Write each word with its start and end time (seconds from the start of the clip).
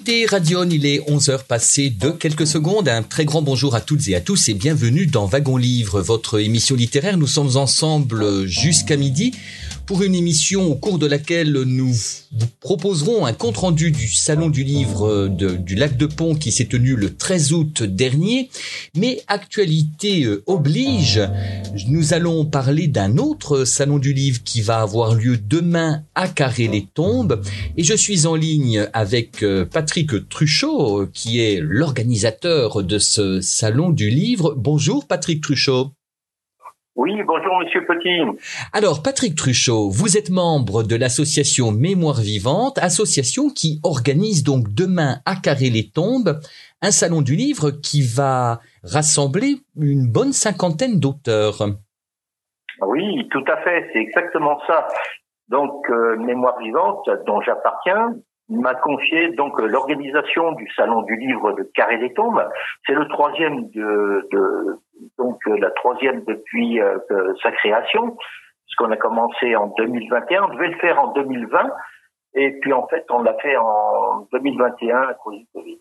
Écoutez 0.00 0.24
Radion, 0.24 0.66
il 0.70 0.86
est 0.86 1.00
11h 1.10 1.44
passé 1.44 1.90
de 1.90 2.08
quelques 2.08 2.46
secondes. 2.46 2.88
Un 2.88 3.02
très 3.02 3.26
grand 3.26 3.42
bonjour 3.42 3.74
à 3.74 3.82
toutes 3.82 4.08
et 4.08 4.14
à 4.14 4.22
tous 4.22 4.48
et 4.48 4.54
bienvenue 4.54 5.04
dans 5.04 5.26
Wagon 5.26 5.58
Livre, 5.58 6.00
votre 6.00 6.40
émission 6.40 6.74
littéraire. 6.74 7.18
Nous 7.18 7.26
sommes 7.26 7.58
ensemble 7.58 8.46
jusqu'à 8.46 8.96
midi 8.96 9.32
pour 9.90 10.04
une 10.04 10.14
émission 10.14 10.70
au 10.70 10.76
cours 10.76 11.00
de 11.00 11.06
laquelle 11.06 11.50
nous 11.50 11.92
vous 12.30 12.46
proposerons 12.60 13.26
un 13.26 13.32
compte-rendu 13.32 13.90
du 13.90 14.06
Salon 14.06 14.48
du 14.48 14.62
Livre 14.62 15.26
de, 15.26 15.56
du 15.56 15.74
Lac 15.74 15.96
de 15.96 16.06
Pont 16.06 16.36
qui 16.36 16.52
s'est 16.52 16.66
tenu 16.66 16.94
le 16.94 17.16
13 17.16 17.52
août 17.52 17.82
dernier. 17.82 18.50
Mais 18.96 19.20
actualité 19.26 20.22
euh, 20.22 20.44
oblige, 20.46 21.20
nous 21.88 22.14
allons 22.14 22.44
parler 22.44 22.86
d'un 22.86 23.18
autre 23.18 23.64
Salon 23.64 23.98
du 23.98 24.12
Livre 24.12 24.44
qui 24.44 24.60
va 24.60 24.80
avoir 24.80 25.16
lieu 25.16 25.36
demain 25.36 26.04
à 26.14 26.28
Carré-les-Tombes. 26.28 27.42
Et 27.76 27.82
je 27.82 27.94
suis 27.94 28.26
en 28.26 28.36
ligne 28.36 28.86
avec 28.92 29.42
euh, 29.42 29.64
Patrick 29.64 30.28
Truchot, 30.28 31.08
qui 31.12 31.40
est 31.40 31.58
l'organisateur 31.60 32.84
de 32.84 33.00
ce 33.00 33.40
Salon 33.40 33.90
du 33.90 34.08
Livre. 34.08 34.54
Bonjour 34.56 35.08
Patrick 35.08 35.42
Truchot. 35.42 35.90
Oui, 37.02 37.22
bonjour 37.26 37.58
Monsieur 37.60 37.86
Petit. 37.86 38.20
Alors, 38.74 39.02
Patrick 39.02 39.34
Truchot, 39.34 39.88
vous 39.88 40.18
êtes 40.18 40.28
membre 40.28 40.82
de 40.82 40.96
l'association 40.96 41.72
Mémoire 41.72 42.20
Vivante, 42.20 42.76
association 42.76 43.48
qui 43.48 43.80
organise 43.84 44.44
donc 44.44 44.68
demain 44.68 45.16
à 45.24 45.36
Carré-les-Tombes 45.36 46.40
un 46.82 46.90
salon 46.90 47.22
du 47.22 47.36
livre 47.36 47.70
qui 47.70 48.02
va 48.02 48.60
rassembler 48.84 49.54
une 49.80 50.12
bonne 50.12 50.34
cinquantaine 50.34 51.00
d'auteurs. 51.00 51.62
Oui, 52.82 53.26
tout 53.30 53.44
à 53.48 53.56
fait, 53.62 53.88
c'est 53.94 54.00
exactement 54.00 54.60
ça. 54.66 54.86
Donc, 55.48 55.88
euh, 55.88 56.18
Mémoire 56.18 56.58
Vivante, 56.58 57.08
dont 57.26 57.40
j'appartiens, 57.40 58.12
m'a 58.50 58.74
confié 58.74 59.30
donc 59.30 59.60
l'organisation 59.60 60.52
du 60.52 60.68
salon 60.74 61.02
du 61.02 61.16
livre 61.16 61.52
de 61.52 61.62
Carré-les-Tombes. 61.74 62.48
C'est 62.86 62.94
le 62.94 63.06
troisième 63.08 63.70
de, 63.70 64.28
de 64.30 64.78
donc 65.18 65.38
euh, 65.46 65.56
la 65.58 65.70
troisième 65.70 66.24
depuis 66.24 66.80
euh, 66.80 66.98
sa 67.42 67.52
création, 67.52 68.16
puisqu'on 68.66 68.90
a 68.90 68.96
commencé 68.96 69.56
en 69.56 69.68
2021. 69.78 70.44
On 70.44 70.54
devait 70.54 70.68
le 70.68 70.78
faire 70.78 71.00
en 71.00 71.12
2020, 71.12 71.70
et 72.34 72.52
puis 72.60 72.72
en 72.72 72.86
fait 72.88 73.04
on 73.10 73.22
l'a 73.22 73.34
fait 73.34 73.56
en 73.56 74.26
2021 74.32 74.96
à 74.96 75.14
cause 75.14 75.38
du 75.38 75.46
Covid. 75.54 75.80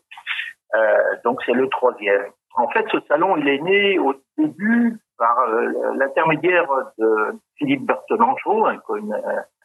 Euh, 0.76 0.98
donc 1.23 1.42
c'est 1.45 1.54
le 1.54 1.67
troisième. 1.70 2.28
En 2.56 2.67
fait, 2.70 2.86
ce 2.92 2.98
salon 3.08 3.38
il 3.38 3.48
est 3.48 3.61
né 3.61 4.00
au 4.00 4.14
début 4.38 4.98
par 5.17 5.38
euh, 5.39 5.95
l'intermédiaire 5.95 6.67
de 6.98 7.39
Philippe 7.58 7.86
Berthelangeau, 7.86 8.66
un, 8.66 8.80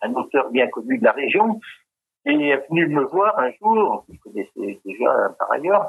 un, 0.02 0.14
auteur 0.14 0.50
bien 0.50 0.66
connu 0.68 0.98
de 0.98 1.04
la 1.04 1.12
région, 1.12 1.60
et 2.26 2.48
est 2.48 2.68
venu 2.68 2.88
me 2.88 3.04
voir 3.04 3.38
un 3.38 3.50
jour, 3.52 4.04
je 4.10 4.18
connaissais 4.18 4.80
déjà 4.84 5.34
par 5.38 5.52
ailleurs, 5.52 5.88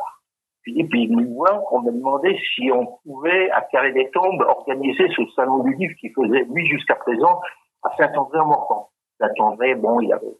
Philippe 0.66 0.95
est 0.95 1.08
venu 1.08 1.28
me 1.28 1.36
voir 1.36 1.61
pour 1.69 1.83
me 1.83 1.91
demander 1.91 2.38
si 2.55 2.72
on 2.72 2.88
pouvait, 3.03 3.50
à 3.52 3.61
Carré 3.61 3.94
des 3.94 4.09
Tombes, 4.09 4.41
organiser 4.41 5.08
ce 5.16 5.22
salon 5.36 5.63
du 5.63 5.75
livre 5.75 5.94
qui 6.00 6.09
faisait, 6.09 6.44
lui, 6.50 6.66
jusqu'à 6.68 6.95
présent, 6.95 7.40
à 7.84 7.95
Saint-André-en-Morvan. 7.97 8.90
Saint-André, 9.19 9.75
bon, 9.75 10.01
il 10.01 10.12
avait 10.12 10.35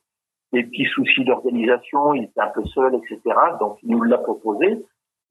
des 0.52 0.64
petits 0.64 0.86
soucis 0.86 1.24
d'organisation, 1.26 2.16
il 2.16 2.24
était 2.24 2.42
un 2.42 2.48
peu 2.48 2.66
seul, 2.66 2.96
etc. 2.96 3.22
Donc, 3.60 3.78
il 3.84 3.92
nous 3.92 4.02
l'a 4.02 4.18
proposé. 4.18 4.84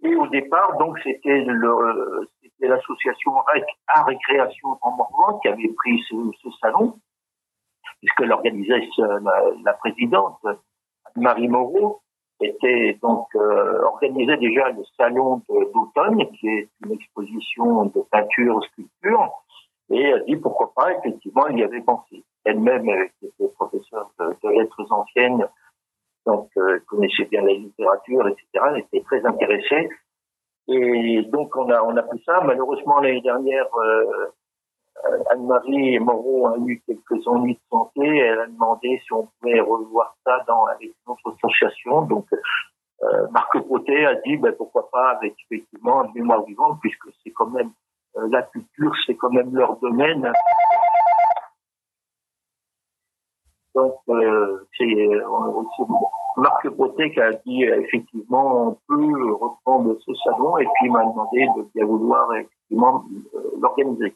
Et 0.05 0.15
au 0.15 0.29
départ, 0.29 0.77
donc, 0.79 0.97
c'était 1.03 1.43
le, 1.45 2.29
c'était 2.41 2.69
l'association 2.69 3.33
Art 3.89 4.11
et 4.11 4.19
Création 4.29 4.79
en 4.81 4.91
Morvan 4.93 5.41
qui 5.41 5.49
avait 5.49 5.73
pris 5.77 6.01
ce 6.09 6.51
salon, 6.61 6.95
puisque 8.05 8.29
l'organisait 8.29 8.87
la, 8.99 9.45
la 9.65 9.73
présidente, 9.73 10.39
Marie 11.17 11.49
Moreau, 11.49 12.03
était 12.41 12.99
donc 13.01 13.29
euh, 13.35 13.83
organisé 13.85 14.37
déjà 14.37 14.69
le 14.71 14.83
salon 14.99 15.41
d'automne, 15.49 16.31
qui 16.33 16.49
est 16.49 16.69
une 16.85 16.93
exposition 16.93 17.87
de 17.87 18.01
peinture, 18.11 18.63
sculpture, 18.65 19.31
et 19.91 20.13
a 20.13 20.19
dit 20.21 20.37
pourquoi 20.37 20.73
pas, 20.75 20.93
effectivement, 20.99 21.47
il 21.49 21.59
y 21.59 21.63
avait 21.63 21.81
pensé. 21.81 22.25
Elle-même, 22.45 22.87
qui 23.19 23.27
était 23.27 23.49
professeure 23.55 24.11
de, 24.19 24.49
lettres 24.51 24.85
anciennes, 24.91 25.47
donc 26.27 26.51
euh, 26.59 26.81
connaissait 26.89 27.25
bien 27.25 27.43
la 27.43 27.53
littérature, 27.53 28.29
etc., 28.29 28.47
elle 28.71 28.81
était 28.81 29.03
très 29.03 29.25
intéressée. 29.25 29.89
Et 30.69 31.23
donc 31.31 31.55
on 31.57 31.71
a 31.71 31.83
on 31.83 31.97
a 31.97 32.03
pris 32.03 32.23
ça. 32.25 32.41
Malheureusement 32.43 33.01
l'année 33.01 33.21
dernière, 33.21 33.67
euh, 33.77 34.29
Anne-Marie 35.31 35.99
Moreau 35.99 36.47
a 36.47 36.56
eu 36.59 36.82
quelques 36.87 37.27
ennuis 37.27 37.55
de 37.55 37.60
santé. 37.71 38.03
Elle 38.03 38.41
a 38.41 38.47
demandé 38.47 39.00
si 39.05 39.12
on 39.12 39.28
pouvait 39.41 39.60
revoir 39.60 40.16
ça 40.25 40.44
dans, 40.47 40.65
avec 40.66 40.93
notre 41.06 41.34
association. 41.34 42.03
Donc, 42.03 42.27
euh, 43.03 43.27
Marc 43.32 43.59
Potet 43.69 44.06
a 44.06 44.15
dit 44.15 44.37
ben, 44.37 44.55
pourquoi 44.56 44.88
pas 44.91 45.10
avec 45.10 45.34
effectivement 45.44 46.05
une 46.05 46.15
mémoire 46.15 46.44
vivante 46.44 46.78
puisque 46.81 47.09
c'est 47.22 47.31
quand 47.31 47.50
même 47.50 47.71
euh, 48.16 48.28
la 48.31 48.43
culture, 48.43 48.93
c'est 49.06 49.16
quand 49.16 49.31
même 49.31 49.55
leur 49.55 49.77
domaine. 49.78 50.32
Donc, 53.75 53.97
euh, 54.09 54.66
c'est 54.78 55.09
Marc 56.37 56.71
Potet 56.71 57.11
qui 57.11 57.21
a 57.21 57.32
dit 57.32 57.65
effectivement 57.65 58.69
on 58.69 58.78
peut 58.88 59.32
reprendre 59.34 59.97
ce 60.00 60.15
salon 60.25 60.56
et 60.59 60.65
puis 60.65 60.87
il 60.87 60.93
m'a 60.93 61.05
demandé 61.05 61.47
de 61.56 61.69
bien 61.75 61.84
vouloir 61.84 62.32
effectivement 62.34 63.05
l'organiser. 63.61 64.15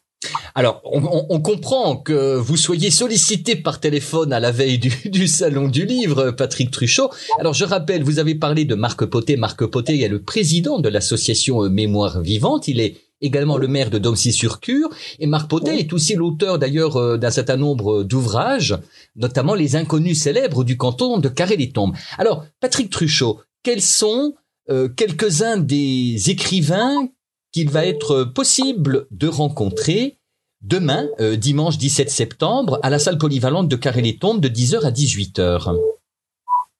Alors, 0.54 0.80
on, 0.84 1.40
comprend 1.40 1.96
que 1.96 2.36
vous 2.36 2.56
soyez 2.56 2.90
sollicité 2.90 3.56
par 3.56 3.80
téléphone 3.80 4.32
à 4.32 4.40
la 4.40 4.50
veille 4.50 4.78
du, 5.04 5.28
salon 5.28 5.68
du 5.68 5.84
livre, 5.84 6.30
Patrick 6.30 6.70
Truchot. 6.70 7.10
Alors, 7.38 7.54
je 7.54 7.64
rappelle, 7.64 8.02
vous 8.02 8.18
avez 8.18 8.34
parlé 8.34 8.64
de 8.64 8.74
Marc 8.74 9.04
Potet. 9.04 9.36
Marc 9.36 9.64
Potet 9.66 9.98
est 9.98 10.08
le 10.08 10.22
président 10.22 10.78
de 10.78 10.88
l'association 10.88 11.64
euh, 11.64 11.68
Mémoire 11.68 12.20
Vivante. 12.20 12.68
Il 12.68 12.80
est 12.80 12.96
également 13.20 13.56
le 13.56 13.68
maire 13.68 13.90
de 13.90 13.98
Domcy-sur-Cure. 13.98 14.90
Et 15.18 15.26
Marc 15.26 15.48
Potet 15.48 15.78
est 15.78 15.92
aussi 15.92 16.14
l'auteur 16.14 16.58
d'ailleurs 16.58 16.96
euh, 16.96 17.16
d'un 17.16 17.30
certain 17.30 17.56
nombre 17.56 18.02
d'ouvrages, 18.02 18.76
notamment 19.16 19.54
Les 19.54 19.76
Inconnus 19.76 20.22
célèbres 20.22 20.64
du 20.64 20.76
canton 20.76 21.18
de 21.18 21.28
Carré-les-Tombes. 21.28 21.94
Alors, 22.18 22.44
Patrick 22.60 22.90
Truchot, 22.90 23.40
quels 23.62 23.82
sont 23.82 24.34
euh, 24.70 24.88
quelques-uns 24.88 25.56
des 25.56 26.30
écrivains 26.30 27.08
qu'il 27.52 27.70
va 27.70 27.86
être 27.86 28.24
possible 28.24 29.06
de 29.10 29.26
rencontrer 29.26 30.17
demain, 30.62 31.06
euh, 31.20 31.36
dimanche 31.36 31.78
17 31.78 32.10
septembre, 32.10 32.78
à 32.82 32.90
la 32.90 32.98
salle 32.98 33.18
polyvalente 33.18 33.68
de 33.68 33.76
Carré-les-Tombes 33.76 34.40
de 34.40 34.48
10h 34.48 34.86
à 34.86 34.90
18h. 34.90 35.74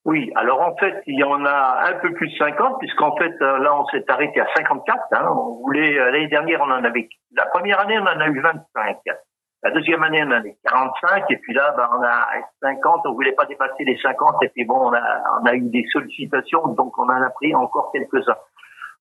Oui, 0.05 0.33
alors 0.37 0.63
en 0.63 0.75
fait, 0.77 1.03
il 1.07 1.19
y 1.19 1.23
en 1.23 1.45
a 1.45 1.91
un 1.91 2.01
peu 2.01 2.15
plus 2.15 2.29
de 2.29 2.37
50, 2.39 2.79
puisqu'en 2.79 3.15
fait, 3.17 3.35
euh, 3.43 3.59
là, 3.59 3.79
on 3.79 3.85
s'est 3.89 4.05
arrêté 4.09 4.41
à 4.41 4.47
54. 4.57 4.99
Hein. 5.13 5.29
On 5.31 5.61
voulait, 5.63 5.99
euh, 5.99 6.11
l'année 6.11 6.29
dernière, 6.29 6.61
on 6.63 6.71
en 6.71 6.83
avait, 6.83 7.09
la 7.37 7.47
première 7.47 7.79
année, 7.81 7.99
on 7.99 8.07
en 8.07 8.21
a 8.21 8.27
eu 8.29 8.41
25. 8.41 8.97
La 9.65 9.71
deuxième 9.73 10.03
année, 10.05 10.23
on 10.23 10.29
en 10.29 10.39
avait 10.39 10.57
45, 10.65 11.25
et 11.31 11.37
puis 11.37 11.53
là, 11.53 11.75
ben, 11.77 11.89
on 11.93 12.03
a 12.03 12.27
50, 12.63 13.03
on 13.07 13.13
voulait 13.13 13.33
pas 13.33 13.45
dépasser 13.45 13.85
les 13.85 13.99
50, 13.99 14.37
et 14.45 14.49
puis 14.49 14.65
bon, 14.65 14.79
on 14.79 14.95
a, 14.95 15.03
on 15.43 15.47
a 15.47 15.55
eu 15.55 15.69
des 15.69 15.85
sollicitations, 15.93 16.69
donc 16.69 16.97
on 16.97 17.03
en 17.03 17.23
a 17.23 17.31
pris 17.31 17.55
encore 17.55 17.91
quelques-uns. 17.93 18.37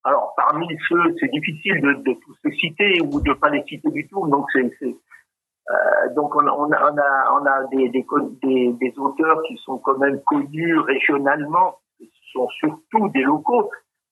Alors, 0.04 0.34
parmi 0.38 0.68
ceux, 0.88 1.16
c'est 1.20 1.30
difficile 1.32 1.82
de, 1.82 2.14
tous 2.14 2.36
les 2.46 2.56
citer 2.56 3.02
ou 3.02 3.20
de 3.22 3.34
pas 3.34 3.50
les 3.50 3.64
citer 3.64 3.90
du 3.92 4.08
tout. 4.08 4.28
Donc, 4.28 4.46
euh, 4.56 6.14
donc 6.16 6.36
on, 6.36 6.48
a, 6.48 6.52
on 6.52 6.72
a, 6.72 7.40
on 7.42 7.46
a 7.46 7.64
des, 7.66 7.90
des, 7.90 8.94
auteurs 8.98 9.42
qui 9.48 9.58
sont 9.58 9.80
quand 9.80 9.98
même 9.98 10.22
connus 10.26 10.80
régionalement, 10.80 11.80
ce 12.00 12.06
sont 12.32 12.48
surtout 12.50 13.10
des 13.10 13.24
locaux, 13.24 13.70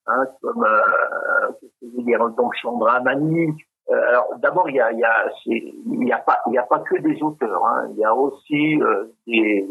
hein, 0.07 0.25
comme 0.41 0.65
euh, 0.65 1.51
je 1.81 1.87
veux 1.95 2.03
dire, 2.03 2.27
donc 2.31 2.55
Sandra 2.57 2.99
Mani. 3.01 3.55
Euh, 3.89 4.09
alors 4.09 4.33
d'abord 4.39 4.67
il 4.69 4.75
y 4.75 4.79
a, 4.81 4.91
y 4.91 5.03
a, 5.03 6.17
pas, 6.17 6.41
a 6.43 6.63
pas 6.63 6.79
que 6.79 6.97
des 7.01 7.21
auteurs, 7.21 7.63
hein, 7.65 7.87
il 7.91 7.99
y 7.99 8.03
a 8.03 8.15
aussi 8.15 8.81
euh, 8.81 9.05
des 9.27 9.67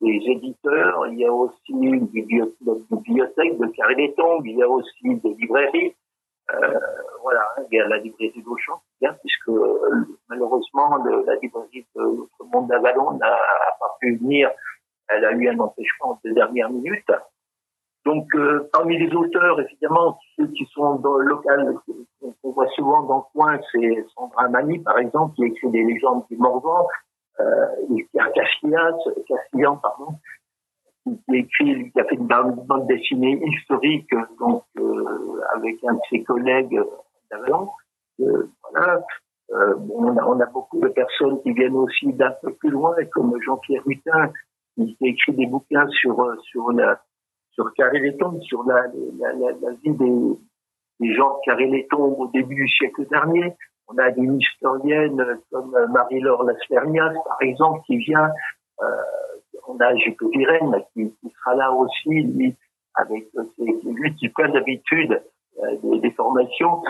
des 0.00 0.20
éditeurs, 0.26 1.06
il 1.08 1.18
y 1.18 1.26
a 1.26 1.32
aussi 1.32 1.72
une 1.72 2.06
bibliothèque 2.06 3.58
de 3.58 3.66
Carré 3.76 3.94
des 3.94 4.14
Tombes, 4.14 4.46
il 4.46 4.56
y 4.56 4.62
a 4.62 4.68
aussi 4.68 5.14
des 5.22 5.34
librairies. 5.34 5.94
Euh, 6.52 6.78
voilà, 7.22 7.42
il 7.70 7.76
y 7.76 7.80
a 7.80 7.88
la 7.88 7.98
librairie 7.98 8.42
d'Auchan, 8.42 8.82
bien, 9.00 9.14
puisque 9.14 9.48
euh, 9.48 10.06
malheureusement 10.28 10.96
la 10.96 11.36
librairie 11.36 11.86
de 11.96 12.02
notre 12.02 12.44
monde 12.52 12.68
d'Avalon 12.68 13.12
n'a 13.12 13.38
pas 13.80 13.96
pu 14.00 14.16
venir 14.16 14.50
elle 15.08 15.24
a 15.24 15.32
eu 15.32 15.48
un 15.48 15.58
empêchement 15.58 16.18
de 16.24 16.30
dernière 16.32 16.70
minute. 16.70 17.10
Donc, 18.04 18.26
euh, 18.34 18.68
parmi 18.72 18.98
les 18.98 19.14
auteurs, 19.14 19.58
évidemment, 19.60 20.18
ceux 20.36 20.46
qui 20.48 20.66
sont 20.74 20.96
dans 20.96 21.16
le 21.16 21.26
local, 21.26 21.74
qu'on 22.20 22.52
voit 22.52 22.68
souvent 22.68 23.02
dans 23.04 23.16
le 23.16 23.32
coin, 23.32 23.58
c'est 23.72 24.06
Sandra 24.14 24.48
Mani, 24.48 24.78
par 24.80 24.98
exemple, 24.98 25.34
qui 25.34 25.44
écrit 25.44 25.70
des 25.70 25.84
légendes 25.84 26.24
du 26.30 26.36
Morvan, 26.36 26.86
euh, 27.40 27.66
Pierre 28.12 28.32
Castillas, 28.32 28.96
Castillan, 29.26 29.76
pardon, 29.76 30.18
qui 31.04 31.36
écrit, 31.36 31.90
qui 31.90 32.00
a 32.00 32.04
fait 32.04 32.16
une 32.16 32.26
bande 32.26 32.86
dessinée 32.86 33.40
historique, 33.44 34.10
donc 34.38 34.64
euh, 34.78 35.40
avec 35.54 35.82
un 35.84 35.94
de 35.94 36.00
ses 36.10 36.22
collègues 36.22 36.80
d'Avalon. 37.30 37.68
Euh, 38.20 38.48
voilà. 38.70 39.02
Euh, 39.52 39.74
on, 39.92 40.16
a, 40.16 40.24
on, 40.24 40.40
a, 40.40 40.46
beaucoup 40.46 40.80
de 40.80 40.88
personnes 40.88 41.42
qui 41.42 41.52
viennent 41.52 41.76
aussi 41.76 42.12
d'un 42.14 42.32
peu 42.42 42.54
plus 42.54 42.70
loin, 42.70 42.94
comme 43.12 43.38
Jean-Pierre 43.42 43.82
Hutin, 43.86 44.32
qui 44.76 44.96
écrit 45.02 45.32
des 45.32 45.46
bouquins 45.46 45.86
sur 45.88 46.16
sur 46.44 46.72
la 46.72 47.00
sur 47.50 47.72
Carré-les-Tombes, 47.74 48.40
sur 48.42 48.64
la, 48.64 48.86
la, 49.18 49.32
la, 49.34 49.52
la 49.60 49.70
vie 49.82 49.92
des, 49.92 50.38
des, 51.00 51.14
gens 51.14 51.34
de 51.34 51.40
Carré-les-Tombes 51.44 52.18
au 52.18 52.26
début 52.28 52.54
du 52.54 52.68
siècle 52.68 53.06
dernier. 53.08 53.54
On 53.88 53.98
a 53.98 54.10
des 54.10 54.22
historiennes 54.22 55.40
comme 55.50 55.76
Marie-Laure 55.90 56.44
Lasfernias, 56.44 57.12
par 57.26 57.42
exemple, 57.42 57.80
qui 57.86 57.98
vient. 57.98 58.30
Euh, 58.82 58.86
on 59.68 59.78
a 59.78 59.94
Juppé 59.96 60.26
Virène, 60.32 60.82
qui, 60.92 61.10
qui, 61.20 61.30
sera 61.30 61.54
là 61.54 61.72
aussi, 61.72 62.22
lui, 62.22 62.56
avec 62.94 63.28
lui 63.84 64.14
qui 64.16 64.28
plein 64.28 64.48
d'habitude 64.48 65.22
euh, 65.62 65.76
des, 65.82 66.00
des, 66.00 66.10
formations. 66.12 66.82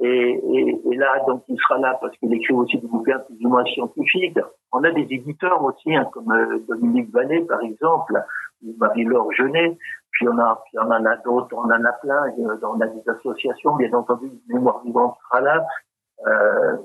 Et, 0.00 0.06
et, 0.06 0.80
et, 0.90 0.96
là, 0.96 1.24
donc, 1.26 1.42
il 1.48 1.58
sera 1.58 1.78
là 1.78 1.98
parce 2.00 2.16
qu'il 2.18 2.32
écrit 2.34 2.54
aussi 2.54 2.78
des 2.78 2.86
bouquins 2.86 3.18
plus 3.20 3.44
ou 3.44 3.48
moins 3.48 3.64
scientifiques. 3.64 4.38
On 4.72 4.84
a 4.84 4.90
des 4.90 5.06
éditeurs 5.10 5.62
aussi, 5.64 5.94
hein, 5.94 6.06
comme 6.12 6.30
euh, 6.30 6.58
Dominique 6.68 7.10
Vallée, 7.10 7.40
par 7.40 7.60
exemple, 7.62 8.22
ou 8.62 8.74
Marie-Laure 8.78 9.32
Genet. 9.32 9.76
Puis 10.12 10.28
on 10.28 10.38
a, 10.38 10.62
puis 10.66 10.78
on 10.78 10.90
en 10.90 11.04
a 11.04 11.16
d'autres, 11.16 11.56
on 11.56 11.64
en 11.64 11.84
a 11.84 11.92
plein. 11.92 12.32
On 12.62 12.80
a 12.80 12.86
des 12.86 13.08
associations, 13.08 13.76
bien 13.76 13.92
entendu, 13.92 14.30
Mémoire 14.48 14.82
vivante 14.84 15.16
sera 15.24 15.40
là. 15.40 15.66
Euh, 16.26 16.76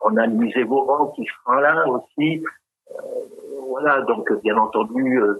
on 0.00 0.16
a 0.16 0.26
le 0.26 0.32
musée 0.32 0.64
Vauban 0.64 1.08
qui 1.08 1.24
sera 1.26 1.60
là 1.60 1.86
aussi. 1.88 2.42
Euh, 2.90 3.02
voilà, 3.68 4.00
donc 4.02 4.32
bien 4.42 4.56
entendu, 4.56 5.20
euh, 5.20 5.38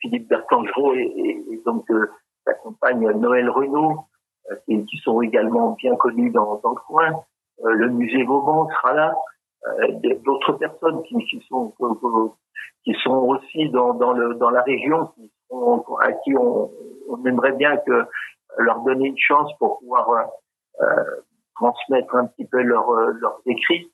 Philippe 0.00 0.28
Bertangereau 0.28 0.94
et, 0.94 1.42
et, 1.50 1.62
donc 1.64 1.90
euh, 1.90 2.10
sa 2.44 2.54
compagne 2.54 3.10
Noël 3.12 3.48
Renaud, 3.50 4.04
euh, 4.50 4.56
qui, 4.66 4.98
sont 5.02 5.20
également 5.22 5.72
bien 5.72 5.96
connus 5.96 6.30
dans, 6.30 6.60
le 6.62 6.80
coin. 6.86 7.24
Euh, 7.64 7.70
le 7.72 7.88
musée 7.88 8.22
Vauban 8.24 8.68
sera 8.70 8.94
là. 8.94 9.14
D'autres 10.24 10.52
personnes 10.52 11.02
qui, 11.02 11.44
sont 11.48 11.74
qui 12.84 12.94
sont 13.02 13.16
aussi 13.16 13.68
dans, 13.70 13.94
dans, 13.94 14.50
la 14.50 14.62
région, 14.62 15.10
à 16.00 16.12
qui 16.12 16.36
on, 16.36 16.70
aimerait 17.26 17.54
bien 17.54 17.76
que 17.78 18.06
leur 18.58 18.80
donner 18.82 19.08
une 19.08 19.18
chance 19.18 19.50
pour 19.58 19.80
pouvoir 19.80 20.28
euh, 20.80 20.86
transmettre 21.56 22.14
un 22.14 22.26
petit 22.26 22.46
peu 22.46 22.62
leurs 22.62 22.92
leurs 22.92 23.40
écrits. 23.46 23.90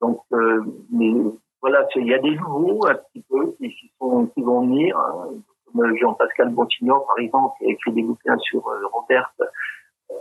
Donc, 0.00 0.20
euh, 0.32 0.62
mais 0.90 1.12
voilà, 1.60 1.86
il 1.96 2.06
y 2.06 2.14
a 2.14 2.18
des 2.18 2.36
nouveaux 2.36 2.86
un 2.86 2.94
petit 2.94 3.24
peu 3.28 3.52
qui, 3.52 3.70
qui 3.70 3.92
sont 3.98 4.26
qui 4.26 4.42
vont 4.42 4.60
venir, 4.62 4.96
hein, 4.98 5.28
comme 5.64 5.96
Jean-Pascal 5.96 6.50
Bontignon 6.50 7.00
par 7.06 7.18
exemple, 7.18 7.54
qui 7.58 7.66
a 7.66 7.72
écrit 7.72 7.92
des 7.92 8.02
bouquins 8.02 8.38
sur 8.38 8.66
euh, 8.68 8.86
Robert, 8.92 9.32
euh, 9.40 10.14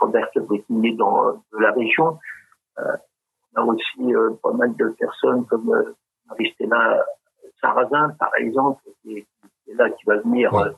Robert 0.00 0.28
dans 0.34 1.32
de 1.32 1.58
la 1.58 1.72
région. 1.72 2.18
Euh, 2.78 2.96
on 3.56 3.62
a 3.62 3.64
aussi 3.64 4.14
euh, 4.14 4.30
pas 4.42 4.52
mal 4.52 4.74
de 4.76 4.88
personnes 4.98 5.46
comme 5.46 5.70
euh, 5.72 5.94
Maristella 6.28 7.04
Sarrazin, 7.60 8.10
par 8.18 8.30
exemple, 8.38 8.82
qui 9.02 9.18
est, 9.18 9.26
qui 9.64 9.70
est 9.70 9.74
là, 9.74 9.90
qui 9.90 10.04
va 10.06 10.18
venir 10.18 10.52
ouais. 10.52 10.70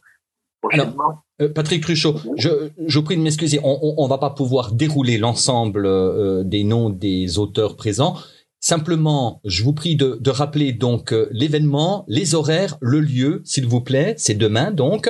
Prochainement. 0.60 0.92
Alors, 0.92 1.24
euh, 1.40 1.48
Patrick 1.52 1.82
Cruchot, 1.82 2.14
je, 2.36 2.70
je 2.86 3.00
prie 3.00 3.16
de 3.16 3.22
m'excuser, 3.22 3.58
on 3.62 4.04
ne 4.04 4.08
va 4.08 4.18
pas 4.18 4.30
pouvoir 4.30 4.72
dérouler 4.72 5.18
l'ensemble 5.18 5.86
euh, 5.86 6.42
des 6.44 6.64
noms 6.64 6.90
des 6.90 7.38
auteurs 7.38 7.76
présents. 7.76 8.16
Simplement, 8.60 9.40
je 9.44 9.64
vous 9.64 9.72
prie 9.72 9.96
de, 9.96 10.18
de 10.20 10.30
rappeler 10.30 10.72
donc 10.72 11.12
euh, 11.12 11.28
l'événement, 11.30 12.04
les 12.08 12.34
horaires, 12.34 12.76
le 12.82 13.00
lieu, 13.00 13.40
s'il 13.44 13.66
vous 13.66 13.80
plaît. 13.80 14.14
C'est 14.18 14.34
demain 14.34 14.70
donc. 14.70 15.08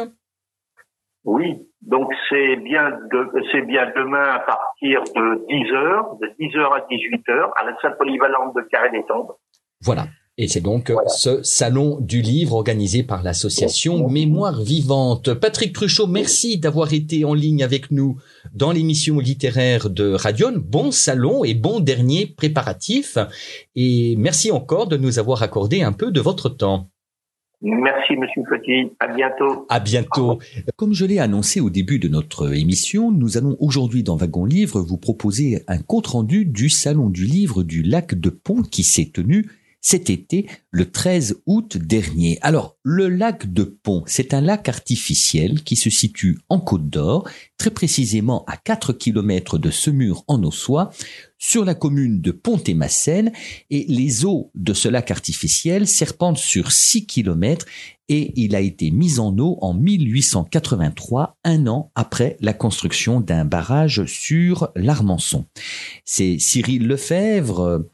Oui, 1.25 1.57
donc 1.83 2.13
c'est 2.29 2.57
bien 2.57 2.91
de, 2.91 3.29
c'est 3.51 3.63
bien 3.63 3.91
demain 3.97 4.35
à 4.35 4.39
partir 4.39 5.03
de 5.17 5.47
10 5.49 5.73
heures, 5.73 6.17
de 6.21 6.29
10 6.39 6.57
heures 6.59 6.75
à 6.75 6.87
18 6.89 7.29
heures, 7.29 7.51
à 7.61 7.65
la 7.65 7.77
salle 7.83 7.97
polyvalente 7.97 8.55
de 8.55 8.63
Carré 8.71 8.91
des 8.93 9.05
Tombes. 9.07 9.33
Voilà. 9.83 10.07
Et 10.43 10.49
c'est 10.49 10.63
donc 10.63 10.91
voilà. 10.91 11.07
ce 11.11 11.43
salon 11.43 11.99
du 12.01 12.23
livre 12.23 12.55
organisé 12.55 13.03
par 13.03 13.23
l'association 13.23 14.09
Mémoire 14.09 14.63
Vivante. 14.63 15.35
Patrick 15.35 15.75
Cruchot, 15.75 16.07
merci 16.07 16.57
d'avoir 16.57 16.95
été 16.95 17.27
en 17.27 17.35
ligne 17.35 17.63
avec 17.63 17.91
nous 17.91 18.17
dans 18.55 18.73
l'émission 18.73 19.19
littéraire 19.19 19.91
de 19.91 20.15
Radion. 20.15 20.55
Bon 20.57 20.93
salon 20.93 21.45
et 21.45 21.53
bon 21.53 21.79
dernier 21.79 22.25
préparatif. 22.25 23.19
Et 23.77 24.15
merci 24.17 24.51
encore 24.51 24.87
de 24.87 24.97
nous 24.97 25.19
avoir 25.19 25.43
accordé 25.43 25.83
un 25.83 25.93
peu 25.93 26.11
de 26.11 26.23
votre 26.23 26.49
temps. 26.49 26.89
Merci, 27.61 28.17
Monsieur 28.17 28.43
Petit. 28.49 28.91
À 28.99 29.09
bientôt. 29.09 29.67
À 29.69 29.79
bientôt. 29.79 30.39
Comme 30.77 30.95
je 30.95 31.05
l'ai 31.05 31.19
annoncé 31.19 31.61
au 31.61 31.69
début 31.69 31.99
de 31.99 32.09
notre 32.09 32.55
émission, 32.57 33.13
nous 33.13 33.37
allons 33.37 33.59
aujourd'hui 33.61 34.03
dans 34.03 34.17
Wagon 34.17 34.47
Livre 34.47 34.81
vous 34.81 34.97
proposer 34.97 35.63
un 35.69 35.77
compte-rendu 35.77 36.47
du 36.47 36.71
Salon 36.71 37.11
du 37.11 37.27
Livre 37.27 37.63
du 37.63 37.83
Lac 37.83 38.15
de 38.19 38.31
Pont 38.31 38.63
qui 38.63 38.83
s'est 38.85 39.11
tenu 39.13 39.45
cet 39.81 40.11
été, 40.11 40.47
le 40.71 40.91
13 40.91 41.43
août 41.47 41.77
dernier. 41.79 42.39
Alors, 42.43 42.77
le 42.83 43.09
lac 43.09 43.53
de 43.53 43.65
Pont, 43.65 44.03
c'est 44.07 44.35
un 44.35 44.41
lac 44.41 44.69
artificiel 44.69 45.63
qui 45.63 45.77
se 45.77 45.91
situe 45.91 46.39
en 46.49 46.61
Côte 46.61 46.89
d'Or, 46.89 47.29
très 47.57 47.71
précisément 47.71 48.45
à 48.47 48.57
4 48.57 48.93
km 48.93 49.59
de 49.59 49.71
Semur 49.71 50.25
en 50.29 50.43
Ossois, 50.45 50.91
sur 51.39 51.65
la 51.65 51.75
commune 51.75 52.21
de 52.21 52.31
Pont-et-Massène, 52.31 53.33
et 53.71 53.87
les 53.89 54.27
eaux 54.27 54.51
de 54.55 54.75
ce 54.75 54.89
lac 54.89 55.11
artificiel 55.11 55.87
serpentent 55.87 56.39
sur 56.39 56.73
6 56.73 57.07
km 57.07 57.67
et 58.11 58.33
il 58.35 58.57
a 58.57 58.61
été 58.61 58.91
mis 58.91 59.21
en 59.21 59.39
eau 59.39 59.57
en 59.63 59.73
1883, 59.73 61.39
un 61.45 61.69
an 61.69 61.93
après 61.95 62.37
la 62.41 62.53
construction 62.53 63.21
d'un 63.21 63.45
barrage 63.45 64.05
sur 64.07 64.73
l'Armançon. 64.75 65.47
C'est 66.05 66.39
Cyril 66.41 66.89
Lefebvre, 66.89 67.87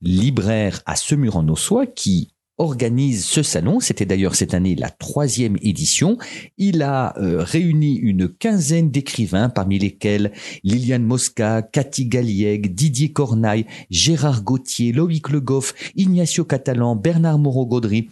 libraire 0.00 0.82
à 0.86 0.96
Semur 0.96 1.36
en 1.36 1.48
Ossois 1.48 1.86
qui 1.86 2.32
organise 2.58 3.24
ce 3.24 3.42
salon. 3.42 3.80
C'était 3.80 4.06
d'ailleurs 4.06 4.34
cette 4.34 4.54
année 4.54 4.74
la 4.74 4.90
troisième 4.90 5.56
édition. 5.60 6.16
Il 6.56 6.82
a 6.82 7.14
euh, 7.18 7.42
réuni 7.42 7.96
une 7.96 8.28
quinzaine 8.28 8.90
d'écrivains, 8.90 9.48
parmi 9.48 9.78
lesquels 9.78 10.32
Liliane 10.62 11.04
Mosca, 11.04 11.62
Cathy 11.62 12.06
Galliègue, 12.06 12.74
Didier 12.74 13.12
Cornaille, 13.12 13.66
Gérard 13.90 14.42
Gauthier, 14.42 14.92
Loïc 14.92 15.28
Le 15.28 15.40
Goff, 15.40 15.74
Ignacio 15.96 16.44
Catalan, 16.44 16.96
Bernard 16.96 17.38
Moreau-Gaudry, 17.38 18.08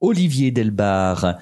Olivier 0.00 0.50
Delbar, 0.50 1.38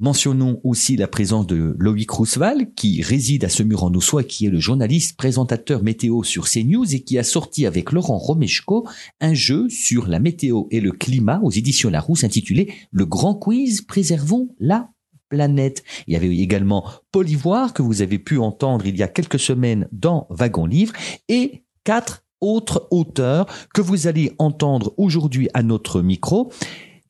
Mentionnons 0.00 0.60
aussi 0.64 0.96
la 0.96 1.06
présence 1.06 1.46
de 1.46 1.76
Loïc 1.78 2.10
Rousseval, 2.10 2.74
qui 2.74 3.00
réside 3.00 3.44
à 3.44 3.48
Semur 3.48 3.84
en 3.84 3.94
Ossois, 3.94 4.24
qui 4.24 4.46
est 4.46 4.50
le 4.50 4.58
journaliste 4.58 5.16
présentateur 5.16 5.84
météo 5.84 6.24
sur 6.24 6.48
CNews 6.48 6.92
et 6.96 7.02
qui 7.02 7.16
a 7.16 7.22
sorti 7.22 7.64
avec 7.64 7.92
Laurent 7.92 8.18
Romeshko 8.18 8.88
un 9.20 9.34
jeu 9.34 9.68
sur 9.68 10.08
la 10.08 10.18
météo 10.18 10.64
et 10.72 10.80
le 10.80 10.90
climat 10.90 11.38
aux 11.44 11.52
éditions 11.52 11.90
Larousse 11.90 12.24
intitulé 12.24 12.74
Le 12.90 13.06
Grand 13.06 13.36
Quiz 13.36 13.82
Préservons 13.82 14.48
la 14.58 14.90
planète. 15.28 15.84
Il 16.08 16.14
y 16.14 16.16
avait 16.16 16.36
également 16.36 16.90
Paul 17.12 17.30
Ivoire 17.30 17.72
que 17.72 17.82
vous 17.82 18.02
avez 18.02 18.18
pu 18.18 18.38
entendre 18.38 18.86
il 18.86 18.96
y 18.96 19.02
a 19.04 19.08
quelques 19.08 19.38
semaines 19.38 19.86
dans 19.92 20.26
Wagon 20.28 20.66
Livre 20.66 20.92
et 21.28 21.62
quatre 21.84 22.24
autres 22.40 22.88
auteurs 22.90 23.46
que 23.72 23.80
vous 23.80 24.08
allez 24.08 24.32
entendre 24.38 24.92
aujourd'hui 24.96 25.48
à 25.54 25.62
notre 25.62 26.02
micro. 26.02 26.50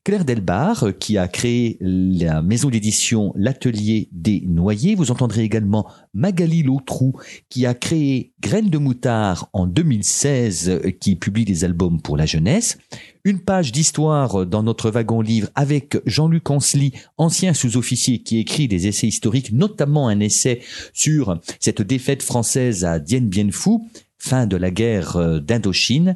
Claire 0.05 0.23
Delbar, 0.23 0.89
qui 0.99 1.17
a 1.17 1.27
créé 1.27 1.79
la 1.81 2.43
maison 2.43 2.69
d'édition 2.69 3.33
L'Atelier 3.35 4.07
des 4.11 4.43
Noyers. 4.45 4.93
Vous 4.93 5.09
entendrez 5.09 5.41
également 5.41 5.87
Magali 6.13 6.61
Lautrou, 6.61 7.13
qui 7.49 7.65
a 7.65 7.73
créé 7.73 8.31
Graines 8.39 8.69
de 8.69 8.77
Moutard 8.77 9.49
en 9.51 9.65
2016, 9.65 10.81
qui 10.99 11.15
publie 11.15 11.43
des 11.43 11.63
albums 11.63 11.99
pour 12.03 12.17
la 12.17 12.27
jeunesse. 12.27 12.77
Une 13.23 13.39
page 13.39 13.71
d'histoire 13.71 14.45
dans 14.45 14.61
notre 14.61 14.91
wagon 14.91 15.21
livre 15.21 15.49
avec 15.55 15.97
Jean-Luc 16.05 16.51
Ansley, 16.51 16.91
ancien 17.17 17.55
sous-officier 17.55 18.21
qui 18.21 18.37
écrit 18.37 18.67
des 18.67 18.85
essais 18.85 19.07
historiques, 19.07 19.53
notamment 19.53 20.07
un 20.07 20.19
essai 20.19 20.61
sur 20.93 21.39
cette 21.59 21.81
défaite 21.81 22.21
française 22.21 22.85
à 22.85 22.99
Dien 22.99 23.21
Bien 23.21 23.49
Phu, 23.51 23.79
fin 24.19 24.45
de 24.45 24.55
la 24.55 24.69
guerre 24.69 25.41
d'Indochine. 25.41 26.15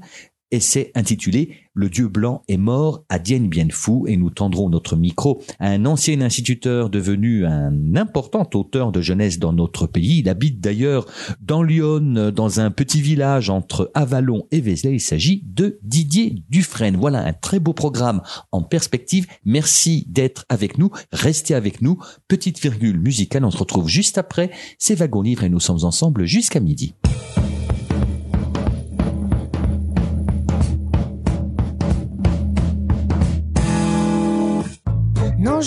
Essai 0.52 0.92
intitulé 0.96 1.56
Le 1.74 1.90
Dieu 1.90 2.08
blanc 2.08 2.42
est 2.48 2.58
mort 2.58 3.04
à 3.10 3.20
Dien 3.20 3.40
Bien 3.42 3.68
et 4.08 4.18
nous 4.18 4.30
tendrons 4.30 4.70
notre 4.70 4.96
micro 4.96 5.42
à 5.60 5.70
un 5.70 5.86
ancien 5.86 6.22
instituteur 6.22 6.90
devenu 6.90 7.46
un 7.46 7.96
important 7.96 8.48
auteur 8.54 8.92
de 8.92 9.02
jeunesse 9.02 9.40
dans 9.40 9.54
notre 9.54 9.88
pays. 9.88 10.20
Il 10.20 10.30
habite 10.30 10.60
d'ailleurs 10.60 11.06
dans 11.42 11.64
Lyon, 11.64 12.32
dans 12.32 12.60
un 12.60 12.72
petit 12.72 13.02
village 13.02 13.50
entre 13.50 13.92
Avalon 13.94 14.48
et 14.52 14.62
Vézelay. 14.62 14.96
Il 14.96 15.00
s'agit 15.00 15.44
de 15.46 15.80
Didier 15.84 16.44
Dufresne. 16.50 16.98
Voilà 16.98 17.26
un 17.26 17.34
très 17.34 17.60
beau 17.60 17.74
programme 17.74 18.22
en 18.52 18.62
perspective. 18.64 19.28
Merci 19.46 20.06
d'être 20.10 20.46
avec 20.50 20.78
nous. 20.78 20.90
Restez 21.12 21.54
avec 21.54 21.82
nous. 21.82 22.00
Petite 22.28 22.60
virgule 22.60 23.00
musicale. 23.00 23.46
On 23.46 23.52
se 23.52 23.58
retrouve 23.58 23.88
juste 23.88 24.18
après. 24.18 24.52
C'est 24.78 24.96
Wagon 24.96 25.22
Livre 25.22 25.44
et 25.44 25.50
nous 25.50 25.60
sommes 25.60 25.84
ensemble 25.84 26.26
jusqu'à 26.26 26.60
midi. 26.60 26.94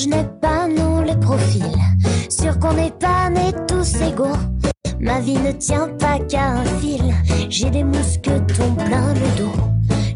Je 0.02 0.08
n'ai 0.08 0.24
pas, 0.40 0.66
non, 0.66 1.02
le 1.02 1.18
profil. 1.20 1.64
Sûr 2.28 2.58
qu'on 2.58 2.72
n'est 2.72 2.90
pas 2.90 3.30
nés 3.30 3.52
tous 3.68 4.00
égaux. 4.00 4.38
Ma 5.00 5.20
vie 5.20 5.38
ne 5.38 5.52
tient 5.52 5.88
pas 5.98 6.18
qu'à 6.18 6.54
un 6.54 6.64
fil. 6.80 7.14
J'ai 7.48 7.70
des 7.70 7.84
mousquetons 7.84 8.74
plein 8.74 9.14
le 9.14 9.38
dos. 9.38 9.52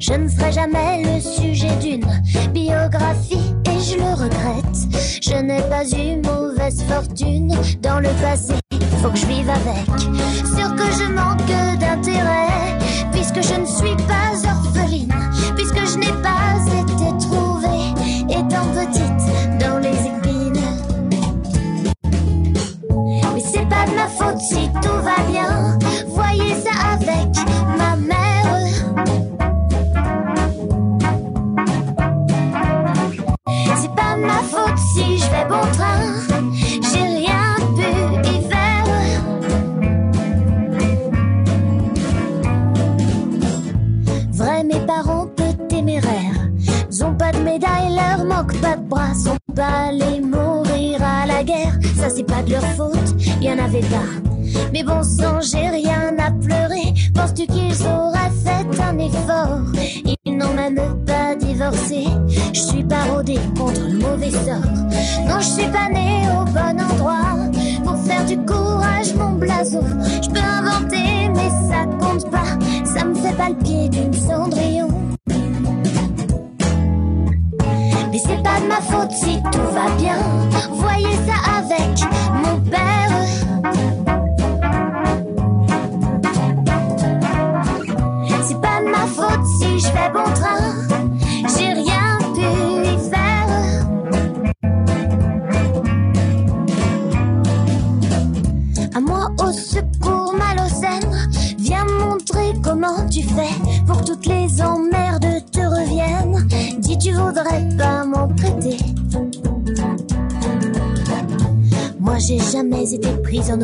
Je 0.00 0.14
ne 0.14 0.28
serai 0.28 0.52
jamais 0.52 1.02
le 1.04 1.20
sujet 1.20 1.74
d'une 1.80 2.06
biographie 2.52 3.54
et 3.66 3.80
je 3.80 3.96
le 3.96 4.12
regrette. 4.24 4.78
Je 5.22 5.36
n'ai 5.36 5.62
pas 5.62 5.84
eu 5.84 6.16
mauvaise 6.16 6.82
fortune 6.88 7.54
dans 7.80 8.00
le 8.00 8.10
passé. 8.20 8.54
Faut 9.02 9.10
que 9.10 9.18
je 9.18 9.26
vive 9.26 9.50
avec. 9.50 9.86
Sûr 10.56 10.74
que 10.74 10.90
je 10.98 11.12
manque 11.12 11.78
d'intérêt 11.78 12.76
puisque 13.12 13.42
je 13.42 13.60
ne 13.60 13.66
suis 13.66 13.96
pas 14.06 14.32
orpheline, 14.48 14.85
si 24.38 24.70
tout 24.82 25.00
va 25.02 25.22
bien. 25.30 25.78
Voyez 26.08 26.54
ça 26.60 26.94
avec 26.94 27.28
ma 27.78 27.96
mère. 27.96 28.58
C'est 33.80 33.94
pas 33.94 34.16
ma 34.16 34.40
faute 34.42 34.78
si 34.94 35.18
je 35.18 35.30
vais 35.30 35.46
bon 35.48 35.66
train. 35.72 36.00
J'ai 36.92 37.06
rien 37.18 37.56
y 38.24 38.42
faire. 38.48 38.84
Vrai, 44.32 44.64
mes 44.64 44.80
parents 44.86 45.28
peu 45.36 45.66
téméraires. 45.68 46.50
Ils 46.90 47.04
ont 47.04 47.14
pas 47.14 47.32
de 47.32 47.38
médaille, 47.38 47.94
leur 47.94 48.24
manque 48.24 48.56
pas 48.60 48.76
de 48.76 48.82
bras. 48.82 49.14
Sont 49.14 49.36
pas 49.54 49.92
la 49.92 50.18
guerre. 50.18 50.65
Ça, 51.96 52.10
c'est 52.10 52.24
pas 52.24 52.42
de 52.42 52.52
leur 52.52 52.62
faute, 52.76 53.14
y 53.40 53.48
en 53.48 53.58
avait 53.58 53.80
pas. 53.80 54.06
Mais 54.72 54.82
bon 54.82 55.02
sang, 55.02 55.40
j'ai 55.40 55.68
rien 55.68 56.14
à 56.18 56.30
pleurer. 56.30 56.94
Penses-tu 57.14 57.46
qu'ils 57.46 57.82
auraient 57.86 58.30
fait 58.44 58.82
un 58.82 58.98
effort? 58.98 59.60
Ils 60.24 60.36
n'ont 60.36 60.52
même 60.54 60.78
pas 61.06 61.34
divorcé. 61.34 62.04
Je 62.52 62.60
suis 62.60 62.84
pas 62.84 63.04
rodée 63.04 63.40
contre 63.58 63.80
le 63.80 63.98
mauvais 63.98 64.30
sort. 64.30 64.70
Non, 65.26 65.40
je 65.40 65.46
suis 65.46 65.68
pas 65.68 65.88
née 65.88 66.28
au 66.30 66.44
bon 66.44 66.80
endroit. 66.80 67.36
Pour 67.84 67.96
faire 68.04 68.24
du 68.26 68.36
courage, 68.38 69.14
mon 69.14 69.32
blason. 69.32 69.82
Je 70.22 70.28
peux 70.28 70.38
inventer, 70.38 71.28
mais 71.34 71.50
ça 71.68 71.86
compte 71.98 72.30
pas. 72.30 72.58
Ça 72.84 73.04
me 73.04 73.14
fait 73.14 73.34
pas 73.34 73.48
le 73.48 73.56
pied 73.56 73.88
d'une 73.88 74.12
cendrillon. 74.12 74.88
Mais 78.12 78.18
c'est 78.18 78.42
pas 78.42 78.60
de 78.60 78.66
ma 78.68 78.80
faute 78.80 79.12
si 79.12 79.40
tout 79.50 79.68
va 79.72 79.90
bien. 79.98 80.18
Voyez 80.72 81.15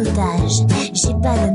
J'ai 0.05 1.15
pas 1.23 1.47
le 1.47 1.52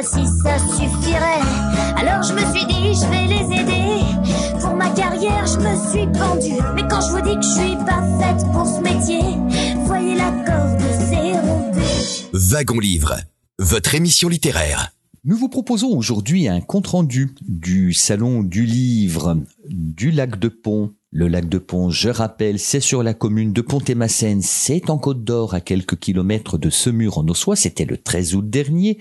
pas 0.00 0.06
si 0.06 0.26
ça 0.26 0.58
suffirait. 0.58 1.42
Alors 1.96 2.22
je 2.22 2.32
me 2.32 2.54
suis 2.54 2.66
dit, 2.66 2.94
je 2.94 3.06
vais 3.10 3.26
les 3.26 3.60
aider. 3.60 4.60
Pour 4.60 4.74
ma 4.74 4.90
carrière, 4.90 5.46
je 5.46 5.58
me 5.58 5.90
suis 5.90 6.06
pendue. 6.06 6.62
Mais 6.74 6.82
quand 6.88 7.00
je 7.00 7.10
vous 7.10 7.20
dis 7.20 7.34
que 7.34 7.42
je 7.42 7.60
suis 7.60 7.76
pas 7.84 8.02
faite 8.18 8.46
pour 8.52 8.66
ce 8.66 8.80
métier, 8.80 9.20
voyez 9.84 10.14
la 10.14 10.30
corde, 10.44 10.80
c'est 10.98 11.38
rompu. 11.40 11.80
Wagon 12.32 12.78
Livre, 12.78 13.16
votre 13.58 13.94
émission 13.94 14.28
littéraire. 14.28 14.90
Nous 15.24 15.36
vous 15.36 15.50
proposons 15.50 15.94
aujourd'hui 15.94 16.48
un 16.48 16.62
compte-rendu 16.62 17.34
du 17.42 17.92
Salon 17.92 18.42
du 18.42 18.64
Livre 18.64 19.36
du 19.70 20.10
Lac 20.10 20.38
de 20.38 20.48
Pont. 20.48 20.94
Le 21.12 21.26
lac 21.26 21.48
de 21.48 21.58
Pont, 21.58 21.90
je 21.90 22.08
rappelle, 22.08 22.60
c'est 22.60 22.78
sur 22.78 23.02
la 23.02 23.14
commune 23.14 23.52
de 23.52 23.62
Pont-et-Massène, 23.62 24.42
c'est 24.42 24.90
en 24.90 24.98
Côte 24.98 25.24
d'Or, 25.24 25.54
à 25.54 25.60
quelques 25.60 25.98
kilomètres 25.98 26.56
de 26.56 26.70
Semur 26.70 27.18
en 27.18 27.26
Ossois, 27.26 27.56
c'était 27.56 27.84
le 27.84 27.96
13 27.96 28.36
août 28.36 28.48
dernier, 28.48 28.98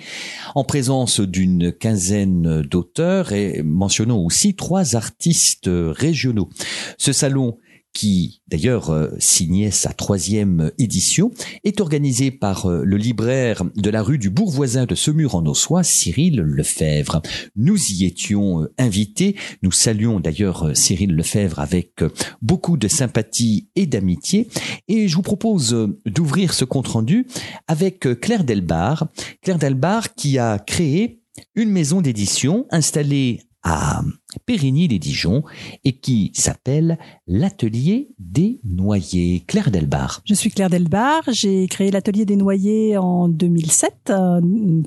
en 0.56 0.64
présence 0.64 1.20
d'une 1.20 1.72
quinzaine 1.72 2.64
d'auteurs 2.64 3.32
et 3.32 3.62
mentionnons 3.64 4.26
aussi 4.26 4.56
trois 4.56 4.96
artistes 4.96 5.70
régionaux. 5.70 6.50
Ce 6.98 7.14
salon 7.14 7.60
qui 7.94 8.42
d'ailleurs 8.48 8.90
euh, 8.92 9.10
signait 9.20 9.72
sa 9.72 9.94
troisième 9.94 10.72
édition, 10.78 11.32
est 11.64 11.82
organisé 11.82 12.32
par 12.32 12.66
euh, 12.66 12.84
le 12.84 12.98
libraire 12.98 13.64
de 13.76 13.90
la 13.90 14.02
rue 14.02 14.18
du 14.18 14.30
Bourg-Voisin 14.30 14.86
de 14.86 14.96
Semur 14.96 15.36
en 15.36 15.46
Ossois, 15.46 15.84
Cyril 15.84 16.38
Lefebvre. 16.38 17.22
Nous 17.56 17.92
y 17.92 18.06
étions 18.06 18.64
euh, 18.64 18.74
invités. 18.78 19.36
Nous 19.64 19.72
saluons 19.72 20.20
d'ailleurs 20.20 20.72
Cyril 20.76 21.16
Lefebvre 21.16 21.60
avec 21.60 22.04
beaucoup 22.42 22.78
de 22.78 22.88
sympathie 22.88 23.70
et 23.76 23.86
d'amitié. 23.86 24.48
Et 24.88 25.08
je 25.08 25.16
vous 25.16 25.22
propose 25.22 25.90
d'ouvrir 26.06 26.54
ce 26.54 26.66
compte-rendu 26.66 27.28
avec 27.68 28.08
Claire 28.22 28.44
Delbar. 28.44 29.08
Claire 29.42 29.58
Delbar 29.58 30.14
qui 30.14 30.38
a 30.38 30.60
créé 30.60 31.22
une 31.56 31.70
maison 31.70 32.02
d'édition 32.02 32.66
installée 32.72 33.42
à 33.64 34.02
Périgny 34.46 34.88
les 34.88 35.00
Dijon 35.00 35.44
et 35.84 35.94
qui 35.94 36.32
s'appelle 36.36 37.00
l'Atelier 37.28 38.10
des 38.20 38.60
Noyers. 38.64 39.44
Claire 39.48 39.72
Delbar. 39.72 40.22
Je 40.26 40.34
suis 40.34 40.52
Claire 40.52 40.70
Delbar. 40.70 41.24
J'ai 41.32 41.68
créé 41.68 41.90
l'Atelier 41.90 42.26
des 42.26 42.36
Noyers 42.36 42.98
en 42.98 43.28
2007. 43.28 43.94
Euh, 44.10 44.40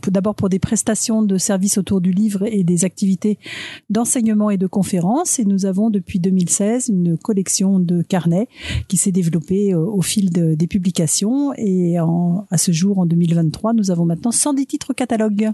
d'abord 0.08 0.34
pour 0.34 0.48
des 0.48 0.58
prestations 0.58 1.22
de 1.22 1.38
services 1.38 1.78
autour 1.78 2.00
du 2.00 2.12
livre 2.12 2.46
et 2.46 2.62
des 2.62 2.84
activités 2.84 3.38
d'enseignement 3.90 4.50
et 4.50 4.58
de 4.58 4.66
conférences. 4.66 5.38
Et 5.38 5.44
nous 5.44 5.66
avons 5.66 5.90
depuis 5.90 6.20
2016 6.20 6.88
une 6.88 7.18
collection 7.18 7.80
de 7.80 8.02
carnets 8.02 8.48
qui 8.88 8.96
s'est 8.96 9.12
développée 9.12 9.74
au 9.74 10.02
fil 10.02 10.30
des 10.30 10.66
publications. 10.66 11.52
Et 11.56 11.96
à 11.98 12.58
ce 12.58 12.72
jour, 12.72 12.98
en 12.98 13.06
2023, 13.06 13.72
nous 13.72 13.90
avons 13.90 14.04
maintenant 14.04 14.30
110 14.30 14.66
titres 14.66 14.92
catalogue. 14.92 15.50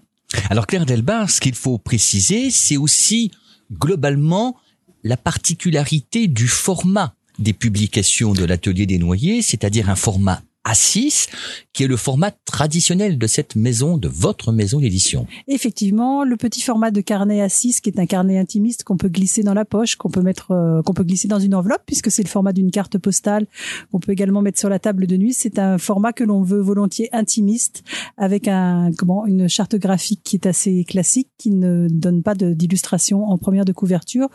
Alors 0.50 0.66
Claire 0.66 0.85
Delbar, 0.85 1.30
ce 1.30 1.40
qu'il 1.40 1.54
faut 1.54 1.78
préciser, 1.78 2.50
c'est 2.50 2.76
aussi 2.76 3.30
globalement 3.73 4.57
la 5.05 5.17
particularité 5.17 6.27
du 6.29 6.49
format 6.49 7.15
des 7.39 7.53
publications 7.53 8.33
de 8.33 8.45
l'atelier 8.45 8.87
des 8.87 8.99
noyers, 8.99 9.43
c'est-à-dire 9.43 9.91
un 9.91 9.97
format 9.97 10.43
a6, 10.67 11.29
qui 11.73 11.85
est 11.85 11.87
le 11.87 11.97
format 11.97 12.31
traditionnel 12.31 13.19
de 13.19 13.27
cette 13.27 13.57
maison, 13.57 13.97
de 13.97 14.09
votre 14.09 14.53
maison 14.53 14.81
d'édition. 14.81 15.27
Effectivement, 15.47 16.25
le 16.25 16.37
petit 16.37 16.61
format 16.61 16.91
de 16.91 17.00
carnet 17.00 17.47
A6, 17.47 17.81
qui 17.81 17.91
est 17.91 17.99
un 17.99 18.07
carnet 18.07 18.38
intimiste 18.38 18.85
qu'on 18.85 18.97
peut 18.97 19.09
glisser 19.09 19.43
dans 19.43 19.55
la 19.55 19.65
poche, 19.65 19.97
qu'on 19.97 20.11
peut 20.11 20.21
mettre, 20.21 20.50
euh, 20.50 20.83
qu'on 20.83 20.95
peut 20.95 21.05
glisser 21.05 21.29
dans 21.29 21.38
une 21.38 21.55
enveloppe, 21.55 21.83
puisque 21.87 22.11
c'est 22.11 22.23
le 22.23 22.29
format 22.29 22.53
d'une 22.53 22.71
carte 22.71 22.99
postale, 22.99 23.47
qu'on 23.91 24.00
peut 24.00 24.12
également 24.12 24.43
mettre 24.43 24.59
sur 24.59 24.69
la 24.69 24.79
table 24.79 25.07
de 25.07 25.17
nuit. 25.17 25.33
C'est 25.33 25.59
un 25.59 25.79
format 25.79 26.12
que 26.12 26.25
l'on 26.25 26.43
veut 26.43 26.61
volontiers 26.61 27.09
intimiste, 27.12 27.83
avec 28.17 28.49
un, 28.49 28.91
comment, 28.97 29.27
une 29.27 29.49
charte 29.49 29.77
graphique 29.77 30.21
qui 30.25 30.37
est 30.37 30.47
assez 30.47 30.85
classique, 30.85 31.29
qui 31.38 31.50
ne 31.50 31.87
donne 31.88 32.23
pas 32.23 32.35
d'illustration 32.35 33.25
en 33.25 33.38
première 33.38 33.65
de 33.65 33.73
couverture, 33.73 34.29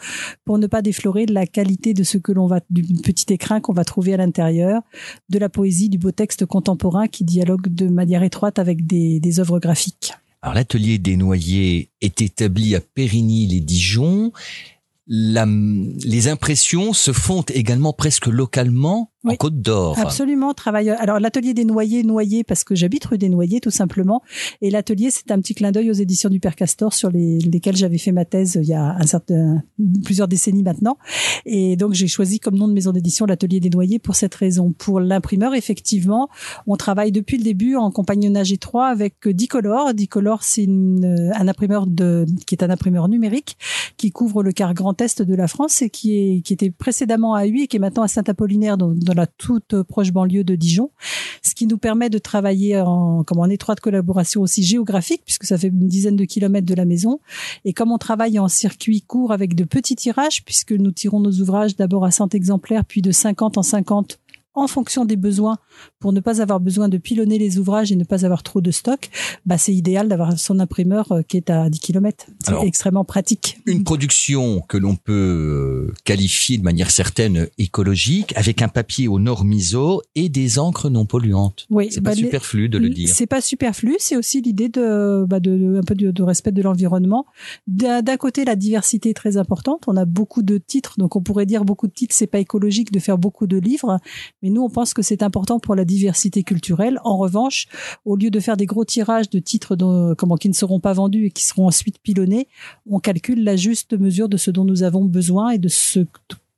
pour 0.45 0.57
ne 0.57 0.67
pas 0.67 0.81
déflorer 0.81 1.25
la 1.25 1.45
qualité 1.45 1.93
de 1.93 2.03
ce 2.03 2.17
que 2.17 2.31
l'on 2.31 2.47
va, 2.47 2.61
du 2.69 2.83
petit 3.01 3.31
écrin 3.33 3.59
qu'on 3.59 3.73
va 3.73 3.83
trouver 3.83 4.13
à 4.13 4.17
l'intérieur, 4.17 4.81
de 5.29 5.37
la 5.37 5.49
poésie, 5.49 5.89
du 5.89 5.97
beau 5.97 6.11
texte 6.13 6.45
contemporain 6.45 7.07
qui 7.07 7.23
dialogue 7.23 7.67
de 7.67 7.87
manière 7.87 8.23
étroite 8.23 8.59
avec 8.59 8.85
des, 8.85 9.39
œuvres 9.39 9.59
graphiques. 9.59 10.13
L'atelier 10.43 10.97
des 10.97 11.15
noyers 11.15 11.89
est 12.01 12.21
établi 12.21 12.75
à 12.75 12.81
Périgny-les-Dijon. 12.81 14.31
les 15.07 16.27
impressions 16.27 16.93
se 16.93 17.13
font 17.13 17.43
également 17.53 17.93
presque 17.93 18.27
localement 18.27 19.12
en 19.25 19.35
Côte 19.35 19.61
d'Or. 19.61 19.97
Absolument, 19.99 20.53
travaille. 20.53 20.89
Alors 20.89 21.19
l'atelier 21.19 21.53
des 21.53 21.65
Noyers, 21.65 22.03
Noyers 22.03 22.43
parce 22.43 22.63
que 22.63 22.75
j'habite 22.75 23.05
rue 23.05 23.17
des 23.17 23.29
Noyers 23.29 23.61
tout 23.61 23.71
simplement. 23.71 24.21
Et 24.61 24.69
l'atelier, 24.69 25.09
c'est 25.11 25.31
un 25.31 25.39
petit 25.39 25.55
clin 25.55 25.71
d'œil 25.71 25.89
aux 25.89 25.93
éditions 25.93 26.29
du 26.29 26.39
Père 26.39 26.55
Castor 26.55 26.93
sur 26.93 27.09
les, 27.09 27.39
lesquelles 27.39 27.75
j'avais 27.75 27.97
fait 27.97 28.11
ma 28.11 28.25
thèse 28.25 28.59
il 28.61 28.67
y 28.67 28.73
a 28.73 28.95
un 28.99 29.05
certain 29.05 29.63
plusieurs 30.03 30.27
décennies 30.27 30.63
maintenant. 30.63 30.97
Et 31.45 31.75
donc 31.77 31.93
j'ai 31.93 32.07
choisi 32.07 32.39
comme 32.39 32.55
nom 32.55 32.67
de 32.67 32.73
maison 32.73 32.91
d'édition 32.91 33.25
l'atelier 33.25 33.59
des 33.59 33.69
Noyers 33.69 33.99
pour 33.99 34.15
cette 34.15 34.35
raison. 34.35 34.73
Pour 34.73 34.99
l'imprimeur, 34.99 35.55
effectivement, 35.55 36.29
on 36.67 36.75
travaille 36.75 37.11
depuis 37.11 37.37
le 37.37 37.43
début 37.43 37.75
en 37.75 37.91
compagnonnage 37.91 38.51
étroit 38.51 38.87
avec 38.87 39.27
Dicolor. 39.27 39.93
Dicolor, 39.93 40.43
c'est 40.43 40.67
un 40.67 41.47
imprimeur 41.47 41.87
de 41.87 42.25
qui 42.45 42.55
est 42.55 42.63
un 42.63 42.69
imprimeur 42.69 43.07
numérique 43.07 43.57
qui 43.97 44.11
couvre 44.11 44.43
le 44.43 44.51
quart 44.51 44.73
Grand 44.73 44.99
Est 45.01 45.21
de 45.21 45.35
la 45.35 45.47
France 45.47 45.81
et 45.81 45.89
qui 45.89 46.17
est 46.17 46.41
qui 46.41 46.53
était 46.53 46.71
précédemment 46.71 47.35
à 47.35 47.47
UI 47.47 47.63
et 47.63 47.67
qui 47.67 47.77
est 47.77 47.79
maintenant 47.79 48.03
à 48.03 48.07
Saint-Apollinaire 48.07 48.77
dans 48.77 49.12
la 49.13 49.27
toute 49.27 49.81
proche 49.83 50.11
banlieue 50.11 50.43
de 50.43 50.55
Dijon, 50.55 50.91
ce 51.41 51.55
qui 51.55 51.67
nous 51.67 51.77
permet 51.77 52.09
de 52.09 52.17
travailler 52.17 52.79
en, 52.79 53.23
comme 53.23 53.39
en 53.39 53.45
étroite 53.45 53.79
collaboration 53.79 54.41
aussi 54.41 54.63
géographique, 54.63 55.23
puisque 55.25 55.45
ça 55.45 55.57
fait 55.57 55.67
une 55.67 55.87
dizaine 55.87 56.15
de 56.15 56.25
kilomètres 56.25 56.67
de 56.67 56.75
la 56.75 56.85
maison. 56.85 57.19
Et 57.65 57.73
comme 57.73 57.91
on 57.91 57.97
travaille 57.97 58.39
en 58.39 58.47
circuit 58.47 59.01
court 59.01 59.31
avec 59.31 59.55
de 59.55 59.63
petits 59.63 59.95
tirages, 59.95 60.43
puisque 60.43 60.71
nous 60.71 60.91
tirons 60.91 61.19
nos 61.19 61.31
ouvrages 61.31 61.75
d'abord 61.75 62.05
à 62.05 62.11
100 62.11 62.35
exemplaires, 62.35 62.85
puis 62.85 63.01
de 63.01 63.11
50 63.11 63.57
en 63.57 63.63
50 63.63 64.19
en 64.55 64.67
fonction 64.67 65.05
des 65.05 65.15
besoins 65.15 65.57
pour 65.99 66.13
ne 66.13 66.19
pas 66.19 66.41
avoir 66.41 66.59
besoin 66.59 66.89
de 66.89 66.97
pilonner 66.97 67.37
les 67.37 67.57
ouvrages 67.57 67.91
et 67.91 67.95
ne 67.95 68.03
pas 68.03 68.25
avoir 68.25 68.43
trop 68.43 68.61
de 68.61 68.71
stock, 68.71 69.09
bah 69.45 69.57
c'est 69.57 69.73
idéal 69.73 70.07
d'avoir 70.07 70.37
son 70.37 70.59
imprimeur 70.59 71.11
euh, 71.11 71.21
qui 71.21 71.37
est 71.37 71.49
à 71.49 71.69
10 71.69 71.79
km. 71.79 72.27
C'est 72.45 72.67
extrêmement 72.67 73.05
pratique. 73.05 73.59
Une 73.65 73.83
production 73.83 74.61
que 74.61 74.77
l'on 74.77 74.95
peut 74.95 75.87
euh, 75.89 75.93
qualifier 76.03 76.57
de 76.57 76.63
manière 76.63 76.91
certaine 76.91 77.47
écologique 77.57 78.33
avec 78.35 78.61
un 78.61 78.67
papier 78.67 79.07
aux 79.07 79.19
normes 79.19 79.51
ISO 79.53 80.01
et 80.15 80.29
des 80.29 80.59
encres 80.59 80.89
non 80.89 81.05
polluantes. 81.05 81.65
Oui, 81.69 81.87
c'est 81.91 82.01
pas 82.01 82.11
bah, 82.11 82.15
superflu 82.15 82.69
de 82.69 82.77
le 82.77 82.89
dire. 82.89 83.09
C'est 83.13 83.27
pas 83.27 83.41
superflu, 83.41 83.95
c'est 83.99 84.15
aussi 84.15 84.41
l'idée 84.41 84.69
de, 84.69 85.25
bah 85.27 85.39
de, 85.39 85.79
un 85.79 85.83
peu 85.83 85.95
de, 85.95 86.23
respect 86.23 86.51
de 86.51 86.61
l'environnement. 86.61 87.25
D'un 87.67 88.17
côté, 88.17 88.45
la 88.45 88.55
diversité 88.55 89.09
est 89.09 89.13
très 89.15 89.37
importante. 89.37 89.83
On 89.87 89.97
a 89.97 90.05
beaucoup 90.05 90.43
de 90.43 90.57
titres, 90.57 90.95
donc 90.97 91.15
on 91.15 91.21
pourrait 91.21 91.45
dire 91.45 91.65
beaucoup 91.65 91.87
de 91.87 91.93
titres, 91.93 92.15
c'est 92.15 92.27
pas 92.27 92.39
écologique 92.39 92.91
de 92.91 92.99
faire 92.99 93.17
beaucoup 93.17 93.47
de 93.47 93.57
livres, 93.57 93.99
mais 94.43 94.49
nous, 94.49 94.61
on 94.61 94.69
pense 94.69 94.93
que 94.93 95.01
c'est 95.01 95.23
important 95.23 95.59
pour 95.59 95.73
la 95.73 95.85
diversité 95.85 96.43
culturelle. 96.43 96.99
En 97.05 97.17
revanche, 97.17 97.67
au 98.03 98.17
lieu 98.17 98.29
de 98.29 98.39
faire 98.41 98.57
des 98.57 98.65
gros 98.65 98.83
tirages 98.83 99.29
de 99.29 99.39
titres 99.39 99.77
dont, 99.77 100.15
comment, 100.15 100.35
qui 100.35 100.49
ne 100.49 100.53
seront 100.53 100.81
pas 100.81 100.91
vendus 100.91 101.27
et 101.27 101.31
qui 101.31 101.45
seront 101.45 101.65
ensuite 101.65 101.97
pilonnés, 102.03 102.49
on 102.87 102.99
calcule 102.99 103.43
la 103.43 103.55
juste 103.55 103.97
mesure 103.97 104.27
de 104.27 104.35
ce 104.35 104.51
dont 104.51 104.65
nous 104.65 104.83
avons 104.83 105.05
besoin 105.05 105.51
et 105.51 105.57
de 105.57 105.69
ce 105.69 106.05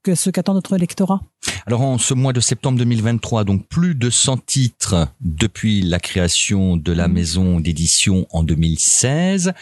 que 0.02 0.16
ce 0.16 0.30
qu'attend 0.30 0.54
notre 0.54 0.78
lectorat. 0.78 1.22
Alors 1.66 1.82
en 1.82 1.98
ce 1.98 2.14
mois 2.14 2.32
de 2.32 2.40
septembre 2.40 2.78
2023, 2.78 3.44
donc 3.44 3.68
plus 3.68 3.96
de 3.96 4.10
100 4.12 4.46
titres 4.46 5.08
depuis 5.20 5.82
la 5.82 6.00
création 6.00 6.78
de 6.78 6.92
la 6.92 7.08
mmh. 7.08 7.12
maison 7.12 7.60
d'édition 7.60 8.28
en 8.30 8.44
2016, 8.44 9.54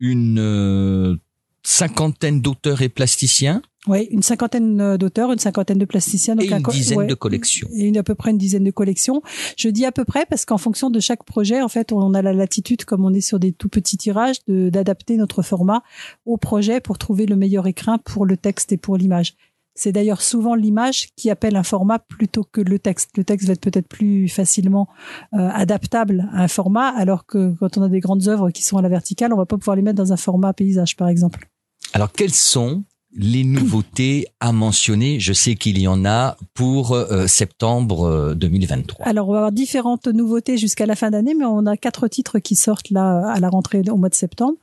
une 0.00 0.38
euh, 0.38 1.16
cinquantaine 1.62 2.40
d'auteurs 2.40 2.80
et 2.80 2.88
plasticiens. 2.88 3.60
Oui, 3.86 4.08
une 4.10 4.22
cinquantaine 4.22 4.78
euh, 4.80 4.98
d'auteurs, 4.98 5.32
une 5.32 5.38
cinquantaine 5.38 5.78
de 5.78 5.86
plasticiens. 5.86 6.36
Donc 6.36 6.44
et 6.44 6.50
une 6.50 6.62
dizaine 6.62 7.06
de 7.06 7.14
collections. 7.14 7.68
Et 7.72 7.88
une, 7.88 7.96
à 7.96 8.02
peu 8.02 8.14
près 8.14 8.30
une 8.30 8.38
dizaine 8.38 8.64
de 8.64 8.70
collections. 8.70 9.22
Je 9.56 9.68
dis 9.68 9.86
à 9.86 9.92
peu 9.92 10.04
près 10.04 10.26
parce 10.26 10.44
qu'en 10.44 10.58
fonction 10.58 10.90
de 10.90 11.00
chaque 11.00 11.24
projet, 11.24 11.62
en 11.62 11.68
fait, 11.68 11.90
on 11.92 12.12
a 12.12 12.20
la 12.20 12.34
latitude, 12.34 12.84
comme 12.84 13.04
on 13.04 13.14
est 13.14 13.22
sur 13.22 13.38
des 13.38 13.52
tout 13.52 13.70
petits 13.70 13.96
tirages, 13.96 14.36
d'adapter 14.46 15.16
notre 15.16 15.42
format 15.42 15.82
au 16.26 16.36
projet 16.36 16.80
pour 16.80 16.98
trouver 16.98 17.24
le 17.24 17.36
meilleur 17.36 17.66
écrin 17.66 17.98
pour 17.98 18.26
le 18.26 18.36
texte 18.36 18.72
et 18.72 18.76
pour 18.76 18.98
l'image. 18.98 19.34
C'est 19.74 19.92
d'ailleurs 19.92 20.20
souvent 20.20 20.54
l'image 20.54 21.08
qui 21.16 21.30
appelle 21.30 21.56
un 21.56 21.62
format 21.62 21.98
plutôt 22.00 22.44
que 22.44 22.60
le 22.60 22.78
texte. 22.78 23.16
Le 23.16 23.24
texte 23.24 23.46
va 23.46 23.54
être 23.54 23.62
peut-être 23.62 23.88
plus 23.88 24.28
facilement 24.28 24.88
euh, 25.32 25.48
adaptable 25.48 26.28
à 26.34 26.42
un 26.42 26.48
format, 26.48 26.88
alors 26.88 27.24
que 27.24 27.54
quand 27.58 27.78
on 27.78 27.82
a 27.82 27.88
des 27.88 28.00
grandes 28.00 28.28
œuvres 28.28 28.50
qui 28.50 28.62
sont 28.62 28.76
à 28.76 28.82
la 28.82 28.90
verticale, 28.90 29.32
on 29.32 29.36
va 29.38 29.46
pas 29.46 29.56
pouvoir 29.56 29.76
les 29.76 29.82
mettre 29.82 29.96
dans 29.96 30.12
un 30.12 30.18
format 30.18 30.52
paysage, 30.52 30.96
par 30.96 31.08
exemple. 31.08 31.48
Alors, 31.94 32.12
quels 32.12 32.34
sont 32.34 32.84
les 33.12 33.42
nouveautés 33.44 34.26
à 34.38 34.52
mentionner 34.52 35.18
Je 35.18 35.32
sais 35.32 35.56
qu'il 35.56 35.78
y 35.78 35.88
en 35.88 36.04
a 36.04 36.36
pour 36.54 36.92
euh, 36.92 37.26
septembre 37.26 38.34
2023. 38.34 39.04
Euh, 39.04 39.10
Alors, 39.10 39.28
on 39.28 39.32
va 39.32 39.38
avoir 39.38 39.52
différentes 39.52 40.06
nouveautés 40.06 40.56
jusqu'à 40.56 40.86
la 40.86 40.94
fin 40.94 41.10
d'année, 41.10 41.34
mais 41.34 41.44
on 41.44 41.66
a 41.66 41.76
quatre 41.76 42.06
titres 42.08 42.38
qui 42.38 42.54
sortent 42.54 42.90
là 42.90 43.28
à 43.28 43.40
la 43.40 43.48
rentrée 43.48 43.82
au 43.90 43.96
mois 43.96 44.08
de 44.08 44.14
septembre, 44.14 44.56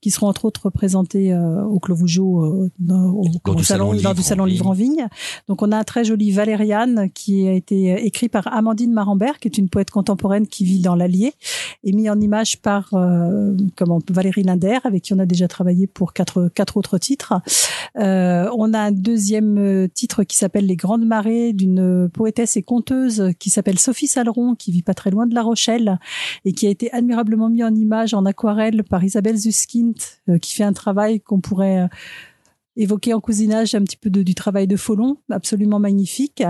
qui 0.00 0.10
seront 0.10 0.28
entre 0.28 0.44
autres 0.44 0.68
présentés 0.68 1.32
euh, 1.32 1.62
au 1.62 1.78
Clos-Vougeot, 1.78 2.70
au, 2.84 3.62
salon, 3.62 3.92
du 3.92 4.22
salon 4.22 4.44
Livre 4.44 4.66
en 4.66 4.72
Vigne. 4.72 5.06
Donc, 5.48 5.62
on 5.62 5.70
a 5.70 5.76
un 5.76 5.84
très 5.84 6.04
joli 6.04 6.32
Valériane 6.32 7.08
qui 7.14 7.46
a 7.46 7.52
été 7.52 8.04
écrit 8.04 8.28
par 8.28 8.52
Amandine 8.52 8.92
Marambert, 8.92 9.38
qui 9.38 9.46
est 9.46 9.58
une 9.58 9.68
poète 9.68 9.90
contemporaine 9.90 10.48
qui 10.48 10.64
vit 10.64 10.80
dans 10.80 10.96
l'Allier, 10.96 11.34
et 11.84 11.92
mis 11.92 12.10
en 12.10 12.20
image 12.20 12.60
par 12.60 12.90
comment 13.76 14.00
Valérie 14.10 14.42
Linder, 14.42 14.78
avec 14.84 15.04
qui 15.04 15.14
on 15.14 15.18
a 15.18 15.26
déjà 15.26 15.46
travaillé 15.46 15.86
pour 15.86 16.12
quatre 16.12 16.48
quatre 16.54 16.76
autres 16.76 16.98
titres. 16.98 17.34
Euh, 17.98 18.48
on 18.56 18.72
a 18.72 18.78
un 18.78 18.92
deuxième 18.92 19.58
euh, 19.58 19.88
titre 19.88 20.24
qui 20.24 20.36
s'appelle 20.36 20.66
Les 20.66 20.76
Grandes 20.76 21.04
Marées 21.04 21.52
d'une 21.52 22.08
poétesse 22.08 22.56
et 22.56 22.62
conteuse 22.62 23.30
qui 23.38 23.50
s'appelle 23.50 23.78
Sophie 23.78 24.06
Saleron, 24.06 24.54
qui 24.54 24.72
vit 24.72 24.82
pas 24.82 24.94
très 24.94 25.10
loin 25.10 25.26
de 25.26 25.34
La 25.34 25.42
Rochelle 25.42 25.98
et 26.44 26.52
qui 26.52 26.66
a 26.66 26.70
été 26.70 26.92
admirablement 26.92 27.50
mis 27.50 27.62
en 27.62 27.74
image 27.74 28.14
en 28.14 28.24
aquarelle 28.24 28.82
par 28.84 29.04
Isabelle 29.04 29.36
Zuskind, 29.36 29.94
euh, 30.28 30.38
qui 30.38 30.54
fait 30.54 30.64
un 30.64 30.72
travail 30.72 31.20
qu'on 31.20 31.40
pourrait 31.40 31.88
évoquer 32.76 33.12
en 33.12 33.20
cousinage 33.20 33.74
un 33.74 33.82
petit 33.82 33.98
peu 33.98 34.08
du 34.08 34.34
travail 34.34 34.66
de 34.66 34.76
Folon, 34.76 35.18
absolument 35.30 35.78
magnifique. 35.78 36.42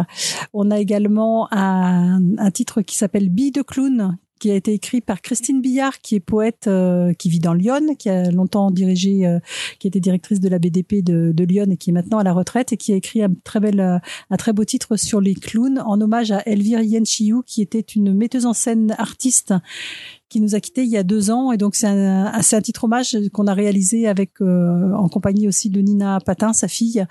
On 0.52 0.70
a 0.70 0.78
également 0.78 1.48
un, 1.50 2.38
un 2.38 2.50
titre 2.52 2.82
qui 2.82 2.96
s'appelle 2.96 3.28
Bille 3.28 3.50
de 3.50 3.62
clown, 3.62 4.16
qui 4.42 4.50
a 4.50 4.56
été 4.56 4.72
écrit 4.72 5.00
par 5.00 5.22
Christine 5.22 5.60
Billard, 5.60 6.00
qui 6.00 6.16
est 6.16 6.20
poète, 6.20 6.66
euh, 6.66 7.12
qui 7.12 7.28
vit 7.28 7.38
dans 7.38 7.54
Lyon, 7.54 7.94
qui 7.96 8.08
a 8.08 8.28
longtemps 8.32 8.72
dirigé, 8.72 9.24
euh, 9.24 9.38
qui 9.78 9.86
était 9.86 10.00
directrice 10.00 10.40
de 10.40 10.48
la 10.48 10.58
BDP 10.58 11.00
de, 11.00 11.30
de, 11.32 11.44
Lyon 11.44 11.66
et 11.70 11.76
qui 11.76 11.90
est 11.90 11.92
maintenant 11.92 12.18
à 12.18 12.24
la 12.24 12.32
retraite 12.32 12.72
et 12.72 12.76
qui 12.76 12.92
a 12.92 12.96
écrit 12.96 13.22
un 13.22 13.32
très 13.44 13.60
bel, 13.60 13.78
euh, 13.78 13.98
un 14.30 14.36
très 14.36 14.52
beau 14.52 14.64
titre 14.64 14.96
sur 14.96 15.20
les 15.20 15.36
clowns 15.36 15.80
en 15.86 16.00
hommage 16.00 16.32
à 16.32 16.42
Elvire 16.44 16.80
Yenchiou, 16.80 17.44
qui 17.46 17.62
était 17.62 17.78
une 17.78 18.12
metteuse 18.14 18.44
en 18.44 18.52
scène 18.52 18.96
artiste 18.98 19.54
qui 20.28 20.40
nous 20.40 20.56
a 20.56 20.60
quittés 20.60 20.82
il 20.82 20.90
y 20.90 20.96
a 20.96 21.04
deux 21.04 21.30
ans 21.30 21.52
et 21.52 21.58
donc 21.58 21.76
c'est 21.76 21.86
un, 21.86 22.32
un 22.34 22.60
titre 22.62 22.84
hommage 22.84 23.16
qu'on 23.34 23.46
a 23.46 23.54
réalisé 23.54 24.08
avec 24.08 24.40
en 24.40 25.06
compagnie 25.10 25.46
aussi 25.46 25.68
de 25.68 25.78
Nina 25.82 26.20
Patin, 26.24 26.54
sa 26.54 26.68
fille, 26.68 27.04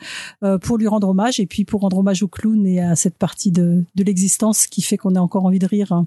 pour 0.63 0.79
lui 0.79 0.87
rendre 0.87 1.07
hommage 1.07 1.39
et 1.39 1.45
puis 1.45 1.63
pour 1.63 1.81
rendre 1.81 1.99
hommage 1.99 2.23
aux 2.23 2.27
clowns 2.27 2.65
et 2.65 2.81
à 2.81 2.95
cette 2.95 3.19
partie 3.19 3.51
de, 3.51 3.85
de 3.93 4.03
l'existence 4.03 4.65
qui 4.65 4.81
fait 4.81 4.97
qu'on 4.97 5.13
a 5.13 5.19
encore 5.19 5.45
envie 5.45 5.59
de 5.59 5.67
rire. 5.67 6.03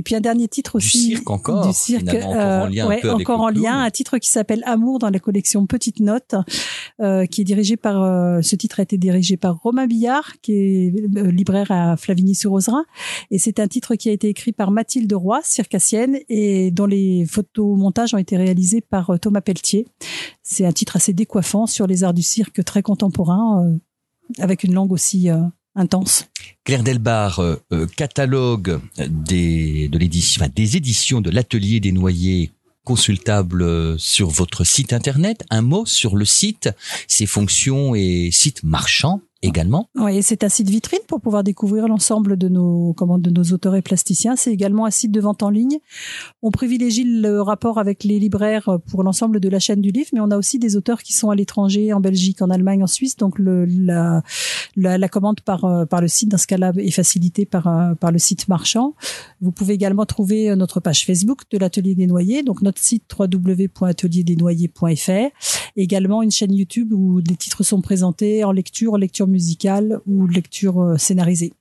Et 0.00 0.02
puis 0.02 0.14
un 0.14 0.22
dernier 0.22 0.48
titre 0.48 0.76
aussi. 0.76 1.08
Du 1.08 1.16
cirque 1.16 1.28
encore. 1.28 1.66
Du 1.66 1.74
cirque, 1.74 2.08
encore 2.08 2.62
en 2.62 2.66
lien, 2.68 2.88
un, 2.88 3.00
peu 3.00 3.10
encore 3.10 3.40
en 3.42 3.50
lien 3.50 3.82
un 3.82 3.90
titre 3.90 4.16
qui 4.16 4.30
s'appelle 4.30 4.62
Amour 4.64 4.98
dans 4.98 5.10
la 5.10 5.18
collection 5.18 5.66
Petite 5.66 6.00
Note, 6.00 6.36
euh, 7.02 7.26
qui 7.26 7.42
est 7.42 7.44
dirigé 7.44 7.76
par. 7.76 8.02
Euh, 8.02 8.40
ce 8.40 8.56
titre 8.56 8.80
a 8.80 8.82
été 8.82 8.96
dirigé 8.96 9.36
par 9.36 9.58
Romain 9.60 9.86
Billard, 9.86 10.40
qui 10.40 10.52
est 10.54 10.94
euh, 11.18 11.30
libraire 11.30 11.70
à 11.70 11.98
Flavigny-sur-Ozerain, 11.98 12.86
et 13.30 13.38
c'est 13.38 13.60
un 13.60 13.68
titre 13.68 13.94
qui 13.94 14.08
a 14.08 14.12
été 14.12 14.30
écrit 14.30 14.52
par 14.52 14.70
Mathilde 14.70 15.12
Roy, 15.12 15.40
circassienne, 15.42 16.16
et 16.30 16.70
dont 16.70 16.86
les 16.86 17.26
photomontages 17.26 18.14
ont 18.14 18.18
été 18.18 18.38
réalisés 18.38 18.80
par 18.80 19.20
Thomas 19.20 19.42
Pelletier. 19.42 19.86
C'est 20.42 20.64
un 20.64 20.72
titre 20.72 20.96
assez 20.96 21.12
décoiffant 21.12 21.66
sur 21.66 21.86
les 21.86 22.04
arts 22.04 22.14
du 22.14 22.22
cirque 22.22 22.64
très 22.64 22.80
contemporain, 22.80 23.78
avec 24.38 24.64
une 24.64 24.72
langue 24.72 24.92
aussi 24.92 25.28
intense. 25.74 26.26
Claire 26.64 26.82
Delbar, 26.82 27.40
euh, 27.40 27.56
euh, 27.72 27.86
catalogue 27.86 28.80
des, 28.98 29.88
de 29.88 29.98
des 29.98 30.76
éditions 30.76 31.20
de 31.20 31.30
l'Atelier 31.30 31.80
des 31.80 31.92
Noyers 31.92 32.50
consultable 32.84 33.62
euh, 33.62 33.98
sur 33.98 34.30
votre 34.30 34.64
site 34.64 34.92
internet. 34.92 35.44
Un 35.50 35.62
mot 35.62 35.86
sur 35.86 36.16
le 36.16 36.24
site, 36.24 36.70
ses 37.06 37.26
fonctions 37.26 37.94
et 37.94 38.30
site 38.32 38.62
marchand 38.62 39.20
également. 39.42 39.88
Oui, 39.96 40.22
c'est 40.22 40.44
un 40.44 40.50
site 40.50 40.68
vitrine 40.68 41.00
pour 41.08 41.20
pouvoir 41.20 41.42
découvrir 41.42 41.88
l'ensemble 41.88 42.36
de 42.36 42.48
nos 42.48 42.92
comment, 42.92 43.18
de 43.18 43.30
nos 43.30 43.44
auteurs 43.52 43.74
et 43.74 43.80
plasticiens. 43.80 44.36
C'est 44.36 44.52
également 44.52 44.84
un 44.84 44.90
site 44.90 45.12
de 45.12 45.20
vente 45.20 45.42
en 45.42 45.48
ligne. 45.48 45.78
On 46.42 46.50
privilégie 46.50 47.04
le 47.04 47.40
rapport 47.40 47.78
avec 47.78 48.04
les 48.04 48.18
libraires 48.18 48.78
pour 48.90 49.02
l'ensemble 49.02 49.40
de 49.40 49.48
la 49.48 49.58
chaîne 49.58 49.80
du 49.80 49.92
livre, 49.92 50.10
mais 50.12 50.20
on 50.20 50.30
a 50.30 50.36
aussi 50.36 50.58
des 50.58 50.76
auteurs 50.76 51.02
qui 51.02 51.14
sont 51.14 51.30
à 51.30 51.34
l'étranger, 51.34 51.94
en 51.94 52.00
Belgique, 52.00 52.42
en 52.42 52.50
Allemagne, 52.50 52.82
en 52.82 52.86
Suisse. 52.86 53.16
Donc 53.16 53.38
le, 53.38 53.64
la, 53.64 54.22
la, 54.76 55.08
commande 55.08 55.40
par 55.40 55.86
par 55.88 56.02
le 56.02 56.08
site 56.08 56.28
dans 56.28 56.38
ce 56.38 56.46
cas-là 56.46 56.72
est 56.76 56.90
facilitée 56.90 57.46
par 57.46 57.96
par 57.98 58.12
le 58.12 58.18
site 58.18 58.46
marchand. 58.48 58.94
Vous 59.40 59.52
pouvez 59.52 59.72
également 59.72 60.04
trouver 60.04 60.54
notre 60.54 60.80
page 60.80 61.06
Facebook 61.06 61.44
de 61.50 61.56
l'Atelier 61.56 61.94
des 61.94 62.06
Noyers, 62.06 62.42
donc 62.42 62.60
notre 62.60 62.82
site 62.82 63.04
www.atelierDesnoyers.fr. 63.18 65.30
Également 65.76 66.22
une 66.22 66.30
chaîne 66.30 66.52
YouTube 66.52 66.92
où 66.92 67.22
des 67.22 67.36
titres 67.36 67.62
sont 67.62 67.80
présentés 67.80 68.44
en 68.44 68.52
lecture, 68.52 68.92
en 68.92 68.96
lecture 68.96 69.29
musicale 69.30 70.00
ou 70.06 70.26
lecture 70.26 70.80
euh, 70.80 70.96
scénarisée. 70.96 71.52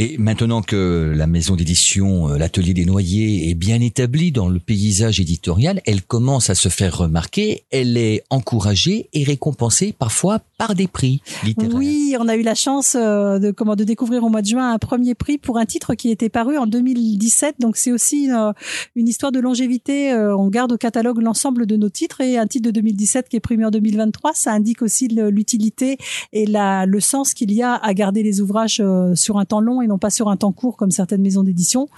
Et 0.00 0.16
maintenant 0.16 0.62
que 0.62 1.12
la 1.12 1.26
maison 1.26 1.56
d'édition, 1.56 2.28
euh, 2.28 2.38
l'atelier 2.38 2.72
des 2.72 2.84
noyers, 2.84 3.50
est 3.50 3.54
bien 3.54 3.80
établie 3.80 4.30
dans 4.30 4.48
le 4.48 4.60
paysage 4.60 5.18
éditorial, 5.18 5.82
elle 5.86 6.02
commence 6.02 6.50
à 6.50 6.54
se 6.54 6.68
faire 6.68 6.98
remarquer, 6.98 7.64
elle 7.72 7.96
est 7.96 8.22
encouragée 8.30 9.08
et 9.12 9.24
récompensée 9.24 9.92
parfois 9.92 10.38
par 10.56 10.76
des 10.76 10.86
prix 10.86 11.20
littéraires. 11.42 11.74
Oui, 11.74 12.14
on 12.20 12.28
a 12.28 12.36
eu 12.36 12.42
la 12.42 12.54
chance 12.54 12.94
euh, 12.94 13.40
de, 13.40 13.50
comment, 13.50 13.74
de 13.74 13.82
découvrir 13.82 14.22
au 14.22 14.28
mois 14.28 14.40
de 14.40 14.46
juin 14.46 14.72
un 14.72 14.78
premier 14.78 15.16
prix 15.16 15.36
pour 15.36 15.58
un 15.58 15.66
titre 15.66 15.96
qui 15.96 16.12
était 16.12 16.28
paru 16.28 16.58
en 16.58 16.68
2017. 16.68 17.56
Donc 17.58 17.76
c'est 17.76 17.90
aussi 17.90 18.26
une, 18.26 18.34
euh, 18.34 18.52
une, 18.94 19.08
histoire 19.08 19.32
de 19.32 19.40
longévité. 19.40 20.14
On 20.14 20.46
garde 20.46 20.70
au 20.70 20.78
catalogue 20.78 21.20
l'ensemble 21.20 21.66
de 21.66 21.74
nos 21.74 21.88
titres 21.88 22.20
et 22.20 22.38
un 22.38 22.46
titre 22.46 22.66
de 22.66 22.70
2017 22.70 23.28
qui 23.28 23.34
est 23.34 23.40
primé 23.40 23.64
en 23.64 23.72
2023, 23.72 24.32
ça 24.34 24.52
indique 24.52 24.80
aussi 24.80 25.08
l'utilité 25.08 25.98
et 26.32 26.46
la, 26.46 26.86
le 26.86 27.00
sens 27.00 27.34
qu'il 27.34 27.50
y 27.50 27.64
a 27.64 27.74
à 27.74 27.94
garder 27.94 28.22
les 28.22 28.40
ouvrages 28.40 28.80
sur 29.14 29.38
un 29.38 29.44
temps 29.44 29.60
long 29.60 29.82
non 29.88 29.98
pas 29.98 30.10
sur 30.10 30.28
un 30.28 30.36
temps 30.36 30.52
court 30.52 30.76
comme 30.76 30.90
certaines 30.90 31.22
maisons 31.22 31.42
d'édition. 31.42 31.88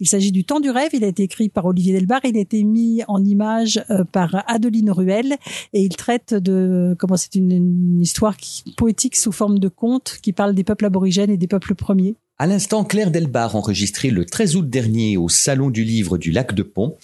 Il 0.00 0.08
s'agit 0.08 0.32
du 0.32 0.44
Temps 0.44 0.60
du 0.60 0.70
rêve. 0.70 0.90
Il 0.92 1.04
a 1.04 1.06
été 1.06 1.22
écrit 1.22 1.48
par 1.48 1.66
Olivier 1.66 1.92
Delbar. 1.92 2.20
Il 2.24 2.36
a 2.36 2.40
été 2.40 2.64
mis 2.64 3.02
en 3.06 3.24
image 3.24 3.84
euh, 3.90 4.04
par 4.04 4.42
Adeline 4.48 4.90
Ruel 4.90 5.36
et 5.72 5.82
il 5.82 5.96
traite 5.96 6.34
de 6.34 6.96
comment 6.98 7.16
c'est 7.16 7.34
une, 7.36 8.00
histoire 8.00 8.36
poétique 8.76 9.16
sous 9.16 9.32
forme 9.32 9.58
de 9.58 9.68
conte 9.68 10.18
qui 10.22 10.32
parle 10.32 10.54
des 10.54 10.64
peuples 10.64 10.84
aborigènes 10.84 11.30
et 11.30 11.36
des 11.36 11.46
peuples 11.46 11.74
premiers. 11.74 12.16
À 12.38 12.46
l'instant, 12.46 12.84
Claire 12.84 13.10
Delbar 13.10 13.54
enregistré 13.54 14.10
le 14.10 14.24
13 14.24 14.56
août 14.56 14.68
dernier 14.68 15.16
au 15.16 15.28
Salon 15.28 15.70
du 15.70 15.84
Livre 15.84 16.18
du 16.18 16.32
Lac 16.32 16.54
de 16.54 16.62
Pont. 16.64 16.96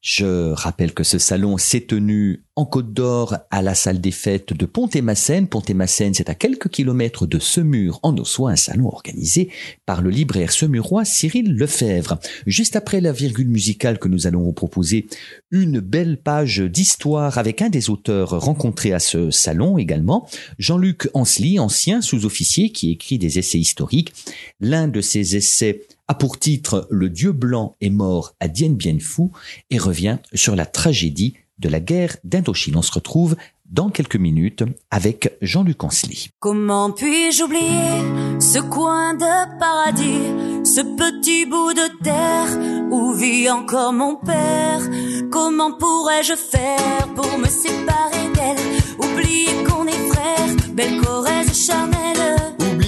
Je 0.00 0.50
rappelle 0.52 0.92
que 0.92 1.04
ce 1.04 1.18
salon 1.18 1.56
s'est 1.56 1.82
tenu 1.82 2.43
en 2.56 2.66
Côte 2.66 2.92
d'Or 2.92 3.36
à 3.50 3.62
la 3.62 3.74
salle 3.74 4.00
des 4.00 4.12
fêtes 4.12 4.52
de 4.52 4.64
Pont-et-Massène. 4.64 5.48
Pont-et-Massène, 5.48 6.14
c'est 6.14 6.30
à 6.30 6.36
quelques 6.36 6.68
kilomètres 6.68 7.26
de 7.26 7.40
Semur 7.40 7.98
en 8.04 8.16
Ossois, 8.16 8.52
un 8.52 8.56
salon 8.56 8.86
organisé 8.86 9.50
par 9.86 10.02
le 10.02 10.10
libraire 10.10 10.52
semurois 10.52 11.04
Cyril 11.04 11.56
Lefebvre. 11.56 12.20
Juste 12.46 12.76
après 12.76 13.00
la 13.00 13.10
virgule 13.10 13.48
musicale 13.48 13.98
que 13.98 14.06
nous 14.06 14.28
allons 14.28 14.42
vous 14.42 14.52
proposer, 14.52 15.06
une 15.50 15.80
belle 15.80 16.16
page 16.16 16.60
d'histoire 16.60 17.38
avec 17.38 17.60
un 17.60 17.70
des 17.70 17.90
auteurs 17.90 18.30
rencontrés 18.40 18.92
à 18.92 19.00
ce 19.00 19.32
salon 19.32 19.76
également, 19.76 20.28
Jean-Luc 20.58 21.08
Ansley, 21.12 21.58
ancien 21.58 22.02
sous-officier 22.02 22.70
qui 22.70 22.92
écrit 22.92 23.18
des 23.18 23.40
essais 23.40 23.58
historiques. 23.58 24.12
L'un 24.60 24.86
de 24.86 25.00
ses 25.00 25.34
essais 25.34 25.82
a 26.06 26.14
pour 26.14 26.38
titre 26.38 26.86
Le 26.90 27.08
Dieu 27.08 27.32
blanc 27.32 27.74
est 27.80 27.90
mort 27.90 28.34
à 28.38 28.46
Dien 28.46 28.70
Bien 28.70 28.98
Phu 29.00 29.30
et 29.70 29.78
revient 29.78 30.18
sur 30.34 30.54
la 30.54 30.66
tragédie 30.66 31.34
de 31.58 31.68
la 31.68 31.80
guerre 31.80 32.16
d'Indochine. 32.24 32.76
On 32.76 32.82
se 32.82 32.92
retrouve 32.92 33.36
dans 33.66 33.88
quelques 33.88 34.16
minutes 34.16 34.64
avec 34.90 35.36
Jean-Luc 35.40 35.82
Ansley. 35.82 36.30
Comment 36.38 36.90
puis-je 36.90 37.42
oublier 37.42 38.40
ce 38.40 38.58
coin 38.58 39.14
de 39.14 39.58
paradis, 39.58 40.64
ce 40.64 40.80
petit 40.80 41.46
bout 41.46 41.72
de 41.72 42.02
terre 42.02 42.92
où 42.92 43.14
vit 43.14 43.50
encore 43.50 43.92
mon 43.92 44.16
père? 44.16 44.80
Comment 45.30 45.72
pourrais-je 45.72 46.34
faire 46.34 47.14
pour 47.14 47.38
me 47.38 47.48
séparer 47.48 48.28
d'elle? 48.34 48.64
Oublier 48.98 49.64
qu'on 49.66 49.86
est 49.86 50.08
frères, 50.12 50.74
belle 50.74 51.00
Corrèze 51.00 51.66
charnelle 51.66 52.53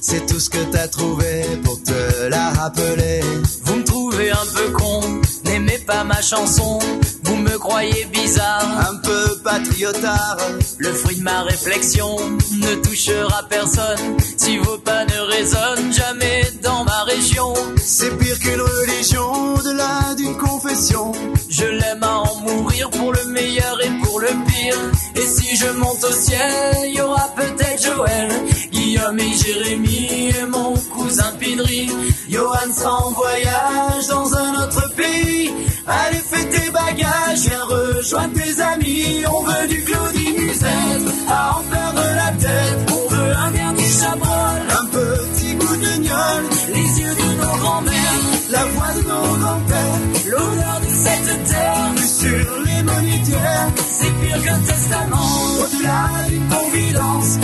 c'est 0.00 0.26
tout 0.26 0.40
ce 0.40 0.50
que 0.50 0.62
t'as 0.72 0.88
trouvé 0.88 1.44
pour 1.64 1.82
te 1.82 2.28
la 2.28 2.50
rappeler. 2.50 3.20
Vous 3.64 3.76
me 3.76 3.84
trouvez 3.84 4.30
un 4.30 4.46
peu 4.54 4.70
con, 4.72 5.00
n'aimez 5.44 5.78
pas 5.86 6.04
ma 6.04 6.20
chanson. 6.20 6.78
Vous 7.24 7.36
me 7.36 7.58
croyez 7.58 8.06
bizarre, 8.06 8.90
un 8.90 8.96
peu 8.96 9.38
patriotard. 9.44 10.38
Le 10.78 10.92
fruit 10.92 11.16
de 11.16 11.22
ma 11.22 11.42
réflexion 11.42 12.16
ne 12.52 12.74
touchera 12.76 13.42
personne 13.48 14.16
si 14.36 14.58
vos 14.58 14.78
pas 14.78 15.04
ne 15.04 15.20
résonnent 15.20 15.92
jamais 15.92 16.42
dans 16.62 16.84
ma 16.84 17.04
région. 17.04 17.52
C'est 17.76 18.16
pire 18.18 18.38
qu'une 18.38 18.60
religion, 18.60 19.54
au-delà 19.54 20.14
d'une 20.16 20.36
confession. 20.36 21.12
Je 21.48 21.64
l'aime 21.66 22.02
à 22.02 22.18
en 22.18 22.36
mourir 22.40 22.90
pour 22.90 23.12
le 23.12 23.24
meilleur 23.26 23.78
et 23.84 23.90
pour 24.02 24.20
le 24.20 24.28
pire. 24.28 24.76
Et 25.16 25.26
si 25.26 25.56
je 25.56 25.68
monte 25.72 26.02
au 26.04 26.12
ciel, 26.12 26.50
il 26.86 26.94
y 26.94 27.00
aura 27.00 27.28
peut-être 27.36 27.82
Joël, 27.82 28.30
Guillaume 28.80 29.18
et 29.18 29.34
Jérémie 29.34 30.32
et 30.40 30.46
mon 30.46 30.74
cousin 30.94 31.32
Pidri. 31.38 31.90
Johan 32.30 32.72
sera 32.72 33.06
en 33.06 33.10
voyage 33.10 34.06
dans 34.08 34.34
un 34.34 34.54
autre 34.62 34.94
pays. 34.94 35.50
Allez, 35.86 36.22
fais 36.30 36.46
tes 36.46 36.70
bagages, 36.70 37.44
viens 37.46 37.64
rejoindre 37.64 38.34
tes 38.34 38.60
amis. 38.62 39.24
On 39.30 39.42
veut 39.42 39.68
du 39.68 39.84
Claudie 39.84 40.32
Musette 40.38 41.08
à 41.28 41.58
en 41.58 41.62
perdre 41.64 42.04
la 42.22 42.30
tête. 42.44 42.90
On 42.90 43.14
veut 43.14 43.32
un 43.36 43.50
dernier 43.50 43.88
chabrol, 44.00 44.60
un 44.80 44.86
petit 44.86 45.54
goût 45.54 45.76
de 45.76 45.92
gnôle, 46.02 46.46
les 46.72 47.00
yeux 47.00 47.14
de 47.22 47.28
nos 47.42 47.56
grands-mères, 47.58 48.20
la 48.50 48.64
voix 48.64 48.92
de 48.96 49.02
nos 49.02 49.36
grands-pères, 49.42 50.00
l'odeur 50.26 50.80
de 50.80 50.90
cette 51.04 51.44
terre. 51.44 51.92
sur 52.20 52.62
les 52.64 52.82
monitières, 52.82 53.72
c'est 53.90 54.12
pire 54.20 54.42
qu'un 54.44 54.58
testament. 54.60 55.28
Au-delà 55.60 56.28
d'une 56.28 56.48
confidence, 56.48 57.38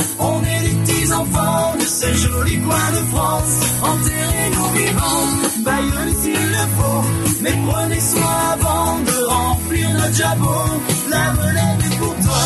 enfants 1.17 1.75
de 1.81 1.85
ce 1.85 2.09
joli 2.15 2.59
coin 2.61 2.89
de 2.97 3.03
France. 3.13 3.55
Enterrez 3.83 4.49
nos 4.57 4.71
vivants, 4.79 5.29
baillons 5.65 6.15
s'il 6.21 6.47
le 6.57 6.65
faut, 6.77 7.05
mais 7.43 7.55
prenez 7.69 8.01
soin 8.01 8.39
avant 8.55 8.99
de 9.09 9.25
remplir 9.25 9.91
notre 9.91 10.15
jabot. 10.15 10.71
La 11.11 11.33
relève 11.33 11.81
est 11.87 11.97
pour 11.99 12.15
toi, 12.25 12.45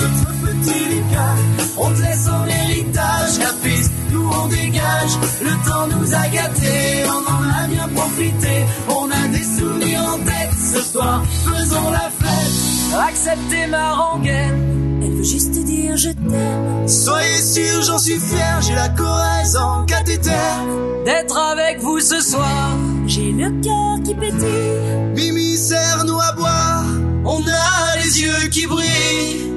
notre 0.00 0.30
petit 0.44 0.84
Lucas. 0.92 1.36
On 1.78 1.90
te 1.90 2.00
laisse 2.02 2.28
en 2.28 2.44
héritage 2.46 3.38
la 3.38 3.52
piste, 3.62 3.92
nous 4.12 4.30
on 4.40 4.46
dégage. 4.48 5.14
Le 5.42 5.50
temps 5.68 5.86
nous 5.94 6.14
a 6.14 6.28
gâtés, 6.28 7.04
on 7.16 7.22
en 7.36 7.64
a 7.64 7.66
bien 7.68 7.88
profité. 7.88 8.64
On 8.88 9.10
a 9.10 9.28
des 9.28 9.44
souvenirs 9.58 10.04
en 10.14 10.18
tête, 10.18 10.54
ce 10.74 10.80
soir 10.92 11.22
faisons 11.26 11.90
la 11.90 12.10
fête. 12.20 12.98
Acceptez 13.08 13.66
ma 13.68 13.94
rengaine, 13.94 14.81
juste 15.22 15.50
dire 15.50 15.96
je 15.96 16.10
t'aime. 16.10 16.88
Soyez 16.88 17.42
sûr, 17.42 17.82
j'en 17.82 17.98
suis 17.98 18.18
fier, 18.18 18.60
j'ai 18.62 18.74
la 18.74 18.88
Corrèze 18.88 19.56
en 19.56 19.84
cathéter. 19.84 20.30
D'être 21.04 21.36
avec 21.36 21.80
vous 21.80 22.00
ce 22.00 22.20
soir, 22.20 22.76
j'ai 23.06 23.32
le 23.32 23.50
cœur 23.62 24.02
qui 24.04 24.14
pétille. 24.14 25.12
Mimi, 25.14 25.56
serre-nous 25.56 26.20
à 26.20 26.32
boire. 26.32 26.84
on 27.24 27.40
a 27.40 27.96
les 28.02 28.22
yeux 28.22 28.48
qui 28.50 28.66
brillent. 28.66 29.52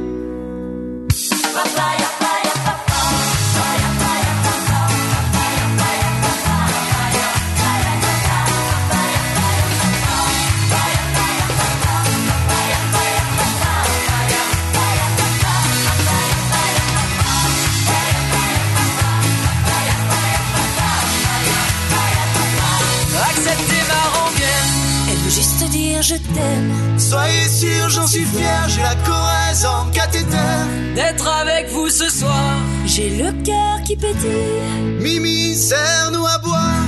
Je 26.06 26.16
t'aime. 26.16 27.00
Soyez 27.00 27.48
sûr, 27.48 27.90
j'en 27.90 28.06
suis 28.06 28.26
fier, 28.26 28.70
j'ai 28.70 28.82
la 28.82 28.96
Corrèze 28.96 29.66
en 29.66 29.90
cathéter. 29.92 30.54
D'être 30.94 31.28
avec 31.28 31.70
vous 31.70 31.90
ce 31.90 32.08
soir, 32.10 32.58
j'ai 32.86 33.10
le 33.10 33.32
cœur 33.44 33.82
qui 33.84 33.96
pétille. 33.96 35.00
Mimi, 35.00 35.56
serre-nous 35.56 36.26
à 36.28 36.38
boire, 36.38 36.86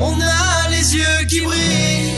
on 0.00 0.12
a 0.20 0.70
les 0.70 0.94
yeux 0.96 1.26
qui 1.28 1.40
brillent. 1.40 2.12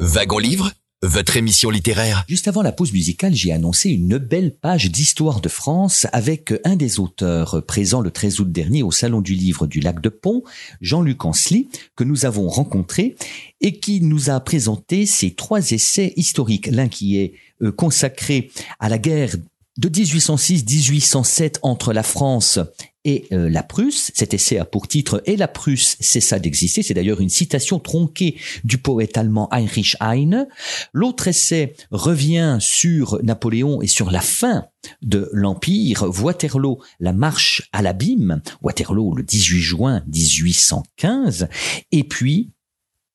Wagon 0.00 0.38
Livre 0.38 0.70
votre 1.06 1.36
émission 1.36 1.70
littéraire. 1.70 2.24
Juste 2.28 2.48
avant 2.48 2.62
la 2.62 2.72
pause 2.72 2.92
musicale, 2.92 3.34
j'ai 3.34 3.52
annoncé 3.52 3.90
une 3.90 4.18
belle 4.18 4.54
page 4.54 4.90
d'histoire 4.90 5.40
de 5.40 5.48
France 5.48 6.06
avec 6.12 6.52
un 6.64 6.76
des 6.76 6.98
auteurs 6.98 7.64
présents 7.64 8.00
le 8.00 8.10
13 8.10 8.40
août 8.40 8.50
dernier 8.50 8.82
au 8.82 8.90
Salon 8.90 9.20
du 9.20 9.34
Livre 9.34 9.66
du 9.66 9.80
Lac 9.80 10.00
de 10.00 10.08
Pont, 10.08 10.42
Jean-Luc 10.80 11.24
Ansley, 11.24 11.68
que 11.94 12.04
nous 12.04 12.26
avons 12.26 12.48
rencontré 12.48 13.16
et 13.60 13.78
qui 13.78 14.00
nous 14.00 14.30
a 14.30 14.40
présenté 14.40 15.06
ses 15.06 15.34
trois 15.34 15.70
essais 15.70 16.12
historiques. 16.16 16.66
L'un 16.66 16.88
qui 16.88 17.18
est 17.18 17.34
euh, 17.62 17.70
consacré 17.70 18.50
à 18.80 18.88
la 18.88 18.98
guerre 18.98 19.36
de 19.78 19.88
1806-1807 19.88 21.58
entre 21.62 21.92
la 21.92 22.02
France 22.02 22.58
et 23.06 23.26
euh, 23.32 23.48
la 23.48 23.62
Prusse. 23.62 24.10
Cet 24.14 24.34
essai 24.34 24.58
a 24.58 24.64
pour 24.66 24.88
titre 24.88 25.22
Et 25.24 25.36
la 25.36 25.48
Prusse 25.48 25.96
cessa 26.00 26.38
d'exister. 26.38 26.82
C'est 26.82 26.92
d'ailleurs 26.92 27.20
une 27.20 27.30
citation 27.30 27.78
tronquée 27.78 28.36
du 28.64 28.78
poète 28.78 29.16
allemand 29.16 29.48
Heinrich 29.52 29.96
Heine. 30.00 30.48
L'autre 30.92 31.28
essai 31.28 31.74
revient 31.90 32.58
sur 32.60 33.22
Napoléon 33.22 33.80
et 33.80 33.86
sur 33.86 34.10
la 34.10 34.20
fin 34.20 34.66
de 35.02 35.30
l'Empire. 35.32 36.04
Waterloo, 36.22 36.82
la 36.98 37.12
marche 37.12 37.68
à 37.72 37.80
l'abîme. 37.80 38.42
Waterloo 38.60 39.14
le 39.14 39.22
18 39.22 39.60
juin 39.60 40.02
1815. 40.12 41.48
Et 41.92 42.02
puis, 42.02 42.50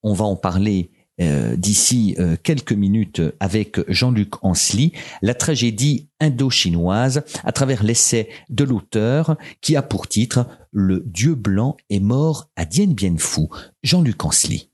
on 0.04 0.14
va 0.14 0.24
en 0.24 0.38
parler 0.38 0.90
euh, 1.22 1.56
d'ici 1.56 2.16
euh, 2.20 2.36
quelques 2.42 2.74
minutes 2.74 3.22
avec 3.40 3.80
Jean-Luc 3.88 4.44
Ansley, 4.44 4.92
la 5.22 5.34
tragédie 5.34 6.08
indo-chinoise 6.20 7.24
à 7.44 7.52
travers 7.52 7.84
l'essai 7.84 8.30
de 8.50 8.64
l'auteur 8.64 9.38
qui 9.62 9.76
a 9.76 9.82
pour 9.82 10.08
titre 10.08 10.48
Le 10.72 11.04
Dieu 11.06 11.36
blanc 11.36 11.78
est 11.90 12.00
mort 12.00 12.50
à 12.56 12.66
Dien 12.66 12.88
Bien 12.88 13.16
Phu. 13.18 13.48
Jean-Luc 13.84 14.24
Ansley. 14.24 14.71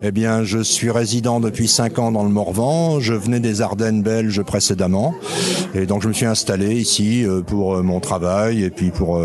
Eh 0.00 0.12
bien, 0.12 0.44
je 0.44 0.60
suis 0.60 0.90
résident 0.90 1.40
depuis 1.40 1.66
cinq 1.66 1.98
ans 1.98 2.12
dans 2.12 2.22
le 2.22 2.28
Morvan. 2.28 3.00
Je 3.00 3.12
venais 3.12 3.40
des 3.40 3.60
Ardennes 3.60 4.02
belges 4.02 4.40
précédemment, 4.42 5.14
et 5.74 5.86
donc 5.86 6.00
je 6.02 6.06
me 6.06 6.12
suis 6.12 6.26
installé 6.26 6.76
ici 6.76 7.24
euh, 7.24 7.42
pour 7.42 7.82
mon 7.82 7.98
travail 7.98 8.62
et 8.62 8.70
puis 8.70 8.90
pour 8.90 9.20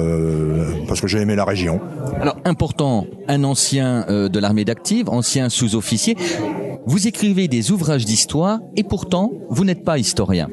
parce 0.88 1.01
que 1.01 1.07
j'ai 1.07 1.19
aimé 1.19 1.35
la 1.35 1.45
région. 1.45 1.79
Alors 2.19 2.38
important, 2.45 3.05
un 3.27 3.43
ancien 3.43 4.07
de 4.09 4.39
l'armée 4.39 4.65
d'active, 4.65 5.07
ancien 5.09 5.49
sous-officier. 5.49 6.17
Vous 6.88 7.07
écrivez 7.07 7.47
des 7.47 7.69
ouvrages 7.69 8.05
d'histoire 8.05 8.59
et 8.75 8.83
pourtant 8.83 9.31
vous 9.49 9.65
n'êtes 9.65 9.83
pas 9.83 9.99
historien. 9.99 10.49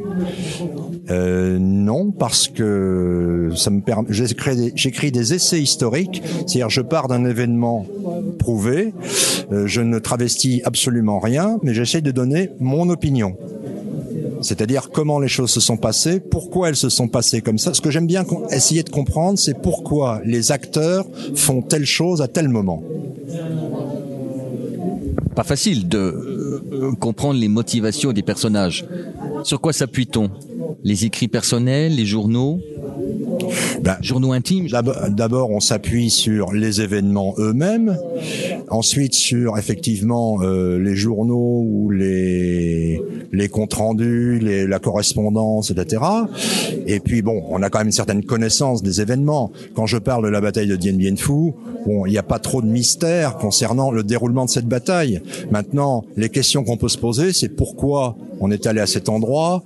Euh, 1.10 1.58
non, 1.60 2.10
parce 2.10 2.48
que 2.48 3.50
ça 3.54 3.70
me 3.70 3.80
permet. 3.80 4.08
J'écris 4.10 5.12
des, 5.12 5.34
essais 5.34 5.60
historiques, 5.60 6.22
c'est-à-dire 6.46 6.70
je 6.70 6.80
pars 6.80 7.08
d'un 7.08 7.24
événement 7.24 7.86
prouvé, 8.38 8.92
euh, 9.52 9.66
je 9.66 9.80
ne 9.80 9.98
travestis 9.98 10.62
absolument 10.64 11.18
rien, 11.18 11.58
mais 11.62 11.74
j'essaie 11.74 12.00
de 12.00 12.10
donner 12.10 12.50
mon 12.58 12.88
opinion. 12.88 13.36
C'est-à-dire 14.42 14.90
comment 14.92 15.18
les 15.18 15.28
choses 15.28 15.50
se 15.50 15.60
sont 15.60 15.76
passées, 15.76 16.20
pourquoi 16.20 16.68
elles 16.68 16.76
se 16.76 16.88
sont 16.88 17.08
passées 17.08 17.40
comme 17.40 17.58
ça. 17.58 17.72
Ce 17.72 17.80
que 17.80 17.90
j'aime 17.90 18.06
bien 18.06 18.24
essayer 18.50 18.82
de 18.82 18.90
comprendre, 18.90 19.38
c'est 19.38 19.60
pourquoi 19.60 20.20
les 20.24 20.52
acteurs 20.52 21.06
font 21.34 21.62
telle 21.62 21.86
chose 21.86 22.20
à 22.20 22.28
tel 22.28 22.48
moment 22.48 22.82
pas 25.36 25.44
facile 25.44 25.86
de 25.86 25.98
euh, 25.98 26.92
comprendre 26.98 27.38
les 27.38 27.48
motivations 27.48 28.12
des 28.12 28.22
personnages. 28.22 28.86
Sur 29.44 29.60
quoi 29.60 29.72
s'appuie-t-on? 29.72 30.30
Les 30.84 31.04
écrits 31.04 31.28
personnels, 31.28 31.94
les 31.94 32.06
journaux? 32.06 32.60
Ben, 33.82 33.96
journaux 34.00 34.32
intimes? 34.32 34.68
D'abord, 34.68 35.50
on 35.50 35.60
s'appuie 35.60 36.10
sur 36.10 36.52
les 36.52 36.80
événements 36.80 37.34
eux-mêmes. 37.38 37.96
Ensuite, 38.68 39.14
sur 39.14 39.58
effectivement 39.58 40.42
euh, 40.42 40.78
les 40.78 40.96
journaux 40.96 41.64
ou 41.68 41.90
les 41.90 43.00
les 43.32 43.48
comptes 43.48 43.74
rendus, 43.74 44.38
les, 44.38 44.66
la 44.66 44.78
correspondance, 44.78 45.70
etc. 45.70 46.02
Et 46.86 47.00
puis 47.00 47.22
bon, 47.22 47.42
on 47.48 47.62
a 47.62 47.70
quand 47.70 47.78
même 47.78 47.88
une 47.88 47.92
certaine 47.92 48.24
connaissance 48.24 48.82
des 48.82 49.00
événements. 49.00 49.52
Quand 49.74 49.86
je 49.86 49.98
parle 49.98 50.24
de 50.24 50.28
la 50.28 50.40
bataille 50.40 50.68
de 50.68 50.76
Dien 50.76 50.94
Bien 50.94 51.16
Phu, 51.16 51.52
bon, 51.86 52.06
il 52.06 52.10
n'y 52.10 52.18
a 52.18 52.22
pas 52.22 52.38
trop 52.38 52.62
de 52.62 52.66
mystère 52.66 53.36
concernant 53.36 53.90
le 53.90 54.02
déroulement 54.02 54.44
de 54.44 54.50
cette 54.50 54.66
bataille. 54.66 55.20
Maintenant, 55.50 56.04
les 56.16 56.28
questions 56.28 56.64
qu'on 56.64 56.76
peut 56.76 56.88
se 56.88 56.98
poser, 56.98 57.32
c'est 57.32 57.48
pourquoi 57.48 58.16
on 58.40 58.50
est 58.50 58.66
allé 58.66 58.80
à 58.80 58.86
cet 58.86 59.08
endroit, 59.08 59.64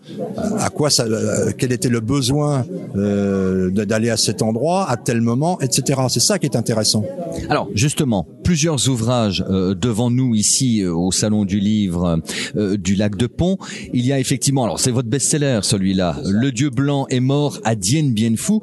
à 0.58 0.70
quoi 0.70 0.90
ça, 0.90 1.04
euh, 1.04 1.52
quel 1.56 1.72
était 1.72 1.88
le 1.88 2.00
besoin 2.00 2.64
euh, 2.96 3.70
d'aller 3.70 4.10
à 4.10 4.16
cet 4.16 4.42
endroit 4.42 4.88
à 4.88 4.96
tel 4.96 5.20
moment, 5.20 5.60
etc. 5.60 6.00
C'est 6.08 6.20
ça 6.20 6.38
qui 6.38 6.46
est 6.46 6.56
intéressant. 6.56 7.04
Alors 7.48 7.68
justement, 7.74 8.26
plusieurs 8.44 8.88
ouvrages 8.88 9.44
euh, 9.48 9.74
devant 9.74 10.10
nous 10.10 10.34
ici 10.34 10.84
au 10.84 11.12
salon 11.12 11.44
du 11.44 11.60
livre 11.60 12.20
du 12.54 12.94
lac 12.94 13.16
de 13.16 13.26
Pont. 13.26 13.58
Il 13.92 14.06
y 14.06 14.12
a 14.12 14.18
effectivement, 14.18 14.64
alors 14.64 14.80
c'est 14.80 14.90
votre 14.90 15.08
best-seller 15.08 15.60
celui-là, 15.62 16.16
Le 16.24 16.52
Dieu 16.52 16.70
blanc 16.70 17.06
est 17.10 17.20
mort 17.20 17.58
à 17.64 17.74
Dien 17.74 18.10
Bien 18.10 18.34
Phu. 18.36 18.60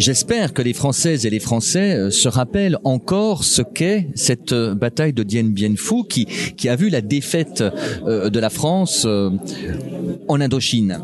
J'espère 0.00 0.54
que 0.54 0.62
les 0.62 0.72
Françaises 0.72 1.26
et 1.26 1.30
les 1.30 1.40
Français 1.40 2.10
se 2.10 2.26
rappellent 2.26 2.78
encore 2.84 3.44
ce 3.44 3.60
qu'est 3.60 4.08
cette 4.14 4.54
bataille 4.54 5.12
de 5.12 5.22
Dien 5.22 5.44
Bien 5.44 5.74
Phu 5.76 6.04
qui 6.08 6.24
qui 6.24 6.70
a 6.70 6.76
vu 6.76 6.88
la 6.88 7.02
défaite 7.02 7.62
de 8.06 8.40
la 8.40 8.48
France 8.48 9.06
en 9.06 10.40
Indochine. 10.40 11.00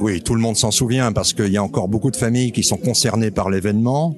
Oui, 0.00 0.20
tout 0.22 0.34
le 0.34 0.40
monde 0.40 0.56
s'en 0.56 0.70
souvient 0.70 1.12
parce 1.12 1.32
qu'il 1.32 1.52
y 1.52 1.56
a 1.56 1.62
encore 1.62 1.88
beaucoup 1.88 2.10
de 2.10 2.16
familles 2.16 2.52
qui 2.52 2.62
sont 2.62 2.76
concernées 2.76 3.30
par 3.30 3.50
l'événement. 3.50 4.16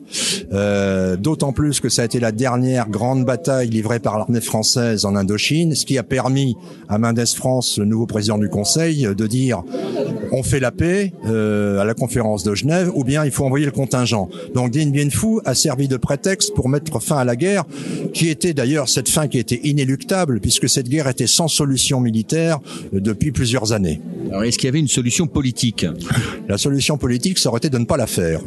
Euh, 0.52 1.16
D'autant 1.16 1.52
plus 1.52 1.80
que 1.80 1.88
ça 1.88 2.02
a 2.02 2.04
été 2.04 2.20
la 2.20 2.32
dernière 2.32 2.88
grande 2.88 3.24
bataille 3.24 3.68
livrée 3.68 3.98
par 3.98 4.18
l'armée 4.18 4.40
française 4.40 5.04
en 5.04 5.14
Indochine, 5.14 5.74
ce 5.74 5.84
qui 5.84 5.98
a 5.98 6.02
permis 6.02 6.56
à 6.88 6.98
Mendes 6.98 7.26
France, 7.26 7.78
le 7.78 7.84
nouveau 7.84 8.06
président 8.06 8.38
du 8.38 8.48
Conseil, 8.48 9.06
de 9.14 9.26
dire 9.26 9.62
on 10.32 10.42
fait 10.42 10.60
la 10.60 10.70
paix 10.70 11.12
euh, 11.26 11.80
à 11.80 11.84
la 11.84 11.94
conférence 11.94 12.44
de 12.44 12.54
Genève 12.54 12.90
ou 12.94 13.04
bien 13.04 13.24
il 13.24 13.30
faut 13.30 13.44
envoyer 13.44 13.66
le 13.66 13.72
contingent. 13.72 14.28
Donc 14.54 14.70
Dien 14.70 14.90
Bien 14.90 15.10
Phu 15.10 15.40
a 15.44 15.54
servi 15.54 15.88
de 15.88 15.96
prétexte 15.96 16.54
pour 16.54 16.68
mettre 16.68 17.00
fin 17.00 17.18
à 17.18 17.24
la 17.24 17.36
guerre, 17.36 17.64
qui 18.12 18.28
était 18.28 18.54
d'ailleurs 18.54 18.88
cette 18.88 19.08
fin 19.08 19.28
qui 19.28 19.38
était 19.38 19.60
inéluctable 19.64 20.40
puisque 20.40 20.68
cette 20.68 20.88
guerre 20.88 21.08
était 21.08 21.26
sans 21.26 21.48
solution 21.48 22.00
militaire 22.00 22.58
euh, 22.94 23.00
depuis 23.00 23.32
plusieurs 23.32 23.72
années. 23.72 24.00
Alors 24.30 24.44
est-ce 24.44 24.58
qu'il 24.58 24.66
y 24.66 24.70
avait 24.70 24.80
une 24.80 24.88
solution 24.88 25.26
politique? 25.28 25.86
La 26.48 26.58
solution 26.58 26.98
politique, 26.98 27.38
ça 27.38 27.48
aurait 27.48 27.58
été 27.58 27.70
de 27.70 27.78
ne 27.78 27.84
pas 27.84 27.96
la 27.96 28.06
faire. 28.06 28.40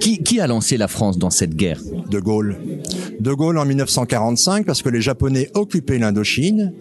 Qui, 0.00 0.18
qui 0.18 0.40
a 0.40 0.46
lancé 0.46 0.76
la 0.76 0.88
France 0.88 1.18
dans 1.18 1.30
cette 1.30 1.54
guerre? 1.54 1.80
De 2.10 2.18
Gaulle. 2.18 2.56
De 3.20 3.32
Gaulle 3.32 3.58
en 3.58 3.64
1945 3.64 4.64
parce 4.64 4.82
que 4.82 4.88
les 4.88 5.00
Japonais 5.00 5.50
occupaient 5.54 5.98
l'Indochine. 5.98 6.72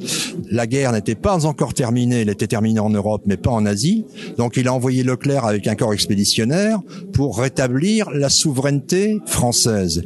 La 0.52 0.68
guerre 0.68 0.92
n'était 0.92 1.16
pas 1.16 1.46
encore 1.46 1.74
terminée, 1.74 2.22
elle 2.22 2.30
était 2.30 2.48
terminée 2.48 2.80
en 2.80 2.90
Europe 2.90 3.24
mais 3.26 3.38
pas 3.38 3.52
en 3.52 3.66
Asie. 3.66 4.06
Donc 4.38 4.58
il 4.58 4.68
a 4.68 4.74
envoyé 4.74 5.04
Leclerc 5.04 5.46
avec 5.46 5.68
un 5.68 5.76
corps 5.76 5.94
expéditionnaire 5.94 6.80
pour 7.14 7.40
rétablir 7.40 8.10
la 8.12 8.30
souveraineté 8.30 9.20
française. 9.26 10.04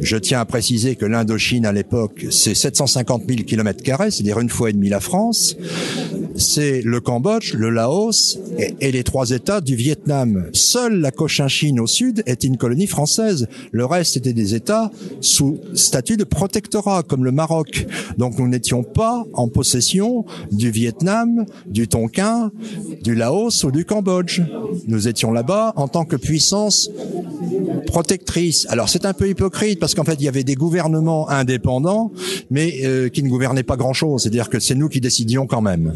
Je 0.00 0.16
tiens 0.16 0.40
à 0.40 0.44
préciser 0.44 0.96
que 0.96 1.06
l'Indochine 1.06 1.66
à 1.66 1.72
l'époque, 1.72 2.26
c'est 2.30 2.54
750 2.54 3.24
000 3.28 3.42
km 3.42 3.78
c'est-à-dire 4.10 4.40
une 4.40 4.48
fois 4.48 4.70
et 4.70 4.72
demie 4.72 4.88
la 4.88 5.00
France. 5.00 5.56
C'est 6.38 6.82
le 6.82 7.00
Cambodge, 7.00 7.54
le 7.54 7.68
Laos 7.68 8.38
et, 8.80 8.92
les 8.92 9.02
trois 9.02 9.30
États 9.30 9.60
du 9.60 9.74
Vietnam. 9.74 10.46
Seule 10.52 11.00
la 11.00 11.10
Cochinchine 11.10 11.80
au 11.80 11.88
sud 11.88 12.22
était 12.26 12.46
une 12.46 12.56
colonie 12.56 12.86
française. 12.86 13.48
Le 13.72 13.84
reste 13.84 14.16
était 14.16 14.32
des 14.32 14.54
États 14.54 14.90
sous 15.20 15.58
statut 15.74 16.16
de 16.16 16.22
protectorat, 16.22 17.02
comme 17.02 17.24
le 17.24 17.32
Maroc. 17.32 17.86
Donc 18.18 18.38
nous 18.38 18.46
n'étions 18.46 18.84
pas 18.84 19.24
en 19.32 19.48
possession 19.48 20.24
du 20.52 20.70
Vietnam, 20.70 21.44
du 21.66 21.88
Tonkin, 21.88 22.52
du 23.02 23.16
Laos 23.16 23.64
ou 23.64 23.72
du 23.72 23.84
Cambodge. 23.84 24.40
Nous 24.86 25.08
étions 25.08 25.32
là-bas 25.32 25.72
en 25.74 25.88
tant 25.88 26.04
que 26.04 26.16
puissance 26.16 26.90
protectrice. 27.86 28.66
Alors 28.70 28.88
c'est 28.88 29.06
un 29.06 29.12
peu 29.12 29.28
hypocrite 29.28 29.80
parce 29.80 29.94
qu'en 29.94 30.04
fait 30.04 30.14
il 30.14 30.24
y 30.24 30.28
avait 30.28 30.44
des 30.44 30.54
gouvernements 30.54 31.28
indépendants, 31.28 32.12
mais 32.50 32.80
euh, 32.84 33.08
qui 33.08 33.22
ne 33.22 33.28
gouvernaient 33.28 33.62
pas 33.62 33.76
grand-chose. 33.76 34.22
C'est-à-dire 34.22 34.48
que 34.48 34.60
c'est 34.60 34.74
nous 34.74 34.88
qui 34.88 35.00
décidions 35.00 35.46
quand 35.46 35.62
même. 35.62 35.92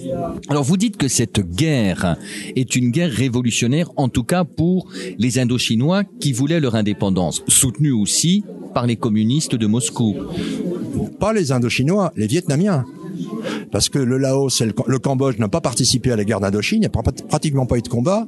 Alors 0.49 0.64
vous 0.64 0.77
dites 0.77 0.97
que 0.97 1.09
cette 1.09 1.40
guerre 1.40 2.16
est 2.57 2.77
une 2.77 2.90
guerre 2.90 3.11
révolutionnaire, 3.11 3.90
en 3.97 4.09
tout 4.09 4.25
cas 4.25 4.45
pour 4.45 4.88
les 5.18 5.38
Indochinois 5.38 6.05
qui 6.21 6.33
voulaient 6.33 6.61
leur 6.61 6.75
indépendance, 6.75 7.42
soutenue 7.49 7.92
aussi 7.92 8.45
par 8.75 8.87
les 8.87 8.97
communistes 8.97 9.55
de 9.55 9.66
Moscou. 9.66 10.16
Pas 11.21 11.33
les 11.33 11.53
Indochinois, 11.53 12.12
les 12.16 12.27
Vietnamiens 12.27 12.85
parce 13.71 13.88
que 13.88 13.99
le 13.99 14.18
Laos 14.18 14.61
et 14.61 14.66
le, 14.66 14.99
Cambodge 14.99 15.38
n'ont 15.38 15.49
pas 15.49 15.61
participé 15.61 16.12
à 16.12 16.16
la 16.16 16.25
guerre 16.25 16.40
d'Indochine, 16.40 16.79
il 16.79 16.81
n'y 16.81 16.87
a 16.87 17.12
pratiquement 17.29 17.66
pas 17.66 17.79
eu 17.79 17.83
de 17.83 17.88
combat. 17.88 18.27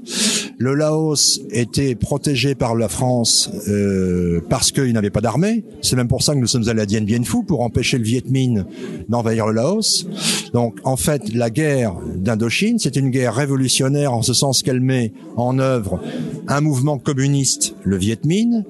Le 0.58 0.74
Laos 0.74 1.40
était 1.50 1.94
protégé 1.94 2.54
par 2.54 2.74
la 2.74 2.88
France 2.88 3.50
euh, 3.68 4.40
parce 4.48 4.70
qu'il 4.70 4.92
n'avait 4.92 5.10
pas 5.10 5.20
d'armée. 5.20 5.64
C'est 5.82 5.96
même 5.96 6.08
pour 6.08 6.22
ça 6.22 6.34
que 6.34 6.38
nous 6.38 6.46
sommes 6.46 6.68
allés 6.68 6.82
à 6.82 6.86
Dien 6.86 7.02
Bien 7.02 7.22
Phu 7.22 7.44
pour 7.44 7.62
empêcher 7.62 7.98
le 7.98 8.04
Viet 8.04 8.24
Minh 8.28 8.64
d'envahir 9.08 9.46
le 9.46 9.54
Laos. 9.54 10.06
Donc 10.52 10.78
en 10.84 10.96
fait, 10.96 11.34
la 11.34 11.50
guerre 11.50 11.94
d'Indochine, 12.16 12.78
c'est 12.78 12.96
une 12.96 13.10
guerre 13.10 13.34
révolutionnaire 13.34 14.12
en 14.12 14.22
ce 14.22 14.32
sens 14.32 14.62
qu'elle 14.62 14.80
met 14.80 15.12
en 15.36 15.58
œuvre 15.58 16.00
un 16.48 16.60
mouvement 16.60 16.98
communiste, 16.98 17.74
le 17.82 17.96
Viet 17.96 18.24
Minh. 18.24 18.64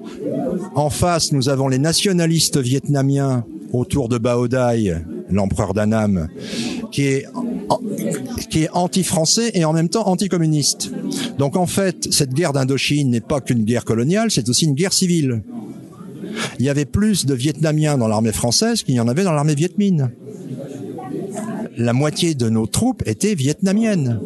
En 0.75 0.89
face, 0.89 1.31
nous 1.31 1.49
avons 1.49 1.67
les 1.67 1.79
nationalistes 1.79 2.57
vietnamiens 2.57 3.45
autour 3.73 4.09
de 4.09 4.17
Bao 4.17 4.47
Dai, 4.47 4.95
l'empereur 5.29 5.73
d'Annam, 5.73 6.27
qui 6.91 7.03
est 7.03 7.25
qui 8.49 8.63
est 8.63 8.69
anti-français 8.71 9.51
et 9.53 9.65
en 9.65 9.73
même 9.73 9.89
temps 9.89 10.07
anti-communiste. 10.07 10.91
Donc 11.37 11.55
en 11.55 11.65
fait, 11.65 12.07
cette 12.11 12.33
guerre 12.33 12.53
d'Indochine 12.53 13.09
n'est 13.09 13.21
pas 13.21 13.41
qu'une 13.41 13.63
guerre 13.63 13.85
coloniale, 13.85 14.31
c'est 14.31 14.47
aussi 14.49 14.65
une 14.65 14.73
guerre 14.73 14.93
civile. 14.93 15.43
Il 16.59 16.65
y 16.65 16.69
avait 16.69 16.85
plus 16.85 17.25
de 17.25 17.33
Vietnamiens 17.33 17.97
dans 17.97 18.07
l'armée 18.07 18.31
française 18.31 18.83
qu'il 18.83 18.95
y 18.95 18.99
en 18.99 19.07
avait 19.07 19.23
dans 19.23 19.33
l'armée 19.33 19.55
vietmine. 19.55 20.11
La 21.77 21.93
moitié 21.93 22.35
de 22.35 22.49
nos 22.49 22.67
troupes 22.67 23.03
étaient 23.05 23.35
vietnamiennes. 23.35 24.19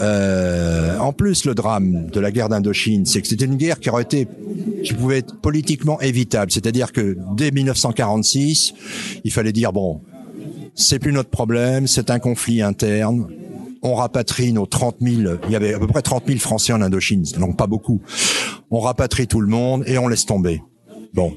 Euh, 0.00 0.98
en 0.98 1.12
plus, 1.12 1.44
le 1.44 1.54
drame 1.54 2.08
de 2.10 2.20
la 2.20 2.30
guerre 2.30 2.48
d'Indochine, 2.48 3.06
c'est 3.06 3.20
que 3.20 3.28
c'était 3.28 3.44
une 3.44 3.56
guerre 3.56 3.80
qui 3.80 3.90
aurait 3.90 4.02
été, 4.02 4.28
qui 4.84 4.94
pouvait 4.94 5.18
être 5.18 5.36
politiquement 5.40 6.00
évitable. 6.00 6.50
C'est-à-dire 6.52 6.92
que 6.92 7.16
dès 7.36 7.50
1946, 7.50 8.74
il 9.24 9.32
fallait 9.32 9.52
dire 9.52 9.72
bon, 9.72 10.00
c'est 10.74 10.98
plus 10.98 11.12
notre 11.12 11.30
problème, 11.30 11.86
c'est 11.86 12.10
un 12.10 12.18
conflit 12.18 12.62
interne. 12.62 13.28
On 13.82 13.94
rapatrie 13.94 14.52
nos 14.52 14.66
30 14.66 14.96
000, 15.00 15.34
il 15.46 15.52
y 15.52 15.56
avait 15.56 15.74
à 15.74 15.78
peu 15.78 15.86
près 15.86 16.02
30 16.02 16.24
000 16.26 16.38
Français 16.38 16.72
en 16.72 16.82
Indochine, 16.82 17.24
donc 17.38 17.56
pas 17.56 17.66
beaucoup. 17.66 18.00
On 18.70 18.80
rapatrie 18.80 19.26
tout 19.26 19.40
le 19.40 19.48
monde 19.48 19.84
et 19.86 19.98
on 19.98 20.08
laisse 20.08 20.26
tomber. 20.26 20.60
Bon, 21.14 21.34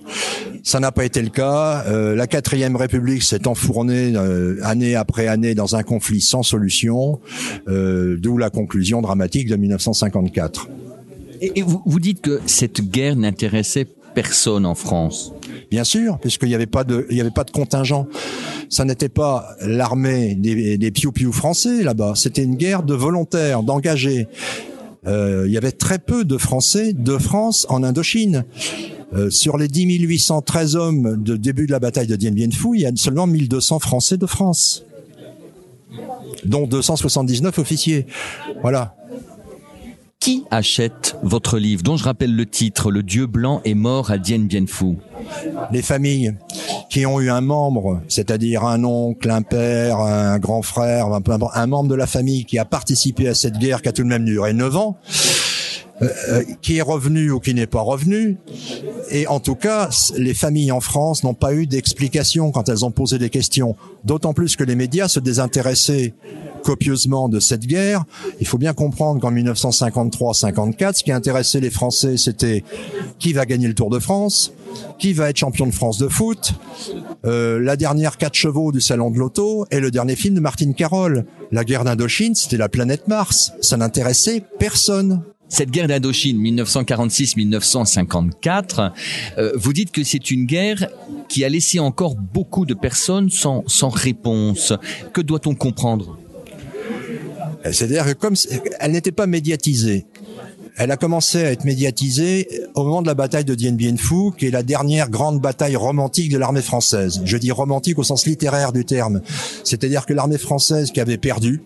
ça 0.63 0.80
n'a 0.80 0.91
pas 0.91 1.06
été 1.06 1.21
le 1.21 1.30
cas. 1.30 1.84
Euh, 1.88 2.15
la 2.15 2.27
quatrième 2.27 2.75
République 2.75 3.23
s'est 3.23 3.47
enfournée 3.47 4.13
euh, 4.15 4.58
année 4.63 4.95
après 4.95 5.27
année 5.27 5.56
dans 5.56 5.75
un 5.75 5.84
conflit 5.84 6.21
sans 6.21 6.43
solution, 6.43 7.19
euh, 7.67 8.17
d'où 8.19 8.38
la 8.38 8.49
conclusion 8.49 9.01
dramatique 9.01 9.47
de 9.47 9.56
1954. 9.56 10.69
Et, 11.41 11.62
vous, 11.63 11.82
vous 11.86 11.99
dites 11.99 12.21
que 12.21 12.39
cette 12.45 12.82
guerre 12.82 13.15
n'intéressait 13.15 13.88
personne 14.13 14.65
en 14.65 14.76
France. 14.76 15.34
Bien 15.69 15.84
sûr, 15.84 16.19
puisqu'il 16.19 16.50
n'y 16.50 16.56
avait 16.56 16.65
pas 16.65 16.84
de, 16.84 17.08
il 17.10 17.17
y 17.17 17.21
avait 17.21 17.32
pas 17.32 17.43
de 17.43 17.52
contingent. 17.52 18.08
Ça 18.69 18.86
n'était 18.86 19.10
pas 19.10 19.56
l'armée 19.62 20.36
des, 20.36 20.78
des 20.78 20.91
piou-piou 20.91 21.32
français 21.32 21.84
là-bas. 21.84 22.13
C'était 22.15 22.43
une 22.43 22.56
guerre 22.56 22.84
de 22.84 22.93
volontaires, 22.93 23.63
d'engagés. 23.63 24.28
il 25.06 25.50
y 25.50 25.58
avait 25.58 25.71
très 25.71 26.00
peu 26.00 26.26
de 26.26 26.38
Français 26.38 26.93
de 26.93 27.17
France 27.17 27.65
en 27.69 27.84
Indochine. 27.84 28.45
Euh, 29.13 29.30
sur 29.30 29.58
les 29.58 29.67
10 29.67 30.00
813 30.00 30.76
hommes 30.78 31.21
de 31.21 31.36
début 31.36 31.65
de 31.65 31.71
la 31.71 31.80
bataille 31.80 32.08
de 32.08 32.15
Dien 32.15 32.32
Bien 32.32 32.50
Phu, 32.50 32.69
il 32.76 32.82
y 32.82 32.86
a 32.86 32.91
seulement 32.95 33.28
1200 33.28 33.80
Français 33.80 34.15
de 34.15 34.26
France, 34.26 34.86
dont 36.45 36.65
279 36.65 37.60
officiers. 37.60 38.08
Voilà. 38.62 38.95
Qui 40.21 40.43
achète 40.51 41.17
votre 41.23 41.57
livre, 41.57 41.81
dont 41.81 41.97
je 41.97 42.03
rappelle 42.03 42.36
le 42.36 42.45
titre, 42.45 42.91
Le 42.91 43.01
Dieu 43.01 43.25
blanc 43.25 43.60
est 43.65 43.73
mort 43.73 44.12
à 44.12 44.19
Dien 44.19 44.38
Bien 44.38 44.67
Phu? 44.67 44.97
Les 45.71 45.81
familles 45.81 46.36
qui 46.91 47.07
ont 47.07 47.19
eu 47.19 47.31
un 47.31 47.41
membre, 47.41 48.01
c'est-à-dire 48.07 48.63
un 48.63 48.84
oncle, 48.84 49.31
un 49.31 49.41
père, 49.41 49.97
un 49.97 50.38
grand 50.38 50.62
frère, 50.62 51.07
un 51.07 51.67
membre 51.67 51.89
de 51.89 51.95
la 51.95 52.05
famille 52.05 52.45
qui 52.45 52.60
a 52.60 52.65
participé 52.65 53.29
à 53.29 53.34
cette 53.34 53.57
guerre 53.57 53.81
qui 53.81 53.89
a 53.89 53.93
tout 53.93 54.03
de 54.03 54.07
même 54.07 54.23
duré 54.23 54.53
9 54.53 54.75
ans, 54.75 54.97
euh, 56.01 56.07
euh, 56.29 56.43
qui 56.61 56.77
est 56.77 56.81
revenu 56.81 57.31
ou 57.31 57.39
qui 57.39 57.53
n'est 57.53 57.67
pas 57.67 57.81
revenu. 57.81 58.37
Et 59.09 59.27
en 59.27 59.39
tout 59.39 59.55
cas, 59.55 59.89
les 60.17 60.33
familles 60.33 60.71
en 60.71 60.81
France 60.81 61.23
n'ont 61.23 61.33
pas 61.33 61.53
eu 61.53 61.67
d'explication 61.67 62.51
quand 62.51 62.69
elles 62.69 62.83
ont 62.85 62.91
posé 62.91 63.19
des 63.19 63.29
questions. 63.29 63.75
D'autant 64.03 64.33
plus 64.33 64.55
que 64.55 64.63
les 64.63 64.75
médias 64.75 65.07
se 65.07 65.19
désintéressaient 65.19 66.13
copieusement 66.61 67.29
de 67.29 67.39
cette 67.39 67.65
guerre. 67.65 68.05
Il 68.39 68.47
faut 68.47 68.57
bien 68.57 68.73
comprendre 68.73 69.19
qu'en 69.19 69.31
1953-54, 69.31 70.97
ce 70.97 71.03
qui 71.03 71.11
intéressait 71.11 71.59
les 71.59 71.69
Français, 71.69 72.17
c'était 72.17 72.63
qui 73.19 73.33
va 73.33 73.45
gagner 73.45 73.67
le 73.67 73.73
Tour 73.73 73.89
de 73.89 73.99
France, 73.99 74.53
qui 74.99 75.13
va 75.13 75.29
être 75.29 75.37
champion 75.37 75.67
de 75.67 75.71
France 75.71 75.97
de 75.97 76.07
foot, 76.07 76.53
euh, 77.25 77.59
la 77.59 77.75
dernière 77.75 78.17
quatre 78.17 78.35
chevaux 78.35 78.71
du 78.71 78.81
salon 78.81 79.11
de 79.11 79.17
l'auto 79.17 79.65
et 79.71 79.79
le 79.79 79.91
dernier 79.91 80.15
film 80.15 80.35
de 80.35 80.39
Martine 80.39 80.73
Carole. 80.73 81.25
La 81.51 81.63
guerre 81.63 81.83
d'Indochine, 81.83 82.35
c'était 82.35 82.57
la 82.57 82.69
planète 82.69 83.07
Mars. 83.07 83.51
Ça 83.61 83.77
n'intéressait 83.77 84.43
personne. 84.59 85.21
Cette 85.51 85.69
guerre 85.69 85.87
d'Indochine 85.89 86.41
1946-1954, 86.41 88.91
euh, 89.37 89.51
vous 89.55 89.73
dites 89.73 89.91
que 89.91 90.05
c'est 90.05 90.31
une 90.31 90.45
guerre 90.45 90.87
qui 91.27 91.43
a 91.43 91.49
laissé 91.49 91.79
encore 91.79 92.15
beaucoup 92.15 92.65
de 92.65 92.73
personnes 92.73 93.29
sans, 93.29 93.65
sans 93.67 93.89
réponse. 93.89 94.71
Que 95.13 95.19
doit-on 95.19 95.53
comprendre? 95.53 96.17
C'est-à-dire 97.65 98.05
que 98.05 98.13
comme 98.13 98.35
elle 98.79 98.93
n'était 98.93 99.11
pas 99.11 99.27
médiatisée, 99.27 100.05
elle 100.77 100.89
a 100.89 100.95
commencé 100.95 101.43
à 101.43 101.51
être 101.51 101.65
médiatisée 101.65 102.47
au 102.75 102.85
moment 102.85 103.01
de 103.01 103.07
la 103.07 103.13
bataille 103.13 103.43
de 103.43 103.53
Dien 103.53 103.73
Bien 103.73 103.97
Phu, 103.97 104.31
qui 104.37 104.47
est 104.47 104.51
la 104.51 104.63
dernière 104.63 105.09
grande 105.09 105.41
bataille 105.41 105.75
romantique 105.75 106.31
de 106.31 106.37
l'armée 106.37 106.61
française. 106.61 107.19
Je 107.25 107.35
dis 107.35 107.51
romantique 107.51 107.99
au 107.99 108.03
sens 108.03 108.25
littéraire 108.25 108.71
du 108.71 108.85
terme. 108.85 109.19
C'est-à-dire 109.65 110.05
que 110.05 110.13
l'armée 110.13 110.37
française 110.37 110.91
qui 110.91 111.01
avait 111.01 111.17
perdu, 111.17 111.61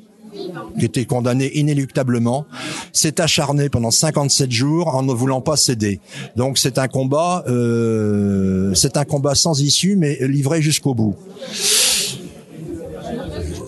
qui 0.77 0.85
était 0.85 1.05
condamné 1.05 1.51
inéluctablement, 1.57 2.45
s'est 2.93 3.21
acharné 3.21 3.69
pendant 3.69 3.91
57 3.91 4.51
jours 4.51 4.95
en 4.95 5.03
ne 5.03 5.13
voulant 5.13 5.41
pas 5.41 5.57
céder. 5.57 5.99
Donc 6.35 6.57
c'est 6.57 6.77
un 6.77 6.87
combat, 6.87 7.43
euh, 7.47 8.73
c'est 8.73 8.97
un 8.97 9.05
combat 9.05 9.35
sans 9.35 9.61
issue, 9.61 9.95
mais 9.95 10.17
livré 10.21 10.61
jusqu'au 10.61 10.93
bout. 10.93 11.15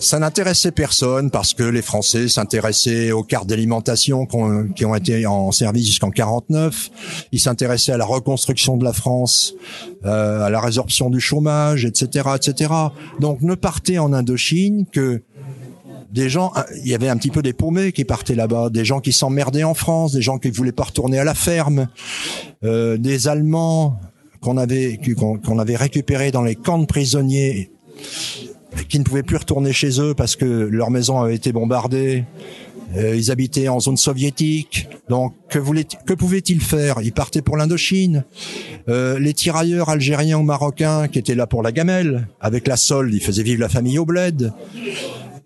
Ça 0.00 0.18
n'intéressait 0.20 0.70
personne 0.70 1.30
parce 1.30 1.54
que 1.54 1.64
les 1.64 1.82
Français 1.82 2.28
s'intéressaient 2.28 3.10
aux 3.10 3.24
cartes 3.24 3.48
d'alimentation 3.48 4.26
qui 4.26 4.84
ont 4.84 4.94
été 4.94 5.26
en 5.26 5.50
service 5.50 5.86
jusqu'en 5.86 6.10
49. 6.10 6.90
Ils 7.32 7.40
s'intéressaient 7.40 7.92
à 7.92 7.96
la 7.96 8.04
reconstruction 8.04 8.76
de 8.76 8.84
la 8.84 8.92
France, 8.92 9.54
euh, 10.04 10.44
à 10.44 10.50
la 10.50 10.60
résorption 10.60 11.10
du 11.10 11.20
chômage, 11.20 11.84
etc., 11.84 12.28
etc. 12.36 12.72
Donc 13.18 13.40
ne 13.42 13.54
partez 13.54 13.98
en 13.98 14.12
Indochine 14.12 14.86
que 14.90 15.22
des 16.10 16.28
gens, 16.28 16.52
il 16.82 16.88
y 16.88 16.94
avait 16.94 17.08
un 17.08 17.16
petit 17.16 17.30
peu 17.30 17.42
des 17.42 17.52
paumés 17.52 17.92
qui 17.92 18.04
partaient 18.04 18.34
là-bas, 18.34 18.70
des 18.70 18.84
gens 18.84 19.00
qui 19.00 19.12
s'emmerdaient 19.12 19.64
en 19.64 19.74
France, 19.74 20.12
des 20.12 20.22
gens 20.22 20.38
qui 20.38 20.50
voulaient 20.50 20.72
pas 20.72 20.84
retourner 20.84 21.18
à 21.18 21.24
la 21.24 21.34
ferme, 21.34 21.88
euh, 22.64 22.96
des 22.96 23.28
Allemands 23.28 24.00
qu'on 24.40 24.56
avait 24.56 24.98
qu'on 25.44 25.58
avait 25.58 25.76
récupérés 25.76 26.30
dans 26.30 26.42
les 26.42 26.54
camps 26.54 26.78
de 26.78 26.86
prisonniers 26.86 27.70
qui 28.88 28.98
ne 28.98 29.04
pouvaient 29.04 29.22
plus 29.22 29.36
retourner 29.36 29.72
chez 29.72 30.00
eux 30.00 30.14
parce 30.14 30.36
que 30.36 30.44
leur 30.44 30.90
maison 30.90 31.20
avait 31.20 31.34
été 31.34 31.52
bombardée. 31.52 32.24
Euh, 32.96 33.16
ils 33.16 33.30
habitaient 33.30 33.68
en 33.68 33.80
zone 33.80 33.98
soviétique. 33.98 34.88
Donc, 35.10 35.34
que, 35.50 35.58
que 35.58 36.14
pouvaient-ils 36.14 36.60
faire? 36.60 37.00
Ils 37.02 37.12
partaient 37.12 37.42
pour 37.42 37.56
l'Indochine. 37.56 38.24
Euh, 38.88 39.18
les 39.18 39.34
tirailleurs 39.34 39.90
algériens 39.90 40.38
ou 40.38 40.42
marocains 40.42 41.08
qui 41.08 41.18
étaient 41.18 41.34
là 41.34 41.46
pour 41.46 41.62
la 41.62 41.72
gamelle, 41.72 42.28
avec 42.40 42.66
la 42.66 42.76
solde, 42.76 43.12
ils 43.12 43.22
faisaient 43.22 43.42
vivre 43.42 43.60
la 43.60 43.68
famille 43.68 43.98
au 43.98 44.06
bled 44.06 44.52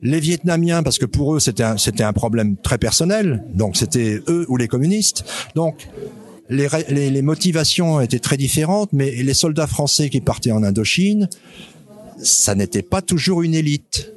les 0.03 0.21
Vietnamiens, 0.21 0.83
parce 0.83 0.99
que 0.99 1.07
pour 1.07 1.35
eux 1.35 1.41
c'était 1.41 1.62
un, 1.62 1.77
un 2.01 2.12
problème 2.12 2.57
très 2.57 2.79
personnel, 2.79 3.45
donc 3.55 3.77
c'était 3.77 4.21
eux 4.29 4.45
ou 4.49 4.57
les 4.57 4.69
communistes. 4.69 5.25
Donc 5.55 5.88
les, 6.49 6.69
les, 6.88 7.11
les, 7.11 7.23
motivations 7.23 8.01
étaient 8.01 8.19
très 8.19 8.37
différentes, 8.37 8.93
mais 8.93 9.11
les 9.11 9.35
soldats 9.35 9.67
français 9.67 10.11
qui 10.11 10.21
partaient 10.21 10.53
en 10.53 10.62
Indochine, 10.62 11.29
ça 12.19 12.55
n'était 12.55 12.83
pas 12.83 13.01
toujours 13.01 13.43
une 13.43 13.55
élite. 13.55 14.12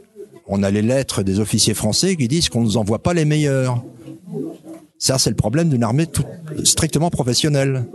On 0.48 0.64
a 0.64 0.70
les 0.70 0.82
lettres 0.82 1.24
des 1.24 1.40
officiers 1.40 1.74
français 1.74 2.16
qui 2.16 2.28
disent 2.28 2.50
qu'on 2.50 2.62
ne 2.62 2.66
nous 2.66 2.78
envoie 2.78 3.02
pas 3.02 3.14
les 3.14 3.26
meilleurs. 3.26 3.84
Ça, 5.06 5.20
c'est 5.20 5.30
le 5.30 5.36
problème 5.36 5.70
d'une 5.70 5.84
armée 5.84 6.08
tout, 6.08 6.26
strictement 6.64 7.12
professionnelle. 7.12 7.86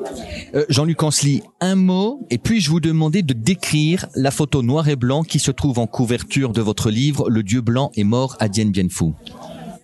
Euh, 0.54 0.64
Jean-Luc 0.68 1.02
Ansley, 1.02 1.42
un 1.60 1.74
mot, 1.74 2.24
et 2.30 2.38
puis 2.38 2.60
je 2.60 2.70
vous 2.70 2.78
demander 2.78 3.22
de 3.22 3.34
décrire 3.34 4.06
la 4.14 4.30
photo 4.30 4.62
noir 4.62 4.88
et 4.88 4.94
blanc 4.94 5.24
qui 5.24 5.40
se 5.40 5.50
trouve 5.50 5.80
en 5.80 5.88
couverture 5.88 6.52
de 6.52 6.60
votre 6.60 6.88
livre 6.88 7.28
Le 7.28 7.42
Dieu 7.42 7.62
blanc 7.62 7.90
est 7.96 8.04
mort 8.04 8.36
à 8.38 8.48
Dien 8.48 8.66
Bien 8.66 8.86
Phu. 8.88 9.06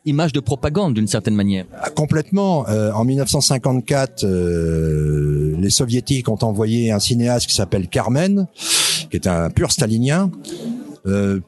image 0.04 0.32
de 0.34 0.38
propagande 0.38 0.94
d'une 0.94 1.08
certaine 1.08 1.34
manière. 1.34 1.64
Ah, 1.82 1.90
complètement. 1.90 2.68
Euh, 2.68 2.92
en 2.92 3.04
1954, 3.04 4.22
euh, 4.22 5.56
les 5.58 5.70
soviétiques 5.70 6.28
ont 6.28 6.38
envoyé 6.42 6.92
un 6.92 7.00
cinéaste 7.00 7.48
qui 7.48 7.56
s'appelle 7.56 7.88
Carmen, 7.88 8.46
qui 9.10 9.16
est 9.16 9.26
un 9.26 9.50
pur 9.50 9.72
stalinien, 9.72 10.30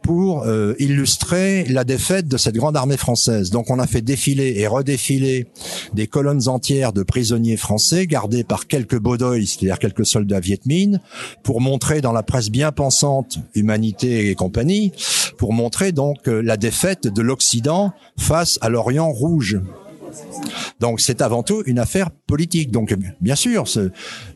pour 0.02 0.44
euh, 0.44 0.74
illustrer 0.78 1.64
la 1.64 1.84
défaite 1.84 2.28
de 2.28 2.36
cette 2.36 2.54
grande 2.54 2.76
armée 2.76 2.96
française. 2.96 3.50
Donc 3.50 3.70
on 3.70 3.78
a 3.78 3.86
fait 3.86 4.00
défiler 4.00 4.54
et 4.58 4.66
redéfiler 4.66 5.46
des 5.94 6.06
colonnes 6.06 6.48
entières 6.48 6.92
de 6.92 7.02
prisonniers 7.02 7.56
français 7.56 8.06
gardés 8.06 8.44
par 8.44 8.66
quelques 8.66 8.98
bodoïs, 8.98 9.56
c'est-à-dire 9.58 9.78
quelques 9.78 10.06
soldats 10.06 10.40
vietmines, 10.40 11.00
pour 11.42 11.60
montrer 11.60 12.00
dans 12.00 12.12
la 12.12 12.22
presse 12.22 12.50
bien 12.50 12.72
pensante, 12.72 13.38
Humanité 13.54 14.30
et 14.30 14.34
compagnie, 14.34 14.92
pour 15.36 15.52
montrer 15.52 15.92
donc 15.92 16.28
euh, 16.28 16.40
la 16.40 16.56
défaite 16.56 17.08
de 17.08 17.22
l'Occident 17.22 17.92
face 18.16 18.58
à 18.60 18.68
l'Orient 18.68 19.10
rouge. 19.10 19.58
Donc 20.80 21.00
c'est 21.00 21.22
avant 21.22 21.42
tout 21.42 21.62
une 21.66 21.78
affaire 21.78 22.10
politique. 22.10 22.70
Donc 22.70 22.94
bien 23.20 23.34
sûr, 23.34 23.64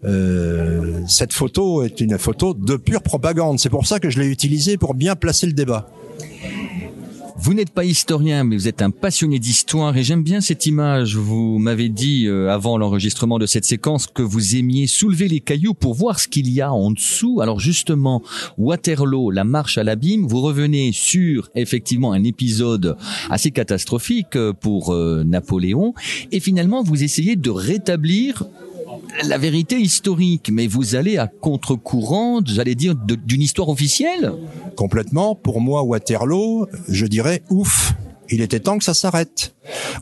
euh, 0.05 1.01
cette 1.07 1.33
photo 1.33 1.83
est 1.83 2.01
une 2.01 2.18
photo 2.18 2.55
de 2.55 2.77
pure 2.77 3.03
propagande. 3.03 3.59
C'est 3.59 3.70
pour 3.70 3.87
ça 3.87 4.01
que 4.01 4.11
je 4.11 4.20
l'ai 4.20 4.29
utilisée 4.29 4.77
pour 4.77 4.95
bien 4.95 5.16
placer 5.16 5.47
le 5.47 5.53
débat. 5.53 5.89
Vous 7.45 7.55
n'êtes 7.55 7.70
pas 7.70 7.84
historien, 7.84 8.45
mais 8.45 8.55
vous 8.55 8.68
êtes 8.68 8.82
un 8.82 8.93
passionné 8.93 9.40
d'histoire 9.40 9.97
et 9.97 10.05
j'aime 10.05 10.22
bien 10.22 10.40
cette 10.40 10.64
image. 10.66 11.16
Vous 11.16 11.59
m'avez 11.59 11.88
dit 11.88 12.28
euh, 12.28 12.49
avant 12.53 12.78
l'enregistrement 12.78 13.40
de 13.40 13.47
cette 13.47 13.64
séquence 13.64 14.07
que 14.07 14.22
vous 14.22 14.55
aimiez 14.55 14.86
soulever 14.86 15.26
les 15.26 15.40
cailloux 15.40 15.74
pour 15.74 15.95
voir 15.95 16.20
ce 16.20 16.28
qu'il 16.28 16.49
y 16.49 16.61
a 16.61 16.72
en 16.72 16.93
dessous. 16.93 17.40
Alors 17.40 17.59
justement, 17.59 18.22
Waterloo, 18.59 19.32
la 19.32 19.43
marche 19.43 19.76
à 19.76 19.82
l'abîme, 19.82 20.24
vous 20.24 20.40
revenez 20.40 20.93
sur 20.93 21.51
effectivement 21.57 22.12
un 22.12 22.22
épisode 22.22 22.97
assez 23.28 23.51
catastrophique 23.51 24.36
euh, 24.36 24.53
pour 24.53 24.95
euh, 24.95 25.24
Napoléon 25.24 25.95
et 26.30 26.38
finalement 26.38 26.84
vous 26.84 27.03
essayez 27.03 27.34
de 27.34 27.51
rétablir 27.51 28.45
la 29.25 29.39
vérité 29.39 29.79
historique, 29.79 30.51
mais 30.53 30.67
vous 30.67 30.95
allez 30.95 31.19
à 31.19 31.27
contre-courant, 31.27 32.41
j'allais 32.45 32.75
dire, 32.75 32.95
d'une 32.95 33.43
histoire 33.43 33.69
officielle 33.69 34.33
Complètement. 34.77 35.35
Pour 35.35 35.61
moi, 35.61 35.83
Waterloo, 35.83 36.67
je 36.89 37.07
dirais 37.07 37.43
ouf. 37.51 37.95
Il 38.31 38.41
était 38.41 38.61
temps 38.61 38.79
que 38.79 38.85
ça 38.85 38.95
s'arrête. 38.95 39.55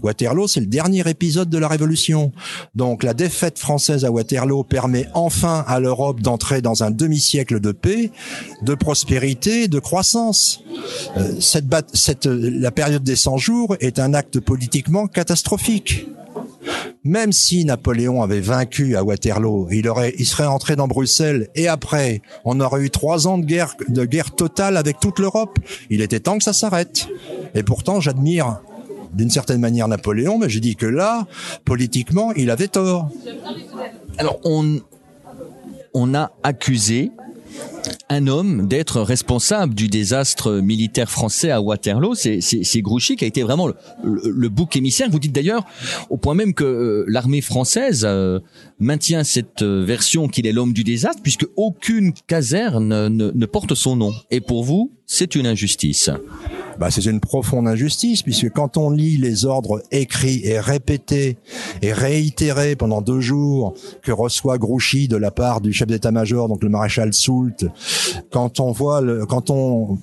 Waterloo, 0.03 0.47
c'est 0.47 0.61
le 0.61 0.67
dernier 0.67 1.09
épisode 1.09 1.51
de 1.51 1.59
la 1.59 1.67
Révolution. 1.67 2.31
Donc 2.77 3.03
la 3.03 3.13
défaite 3.13 3.59
française 3.59 4.05
à 4.05 4.13
Waterloo 4.13 4.63
permet 4.63 5.09
enfin 5.15 5.65
à 5.67 5.81
l'Europe 5.81 6.21
d'entrer 6.21 6.63
dans 6.63 6.85
un 6.85 6.93
demi-siècle 6.93 7.59
de 7.59 7.73
paix, 7.73 8.13
de 8.63 8.75
prospérité, 8.75 9.67
de 9.67 9.81
croissance. 9.81 10.63
Euh, 11.17 11.41
cette, 11.41 11.67
cette, 11.93 12.27
la 12.27 12.71
période 12.71 13.03
des 13.03 13.17
100 13.17 13.39
jours 13.39 13.77
est 13.81 13.99
un 13.99 14.15
acte 14.15 14.39
politiquement 14.39 15.09
catastrophique. 15.09 16.07
Même 17.03 17.32
si 17.32 17.64
Napoléon 17.64 18.22
avait 18.22 18.40
vaincu 18.40 18.94
à 18.94 19.03
Waterloo, 19.03 19.68
il 19.70 20.26
serait 20.26 20.44
entré 20.44 20.76
dans 20.76 20.86
Bruxelles 20.86 21.48
et 21.55 21.66
après, 21.66 22.20
on 22.44 22.61
aurait 22.61 22.82
eu 22.82 22.90
trois 22.90 23.26
ans 23.26 23.38
de 23.38 23.44
guerre, 23.46 24.34
totale 24.36 24.76
avec 24.76 25.01
toute 25.01 25.18
l'Europe. 25.18 25.59
Il 25.88 26.03
était 26.03 26.20
temps 26.20 26.36
que 26.36 26.44
ça 26.44 26.53
s'arrête. 26.53 27.09
Et 27.55 27.62
pourtant, 27.62 28.01
j'admire 28.01 28.61
d'une 29.14 29.30
certaine 29.30 29.61
manière 29.61 29.88
Napoléon, 29.88 30.38
mais 30.38 30.51
je 30.51 30.59
dis 30.59 30.76
que 30.76 30.86
là, 30.86 31.26
politiquement, 31.64 32.32
il 32.34 32.51
avait 32.51 32.68
tort. 32.68 33.09
Alors, 34.18 34.38
on 34.44 36.14
a 36.14 36.32
accusé 36.42 37.11
un 38.09 38.26
homme 38.26 38.66
d'être 38.66 39.01
responsable 39.01 39.74
du 39.74 39.88
désastre 39.88 40.61
militaire 40.61 41.11
français 41.11 41.51
à 41.51 41.61
Waterloo. 41.61 42.14
C'est, 42.14 42.80
Grouchy 42.80 43.16
qui 43.16 43.24
a 43.24 43.28
été 43.28 43.42
vraiment 43.42 43.68
le, 44.03 44.48
bouc 44.48 44.76
émissaire. 44.76 45.09
Vous 45.11 45.18
dites 45.18 45.32
d'ailleurs 45.32 45.64
au 46.09 46.16
point 46.16 46.34
même 46.34 46.55
que 46.55 46.64
euh, 46.64 47.05
l'armée 47.09 47.40
française 47.40 48.05
euh, 48.05 48.40
maintient 48.78 49.22
cette 49.22 49.62
euh, 49.62 49.84
version 49.84 50.28
qu'il 50.28 50.46
est 50.46 50.53
l'homme 50.53 50.72
du 50.72 50.82
désastre 50.82 51.22
puisque 51.22 51.46
aucune 51.57 52.12
caserne 52.26 53.09
ne 53.09 53.46
porte 53.46 53.74
son 53.74 53.96
nom. 53.96 54.12
Et 54.30 54.40
pour 54.40 54.64
vous, 54.64 54.90
c'est 55.13 55.35
une 55.35 55.47
injustice 55.47 56.09
bah, 56.79 56.91
c'est 56.91 57.05
une 57.05 57.21
profonde 57.21 57.67
injustice 57.67 58.23
puisque 58.23 58.49
quand 58.51 58.77
on 58.77 58.91
lit 58.91 59.17
les 59.17 59.45
ordres 59.45 59.83
écrits 59.91 60.41
et 60.45 60.59
répétés 60.61 61.37
et 61.83 61.93
réitérés 61.93 62.77
pendant 62.77 63.03
deux 63.03 63.21
jours 63.21 63.75
que 64.03 64.13
reçoit 64.13 64.57
Grouchy 64.57 65.09
de 65.09 65.17
la 65.17 65.31
part 65.31 65.61
du 65.61 65.73
chef 65.73 65.89
d'état-major, 65.89 66.49
donc 66.49 66.63
le 66.63 66.71
maréchal 66.71 67.13
Soult, 67.13 67.67
quand 68.31 68.61
on 68.61 68.71
voit 68.73 69.03
quand 69.27 69.51
on 69.51 69.99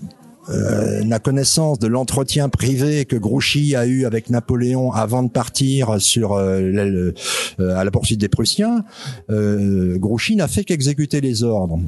euh, 0.49 1.03
la 1.03 1.20
connaissance 1.20 1.78
de 1.80 1.88
l'entretien 1.88 2.47
privé 2.47 3.05
que 3.05 3.16
Grouchy 3.18 3.76
a 3.76 3.86
eu 3.86 4.05
avec 4.05 4.30
Napoléon 4.30 4.91
avant 4.91 5.24
de 5.24 5.30
partir 5.30 5.99
sur 5.99 6.34
euh, 6.34 7.12
euh, 7.60 7.76
à 7.76 7.84
la 7.84 7.91
poursuite 7.91 8.22
des 8.22 8.30
Prussiens, 8.30 8.86
euh, 9.30 9.97
Grouchy 9.97 10.36
n'a 10.36 10.47
fait 10.47 10.64
qu'exécuter 10.64 11.20
les 11.22 11.43
ordres. 11.43 11.80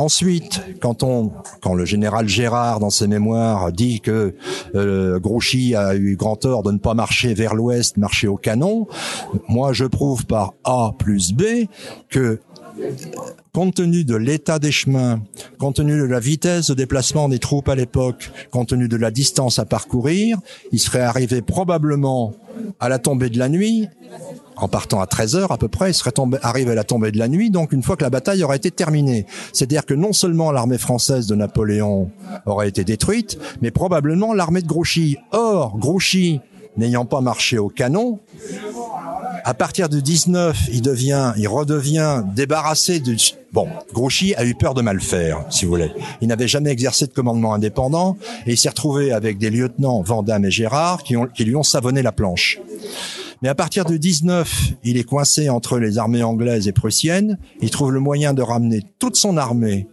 Ensuite, 0.00 0.62
quand 0.80 1.74
le 1.74 1.84
général 1.84 2.26
Gérard 2.26 2.80
dans 2.80 2.88
ses 2.88 3.06
mémoires 3.06 3.70
dit 3.70 4.00
que 4.00 4.34
euh, 4.74 5.20
Grouchy 5.20 5.74
a 5.74 5.94
eu 5.94 6.16
grand 6.16 6.36
tort 6.36 6.62
de 6.62 6.72
ne 6.72 6.78
pas 6.78 6.94
marcher 6.94 7.34
vers 7.34 7.54
l'ouest, 7.54 7.98
marcher 7.98 8.26
au 8.26 8.38
canon, 8.38 8.86
moi 9.46 9.74
je 9.74 9.84
prouve 9.84 10.24
par 10.24 10.54
A 10.64 10.92
plus 10.98 11.34
B 11.34 11.66
que 12.08 12.40
compte 13.52 13.74
tenu 13.74 14.04
de 14.04 14.16
l'état 14.16 14.58
des 14.58 14.72
chemins, 14.72 15.20
compte 15.58 15.76
tenu 15.76 15.98
de 15.98 16.04
la 16.04 16.18
vitesse 16.18 16.68
de 16.68 16.74
déplacement 16.74 17.28
des 17.28 17.38
troupes 17.38 17.68
à 17.68 17.74
l'époque, 17.74 18.30
compte 18.50 18.68
tenu 18.68 18.88
de 18.88 18.96
la 18.96 19.10
distance 19.10 19.58
à 19.58 19.66
parcourir, 19.66 20.38
il 20.72 20.80
serait 20.80 21.02
arrivé 21.02 21.42
probablement 21.42 22.32
à 22.78 22.88
la 22.88 22.98
tombée 22.98 23.28
de 23.28 23.38
la 23.38 23.50
nuit 23.50 23.86
en 24.62 24.68
partant 24.68 25.00
à 25.00 25.06
13 25.06 25.36
heures 25.36 25.52
à 25.52 25.58
peu 25.58 25.68
près, 25.68 25.90
il 25.90 25.94
serait 25.94 26.12
tombé, 26.12 26.38
arrivé 26.42 26.72
à 26.72 26.74
la 26.74 26.84
tombée 26.84 27.12
de 27.12 27.18
la 27.18 27.28
nuit, 27.28 27.50
donc 27.50 27.72
une 27.72 27.82
fois 27.82 27.96
que 27.96 28.04
la 28.04 28.10
bataille 28.10 28.42
aurait 28.44 28.56
été 28.56 28.70
terminée. 28.70 29.26
C'est-à-dire 29.52 29.86
que 29.86 29.94
non 29.94 30.12
seulement 30.12 30.52
l'armée 30.52 30.78
française 30.78 31.26
de 31.26 31.34
Napoléon 31.34 32.10
aurait 32.46 32.68
été 32.68 32.84
détruite, 32.84 33.38
mais 33.62 33.70
probablement 33.70 34.34
l'armée 34.34 34.62
de 34.62 34.68
Grouchy. 34.68 35.16
Or, 35.32 35.78
Grouchy, 35.78 36.40
n'ayant 36.76 37.04
pas 37.04 37.20
marché 37.20 37.58
au 37.58 37.68
canon, 37.68 38.18
à 39.44 39.54
partir 39.54 39.88
de 39.88 40.00
19, 40.00 40.68
il 40.72 40.82
devient, 40.82 41.32
il 41.36 41.48
redevient 41.48 42.22
débarrassé 42.34 43.00
de. 43.00 43.16
Bon, 43.52 43.68
Grouchy 43.92 44.34
a 44.36 44.44
eu 44.44 44.54
peur 44.54 44.74
de 44.74 44.82
mal 44.82 45.00
faire, 45.00 45.44
si 45.50 45.64
vous 45.64 45.72
voulez. 45.72 45.90
Il 46.20 46.28
n'avait 46.28 46.48
jamais 46.48 46.70
exercé 46.70 47.06
de 47.06 47.12
commandement 47.12 47.54
indépendant 47.54 48.16
et 48.46 48.52
il 48.52 48.56
s'est 48.56 48.68
retrouvé 48.68 49.12
avec 49.12 49.38
des 49.38 49.50
lieutenants 49.50 50.02
Vandamme 50.02 50.44
et 50.44 50.50
Gérard 50.50 51.02
qui, 51.02 51.16
lui 51.44 51.56
ont 51.56 51.62
savonné 51.62 52.02
la 52.02 52.12
planche. 52.12 52.60
Mais 53.42 53.48
à 53.48 53.54
partir 53.54 53.84
de 53.84 53.96
19, 53.96 54.74
il 54.84 54.96
est 54.96 55.04
coincé 55.04 55.48
entre 55.48 55.78
les 55.78 55.98
armées 55.98 56.22
anglaises 56.22 56.68
et 56.68 56.72
prussiennes. 56.72 57.38
Il 57.60 57.70
trouve 57.70 57.92
le 57.92 58.00
moyen 58.00 58.34
de 58.34 58.42
ramener 58.42 58.82
toute 58.98 59.16
son 59.16 59.36
armée 59.36 59.88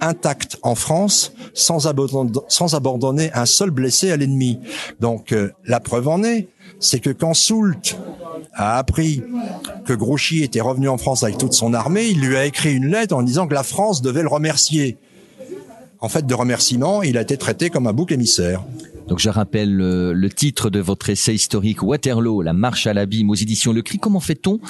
intacte 0.00 0.58
en 0.62 0.74
France 0.74 1.32
sans 1.54 1.86
abandonner, 1.86 3.30
un 3.34 3.46
seul 3.46 3.70
blessé 3.70 4.10
à 4.10 4.16
l'ennemi. 4.16 4.58
Donc 5.00 5.32
euh, 5.32 5.52
la 5.64 5.80
preuve 5.80 6.08
en 6.08 6.22
est, 6.24 6.48
c'est 6.80 7.00
que 7.00 7.10
quand 7.10 7.34
Soult 7.34 7.96
a 8.54 8.78
appris 8.78 9.22
que 9.84 9.92
Grouchy 9.92 10.42
était 10.42 10.60
revenu 10.60 10.88
en 10.88 10.98
France 10.98 11.22
avec 11.22 11.38
toute 11.38 11.52
son 11.52 11.74
armée, 11.74 12.06
il 12.06 12.20
lui 12.20 12.36
a 12.36 12.46
écrit 12.46 12.74
une 12.74 12.88
lettre 12.88 13.14
en 13.14 13.22
disant 13.22 13.46
que 13.46 13.54
la 13.54 13.62
France 13.62 14.02
devait 14.02 14.22
le 14.22 14.28
remercier. 14.28 14.96
En 16.00 16.08
fait, 16.08 16.26
de 16.26 16.34
remerciement, 16.34 17.02
il 17.02 17.18
a 17.18 17.20
été 17.20 17.36
traité 17.36 17.68
comme 17.68 17.86
un 17.86 17.92
bouc 17.92 18.10
émissaire. 18.10 18.64
Donc 19.10 19.18
je 19.18 19.28
rappelle 19.28 19.74
le, 19.74 20.30
titre 20.30 20.70
de 20.70 20.78
votre 20.78 21.10
essai 21.10 21.34
historique 21.34 21.82
Waterloo, 21.82 22.42
la 22.42 22.52
marche 22.52 22.86
à 22.86 22.94
l'abîme 22.94 23.28
aux 23.28 23.34
éditions 23.34 23.72
Le 23.72 23.82
Cri. 23.82 23.98
Comment 23.98 24.20
fait-on 24.20 24.60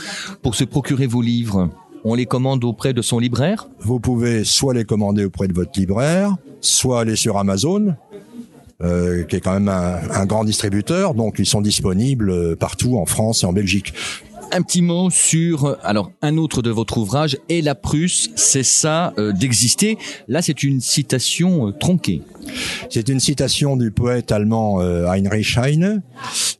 pour 0.40 0.54
se 0.54 0.64
procurer 0.64 1.06
vos 1.06 1.20
livres? 1.20 1.68
On 2.04 2.14
les 2.14 2.24
commande 2.24 2.64
auprès 2.64 2.94
de 2.94 3.02
son 3.02 3.18
libraire? 3.18 3.68
Vous 3.80 4.00
pouvez 4.00 4.44
soit 4.44 4.72
les 4.72 4.86
commander 4.86 5.26
auprès 5.26 5.46
de 5.46 5.52
votre 5.52 5.78
libraire, 5.78 6.36
soit 6.62 7.00
aller 7.00 7.16
sur 7.16 7.36
Amazon, 7.36 7.94
euh, 8.80 9.24
qui 9.24 9.36
est 9.36 9.40
quand 9.40 9.52
même 9.52 9.68
un, 9.68 9.98
un, 10.10 10.24
grand 10.24 10.44
distributeur, 10.44 11.12
donc 11.12 11.38
ils 11.38 11.44
sont 11.44 11.60
disponibles 11.60 12.56
partout 12.56 12.96
en 12.96 13.04
France 13.04 13.42
et 13.42 13.46
en 13.46 13.52
Belgique 13.52 13.92
un 14.52 14.62
petit 14.62 14.82
mot 14.82 15.10
sur 15.10 15.76
alors 15.82 16.12
un 16.22 16.36
autre 16.36 16.62
de 16.62 16.70
votre 16.70 16.98
ouvrage 16.98 17.38
et 17.48 17.62
la 17.62 17.74
Prusse, 17.74 18.30
c'est 18.34 18.62
ça 18.62 19.12
euh, 19.18 19.32
d'exister. 19.32 19.98
Là, 20.28 20.42
c'est 20.42 20.62
une 20.62 20.80
citation 20.80 21.68
euh, 21.68 21.72
tronquée. 21.72 22.22
C'est 22.90 23.08
une 23.08 23.20
citation 23.20 23.76
du 23.76 23.90
poète 23.90 24.32
allemand 24.32 24.80
euh, 24.80 25.06
Heinrich 25.06 25.56
Heine. 25.56 26.02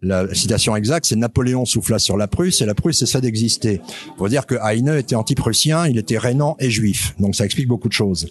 La 0.02 0.32
citation 0.34 0.76
exacte, 0.76 1.06
c'est 1.06 1.16
Napoléon 1.16 1.64
souffla 1.64 1.98
sur 1.98 2.16
la 2.16 2.28
Prusse 2.28 2.60
et 2.60 2.66
la 2.66 2.74
Prusse, 2.74 2.98
c'est 2.98 3.06
ça 3.06 3.20
d'exister. 3.20 3.80
Faut 4.18 4.28
dire 4.28 4.46
que 4.46 4.54
Heine 4.54 4.88
était 4.88 5.16
anti-prussien, 5.16 5.86
il 5.86 5.98
était 5.98 6.18
rénan 6.18 6.56
et 6.58 6.70
juif. 6.70 7.14
Donc 7.18 7.34
ça 7.34 7.44
explique 7.44 7.68
beaucoup 7.68 7.88
de 7.88 7.92
choses. 7.92 8.28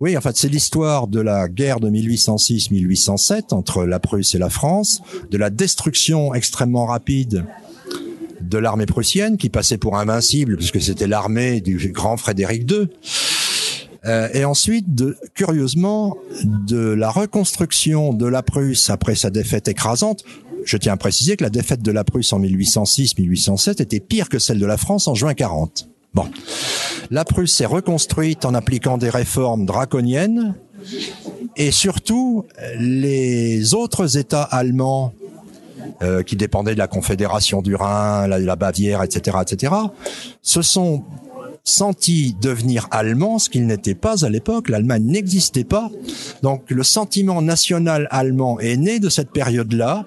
Oui, 0.00 0.16
en 0.16 0.20
fait, 0.20 0.36
c'est 0.36 0.48
l'histoire 0.48 1.08
de 1.08 1.20
la 1.20 1.48
guerre 1.48 1.80
de 1.80 1.90
1806-1807 1.90 3.54
entre 3.54 3.84
la 3.84 3.98
Prusse 3.98 4.34
et 4.34 4.38
la 4.38 4.50
France, 4.50 5.02
de 5.30 5.38
la 5.38 5.50
destruction 5.50 6.34
extrêmement 6.34 6.86
rapide 6.86 7.44
de 8.40 8.58
l'armée 8.58 8.86
prussienne 8.86 9.36
qui 9.36 9.48
passait 9.48 9.78
pour 9.78 9.96
invincible 9.96 10.56
puisque 10.56 10.80
c'était 10.80 11.06
l'armée 11.06 11.60
du 11.60 11.92
grand 11.92 12.16
Frédéric 12.16 12.70
II. 12.70 12.88
Euh, 14.06 14.28
et 14.32 14.44
ensuite, 14.44 14.94
de, 14.94 15.16
curieusement, 15.34 16.16
de 16.44 16.78
la 16.78 17.10
reconstruction 17.10 18.14
de 18.14 18.26
la 18.26 18.42
Prusse 18.42 18.88
après 18.88 19.14
sa 19.14 19.30
défaite 19.30 19.68
écrasante, 19.68 20.24
je 20.64 20.76
tiens 20.76 20.94
à 20.94 20.96
préciser 20.96 21.36
que 21.36 21.44
la 21.44 21.50
défaite 21.50 21.82
de 21.82 21.92
la 21.92 22.04
Prusse 22.04 22.32
en 22.32 22.40
1806-1807 22.40 23.82
était 23.82 24.00
pire 24.00 24.28
que 24.28 24.38
celle 24.38 24.58
de 24.58 24.66
la 24.66 24.76
France 24.76 25.06
en 25.08 25.14
juin 25.14 25.34
40. 25.34 25.88
Bon, 26.14 26.26
la 27.10 27.24
Prusse 27.24 27.54
s'est 27.54 27.66
reconstruite 27.66 28.44
en 28.44 28.54
appliquant 28.54 28.98
des 28.98 29.10
réformes 29.10 29.66
draconiennes 29.66 30.54
et 31.56 31.70
surtout 31.70 32.46
les 32.78 33.74
autres 33.74 34.16
États 34.16 34.42
allemands 34.42 35.12
euh, 36.02 36.22
qui 36.22 36.36
dépendaient 36.36 36.74
de 36.74 36.78
la 36.78 36.88
Confédération 36.88 37.62
du 37.62 37.74
Rhin, 37.74 38.26
la, 38.26 38.38
la 38.38 38.56
Bavière, 38.56 39.02
etc., 39.02 39.38
etc., 39.42 39.74
se 40.42 40.62
sont 40.62 41.04
sentis 41.64 42.34
devenir 42.40 42.88
allemands, 42.90 43.38
ce 43.38 43.50
qu'ils 43.50 43.66
n'étaient 43.66 43.94
pas 43.94 44.24
à 44.24 44.28
l'époque. 44.28 44.68
L'Allemagne 44.68 45.04
n'existait 45.04 45.64
pas. 45.64 45.90
Donc 46.42 46.70
le 46.70 46.82
sentiment 46.82 47.42
national 47.42 48.08
allemand 48.10 48.58
est 48.60 48.76
né 48.76 48.98
de 48.98 49.08
cette 49.08 49.30
période-là, 49.30 50.06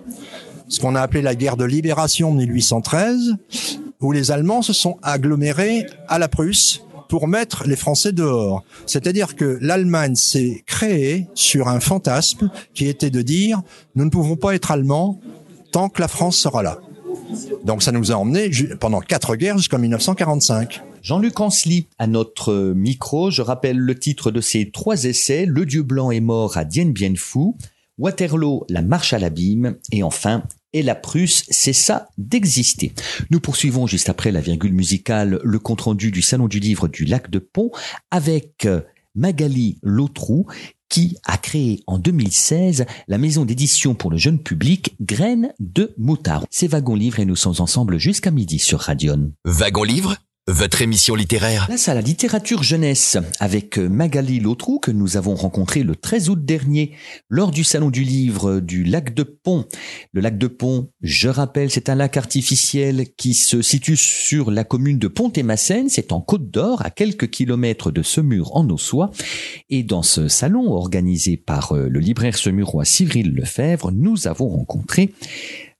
ce 0.67 0.79
qu'on 0.79 0.95
a 0.95 1.01
appelé 1.01 1.21
la 1.21 1.35
guerre 1.35 1.57
de 1.57 1.65
libération 1.65 2.33
de 2.33 2.37
1813, 2.39 3.35
où 4.01 4.11
les 4.11 4.31
Allemands 4.31 4.61
se 4.61 4.73
sont 4.73 4.97
agglomérés 5.01 5.85
à 6.07 6.19
la 6.19 6.27
Prusse 6.27 6.83
pour 7.07 7.27
mettre 7.27 7.67
les 7.67 7.75
Français 7.75 8.11
dehors. 8.11 8.63
C'est-à-dire 8.87 9.35
que 9.35 9.59
l'Allemagne 9.61 10.15
s'est 10.15 10.63
créée 10.65 11.27
sur 11.35 11.67
un 11.67 11.79
fantasme 11.79 12.49
qui 12.73 12.87
était 12.87 13.11
de 13.11 13.21
dire 13.21 13.61
nous 13.95 14.05
ne 14.05 14.09
pouvons 14.09 14.35
pas 14.35 14.55
être 14.55 14.71
allemands 14.71 15.19
tant 15.73 15.89
que 15.89 15.99
la 15.99 16.07
France 16.07 16.37
sera 16.37 16.63
là. 16.63 16.79
Donc 17.65 17.81
ça 17.81 17.91
nous 17.91 18.11
a 18.11 18.15
emmenés 18.15 18.51
pendant 18.79 19.01
quatre 19.01 19.35
guerres 19.35 19.57
jusqu'en 19.57 19.79
1945. 19.79 20.81
Jean-Luc 21.01 21.39
Ansley 21.39 21.87
à 21.97 22.05
notre 22.07 22.73
micro. 22.73 23.31
Je 23.31 23.41
rappelle 23.41 23.77
le 23.77 23.97
titre 23.97 24.31
de 24.31 24.39
ces 24.39 24.69
trois 24.69 25.03
essais. 25.03 25.45
Le 25.45 25.65
Dieu 25.65 25.81
blanc 25.81 26.11
est 26.11 26.21
mort 26.21 26.57
à 26.57 26.63
Dien 26.63 26.85
Bien 26.85 27.13
Phu. 27.15 27.53
Waterloo, 27.97 28.65
la 28.69 28.83
marche 28.83 29.13
à 29.13 29.19
l'abîme. 29.19 29.75
Et 29.91 30.03
enfin, 30.03 30.43
et 30.73 30.83
la 30.83 30.95
Prusse, 30.95 31.43
c'est 31.49 31.73
ça 31.73 32.09
d'exister. 32.19 32.93
Nous 33.31 33.39
poursuivons 33.39 33.87
juste 33.87 34.09
après 34.09 34.31
la 34.31 34.41
virgule 34.41 34.73
musicale 34.73 35.39
le 35.43 35.59
compte-rendu 35.59 36.11
du 36.11 36.21
Salon 36.21 36.47
du 36.47 36.59
Livre 36.59 36.87
du 36.87 37.05
Lac 37.05 37.31
de 37.31 37.39
Pont 37.39 37.71
avec 38.11 38.65
euh, 38.65 38.81
Magali 39.15 39.79
Lautrou 39.81 40.45
qui 40.93 41.17
a 41.23 41.39
créé 41.39 41.81
en 41.87 41.97
2016 41.97 42.85
la 43.07 43.17
maison 43.17 43.45
d'édition 43.45 43.95
pour 43.95 44.11
le 44.11 44.17
jeune 44.17 44.37
public 44.37 44.95
Graines 45.01 45.51
de 45.59 45.91
Moutard. 45.97 46.45
C'est 46.51 46.67
Wagon 46.67 46.93
Livre 46.93 47.19
et 47.19 47.25
nous 47.25 47.35
sommes 47.35 47.55
ensemble 47.57 47.97
jusqu'à 47.97 48.29
midi 48.29 48.59
sur 48.59 48.79
Radion. 48.79 49.31
Wagon 49.43 49.81
Livre 49.81 50.17
votre 50.47 50.81
émission 50.81 51.15
littéraire. 51.15 51.67
Place 51.67 51.87
à 51.87 51.93
la 51.93 52.01
littérature 52.01 52.63
jeunesse 52.63 53.17
avec 53.39 53.77
Magali 53.77 54.41
Lautrou 54.41 54.77
que 54.77 54.91
nous 54.91 55.15
avons 55.15 55.35
rencontré 55.35 55.83
le 55.83 55.95
13 55.95 56.29
août 56.29 56.43
dernier 56.43 56.91
lors 57.29 57.51
du 57.51 57.63
salon 57.63 57.89
du 57.89 58.03
livre 58.03 58.59
du 58.59 58.83
lac 58.83 59.13
de 59.13 59.23
Pont. 59.23 59.65
Le 60.11 60.19
lac 60.19 60.37
de 60.37 60.47
Pont, 60.47 60.89
je 61.01 61.29
rappelle, 61.29 61.69
c'est 61.69 61.87
un 61.87 61.95
lac 61.95 62.17
artificiel 62.17 63.05
qui 63.15 63.35
se 63.35 63.61
situe 63.61 63.95
sur 63.95 64.51
la 64.51 64.65
commune 64.65 64.99
de 64.99 65.07
Pont-et-Massène. 65.07 65.87
C'est 65.87 66.11
en 66.11 66.19
Côte 66.19 66.51
d'Or, 66.51 66.81
à 66.85 66.89
quelques 66.89 67.29
kilomètres 67.29 67.91
de 67.91 68.01
Semur 68.01 68.53
en 68.53 68.69
Ossois. 68.69 69.11
Et 69.69 69.83
dans 69.83 70.03
ce 70.03 70.27
salon 70.27 70.73
organisé 70.73 71.37
par 71.37 71.71
euh, 71.71 71.87
le 71.87 72.01
libraire 72.01 72.37
semurois 72.37 72.83
Cyril 72.83 73.33
Lefebvre, 73.33 73.93
nous 73.93 74.27
avons 74.27 74.49
rencontré 74.49 75.13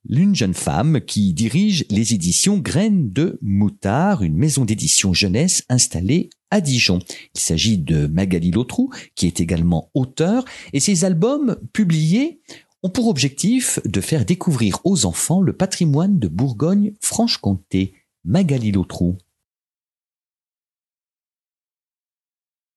l'une 0.08 0.36
jeune 0.36 0.54
femme 0.54 1.02
qui 1.02 1.34
dirige 1.34 1.86
les 1.90 2.14
éditions 2.14 2.58
Graines 2.58 3.12
de 3.12 3.38
Moutard, 3.42 4.24
une 4.24 4.36
maison 4.36 4.66
d'édition 4.66 5.14
jeunesse 5.14 5.64
installée 5.70 6.30
à 6.52 6.62
Dijon. 6.62 7.00
Il 7.36 7.40
s'agit 7.40 7.78
de 7.78 8.08
Magali 8.08 8.52
Lautrou, 8.52 8.92
qui 9.16 9.28
est 9.28 9.40
également 9.40 9.90
auteur, 9.94 10.46
et 10.74 10.80
ses 10.80 11.06
albums 11.06 11.58
publiés 11.72 12.42
ont 12.84 12.90
pour 12.90 13.08
objectif 13.08 13.80
de 13.86 14.02
faire 14.02 14.26
découvrir 14.26 14.80
aux 14.84 15.06
enfants 15.06 15.42
le 15.42 15.54
patrimoine 15.54 16.20
de 16.20 16.28
Bourgogne-Franche-Comté. 16.28 17.94
Magali 18.26 18.72
Lautrou. 18.72 19.18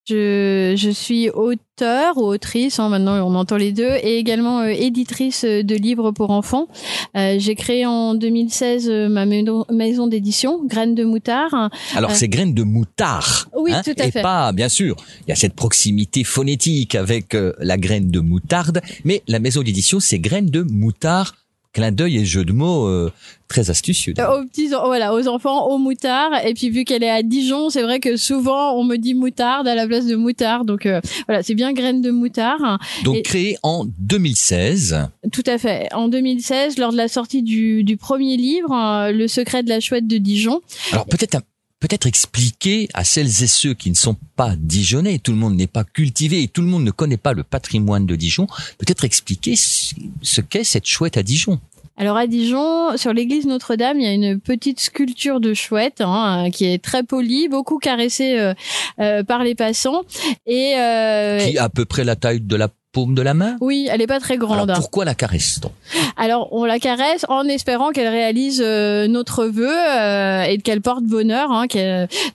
Je, 0.09 0.75
je, 0.77 0.91
suis 0.91 1.31
auteur 1.31 2.17
ou 2.17 2.27
autrice, 2.27 2.79
hein, 2.79 2.89
maintenant 2.89 3.27
on 3.27 3.35
entend 3.35 3.57
les 3.57 3.73
deux, 3.73 3.91
et 4.03 4.19
également 4.19 4.61
euh, 4.61 4.69
éditrice 4.69 5.45
de 5.45 5.75
livres 5.75 6.13
pour 6.13 6.31
enfants. 6.31 6.69
Euh, 7.17 7.37
J'ai 7.39 7.57
créé 7.57 7.87
en 7.87 8.15
2016 8.15 8.89
euh, 8.89 9.09
ma 9.09 9.27
maison 9.27 10.07
d'édition, 10.07 10.65
Graines 10.65 10.95
de 10.95 11.03
Moutard. 11.03 11.71
Alors 11.97 12.11
euh, 12.11 12.15
c'est 12.15 12.29
Graines 12.29 12.55
de 12.55 12.63
Moutard. 12.63 13.49
Oui, 13.57 13.73
hein, 13.73 13.83
tout 13.85 13.95
à 13.99 14.07
et 14.07 14.11
fait. 14.13 14.21
Et 14.21 14.23
pas, 14.23 14.53
bien 14.53 14.69
sûr, 14.69 14.95
il 15.27 15.31
y 15.31 15.33
a 15.33 15.37
cette 15.37 15.55
proximité 15.55 16.23
phonétique 16.23 16.95
avec 16.95 17.37
la 17.59 17.77
graine 17.77 18.11
de 18.11 18.21
moutarde, 18.21 18.81
mais 19.05 19.25
la 19.27 19.41
maison 19.41 19.63
d'édition 19.63 19.99
c'est 19.99 20.21
Graines 20.21 20.51
de 20.51 20.63
Moutard 20.63 21.35
clin 21.77 21.93
d'œil 21.93 22.17
et 22.17 22.25
jeu 22.25 22.43
de 22.43 22.55
mots 22.55 22.87
euh, 22.87 23.13
très 23.49 23.69
astucieux. 23.69 24.15
Aux 24.19 24.45
petits, 24.47 24.69
voilà, 24.69 25.13
aux 25.13 25.29
enfants, 25.29 25.69
au 25.69 25.77
moutard. 25.77 26.31
Et 26.47 26.55
puis 26.55 26.71
vu 26.71 26.85
qu'elle 26.85 27.05
est 27.05 27.11
à 27.11 27.23
Dijon, 27.23 27.69
c'est 27.69 27.83
vrai 27.83 28.01
que 28.01 28.17
souvent 28.17 28.73
on 28.79 28.83
me 28.83 28.97
dit 28.97 29.13
moutarde 29.13 29.69
à 29.69 29.75
la 29.75 29.87
place 29.87 30.07
de 30.07 30.17
moutard. 30.17 30.65
Donc 30.65 30.87
euh, 30.87 31.03
voilà, 31.29 31.43
c'est 31.43 31.55
bien 31.55 31.75
graine 31.75 32.01
de 32.01 32.11
moutard. 32.11 32.79
Donc 33.05 33.21
créé 33.25 33.59
en 33.63 33.85
2016. 33.99 35.09
Tout 35.31 35.45
à 35.47 35.59
fait. 35.59 35.93
En 35.93 36.09
2016, 36.09 36.79
lors 36.79 36.93
de 36.93 36.97
la 36.97 37.09
sortie 37.09 37.43
du, 37.43 37.85
du 37.85 37.99
premier 37.99 38.39
livre, 38.39 38.73
euh, 38.73 39.13
Le 39.13 39.29
secret 39.29 39.63
de 39.63 39.69
la 39.69 39.81
chouette 39.81 40.07
de 40.07 40.17
Dijon. 40.17 40.63
Alors 40.93 41.05
peut-être 41.05 41.35
un 41.35 41.43
peut-être 41.87 42.07
expliquer 42.07 42.89
à 42.95 43.05
celles 43.05 43.45
et 43.45 43.47
ceux 43.47 43.75
qui 43.75 43.91
ne 43.91 43.95
sont 43.95 44.17
pas 44.35 44.55
dijonnais, 44.57 45.19
tout 45.19 45.31
le 45.31 45.39
monde 45.39 45.55
n'est 45.55 45.69
pas 45.69 45.85
cultivé 45.85 46.43
et 46.43 46.49
tout 46.49 46.63
le 46.63 46.67
monde 46.67 46.83
ne 46.83 46.91
connaît 46.91 47.17
pas 47.17 47.33
le 47.33 47.45
patrimoine 47.45 48.07
de 48.07 48.17
Dijon, 48.17 48.49
peut-être 48.79 49.05
expliquer 49.05 49.55
ce 49.57 50.41
qu'est 50.41 50.65
cette 50.65 50.87
chouette 50.87 51.17
à 51.17 51.23
Dijon. 51.23 51.61
Alors 51.97 52.17
à 52.17 52.27
Dijon, 52.27 52.97
sur 52.97 53.13
l'église 53.15 53.47
Notre-Dame, 53.47 54.01
il 54.01 54.05
y 54.05 54.09
a 54.09 54.13
une 54.13 54.39
petite 54.41 54.81
sculpture 54.81 55.41
de 55.41 55.55
chouette 55.55 56.01
hein, 56.01 56.51
qui 56.53 56.67
est 56.67 56.83
très 56.83 57.03
polie, 57.05 57.49
beaucoup 57.49 57.79
caressée 57.79 58.37
euh, 58.39 58.53
euh, 59.01 59.23
par 59.23 59.45
les 59.45 59.55
passants. 59.55 60.03
Et 60.45 60.75
euh, 60.77 61.39
qui 61.39 61.57
a 61.57 61.65
à 61.65 61.69
peu 61.69 61.87
près 61.87 62.05
la 62.05 62.17
taille 62.17 62.41
de 62.41 62.57
la 62.57 62.69
paume 62.97 63.15
de 63.15 63.21
la 63.21 63.35
main 63.35 63.59
Oui, 63.61 63.89
elle 63.91 64.01
est 64.01 64.07
pas 64.07 64.21
très 64.21 64.39
grande. 64.39 64.71
Alors 64.71 64.81
pourquoi 64.81 65.05
la 65.05 65.15
caresse-t-on? 65.15 65.71
Alors 66.17 66.49
on 66.53 66.65
la 66.65 66.79
caresse 66.79 67.27
en 67.29 67.45
espérant 67.45 67.91
qu'elle 67.91 68.09
réalise 68.09 68.63
euh, 68.65 69.07
notre 69.07 69.45
vœu 69.45 69.69
euh, 69.69 70.45
et 70.45 70.57
qu'elle 70.57 70.81
porte 70.81 71.05
bonheur. 71.05 71.53
Hein, 71.53 71.67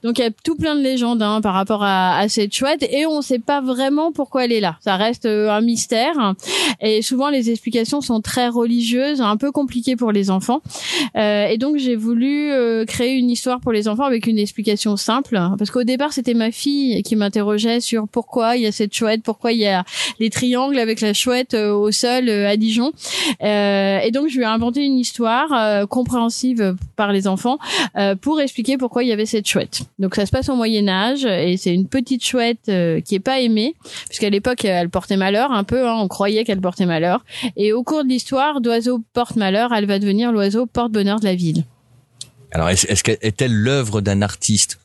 Donc 0.04 0.18
il 0.18 0.22
y 0.22 0.24
a 0.24 0.30
tout 0.44 0.54
plein 0.54 0.76
de 0.76 0.80
légendes 0.80 1.20
hein, 1.20 1.40
par 1.40 1.54
rapport 1.54 1.82
à, 1.82 2.16
à, 2.16 2.28
cette 2.28 2.54
chouette 2.54 2.86
et 2.88 3.06
on 3.06 3.16
ne 3.16 3.22
sait 3.22 3.40
pas 3.40 3.60
vraiment 3.60 4.12
pourquoi 4.12 4.44
elle 4.44 4.52
est 4.52 4.60
là. 4.60 4.76
Ça 4.84 4.94
reste 4.94 5.26
euh, 5.26 5.50
un 5.50 5.62
mystère 5.62 6.36
et 6.80 7.02
souvent 7.02 7.28
les 7.28 7.50
explications 7.50 8.00
sont 8.00 8.20
très 8.20 8.46
religieuses, 8.46 9.20
un 9.20 9.36
peu 9.36 9.50
compliquées 9.50 9.96
pour 9.96 10.12
les 10.12 10.30
enfants. 10.30 10.62
Euh, 11.16 11.46
et 11.48 11.58
donc 11.58 11.78
j'ai 11.78 11.96
voulu 11.96 12.52
créer 12.86 13.14
une 13.14 13.30
histoire 13.30 13.58
pour 13.58 13.72
les 13.72 13.88
enfants 13.88 14.04
avec 14.04 14.28
une 14.28 14.38
explication 14.38 14.96
simple 14.96 15.40
parce 15.58 15.72
qu'au 15.72 15.82
départ 15.82 16.12
c'était 16.12 16.34
ma 16.34 16.52
fille 16.52 17.02
qui 17.02 17.16
m'interrogeait 17.16 17.80
sur 17.80 18.06
pourquoi 18.06 18.56
il 18.56 18.62
y 18.62 18.66
a 18.66 18.72
cette 18.72 18.94
chouette, 18.94 19.22
pourquoi 19.24 19.50
il 19.50 19.58
y 19.58 19.66
a 19.66 19.82
les 20.20 20.30
triangles 20.52 20.78
avec 20.78 21.00
la 21.00 21.14
chouette 21.14 21.54
euh, 21.54 21.72
au 21.72 21.90
sol 21.90 22.28
euh, 22.28 22.48
à 22.48 22.56
Dijon. 22.56 22.92
Euh, 23.42 23.98
et 24.00 24.10
donc 24.10 24.28
je 24.28 24.36
lui 24.36 24.42
ai 24.42 24.46
inventé 24.46 24.84
une 24.84 24.98
histoire 24.98 25.88
compréhensive 25.88 26.76
par 26.96 27.12
les 27.12 27.26
enfants 27.26 27.58
pour 28.20 28.40
expliquer 28.40 28.76
pourquoi 28.76 29.02
il 29.02 29.08
y 29.08 29.12
avait 29.12 29.26
cette 29.26 29.46
chouette. 29.46 29.82
Donc 29.98 30.14
ça 30.14 30.26
se 30.26 30.30
passe 30.30 30.48
au 30.48 30.56
Moyen 30.56 30.88
Âge 30.88 31.24
et 31.24 31.56
c'est 31.56 31.74
une 31.74 31.88
petite 31.88 32.24
chouette 32.24 32.70
qui 33.04 33.14
est 33.14 33.22
pas 33.22 33.40
aimée 33.40 33.74
puisqu'à 34.08 34.30
l'époque 34.30 34.64
elle 34.64 34.90
portait 34.90 35.16
malheur 35.16 35.52
un 35.52 35.64
peu. 35.64 35.88
Hein, 35.88 35.96
on 35.98 36.08
croyait 36.08 36.44
qu'elle 36.44 36.60
portait 36.60 36.86
malheur. 36.86 37.24
Et 37.56 37.72
au 37.72 37.82
cours 37.82 38.04
de 38.04 38.08
l'histoire, 38.08 38.60
d'oiseau 38.60 39.02
porte 39.12 39.36
malheur, 39.36 39.72
elle 39.72 39.86
va 39.86 39.98
devenir 39.98 40.32
l'oiseau 40.32 40.66
porte 40.66 40.92
bonheur 40.92 41.20
de 41.20 41.24
la 41.24 41.34
ville. 41.34 41.64
Alors, 42.52 42.68
qu'elle 42.68 43.18
est-elle 43.22 43.54
l'œuvre 43.54 44.00
d'un 44.00 44.20
artiste? 44.20 44.78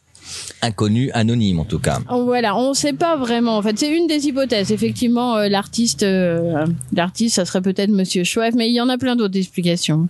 Inconnu, 0.62 1.12
anonyme 1.12 1.60
en 1.60 1.66
tout 1.66 1.80
cas. 1.80 2.00
Oh, 2.12 2.24
voilà, 2.26 2.56
on 2.56 2.70
ne 2.70 2.74
sait 2.74 2.94
pas 2.94 3.16
vraiment. 3.18 3.58
En 3.58 3.62
fait, 3.62 3.78
c'est 3.78 3.96
une 3.96 4.08
des 4.08 4.28
hypothèses. 4.28 4.72
Effectivement, 4.72 5.36
euh, 5.38 5.50
l'artiste, 5.50 6.04
euh, 6.04 6.66
l'artiste, 6.94 7.36
ça 7.36 7.46
serait 7.46 7.62
peut-être 7.62 7.90
Monsieur 7.90 8.24
Chouef, 8.24 8.54
mais 8.56 8.70
il 8.70 8.74
y 8.74 8.82
en 8.82 8.90
a 8.90 8.98
plein 8.98 9.16
d'autres 9.16 9.38
explications. 9.38 10.08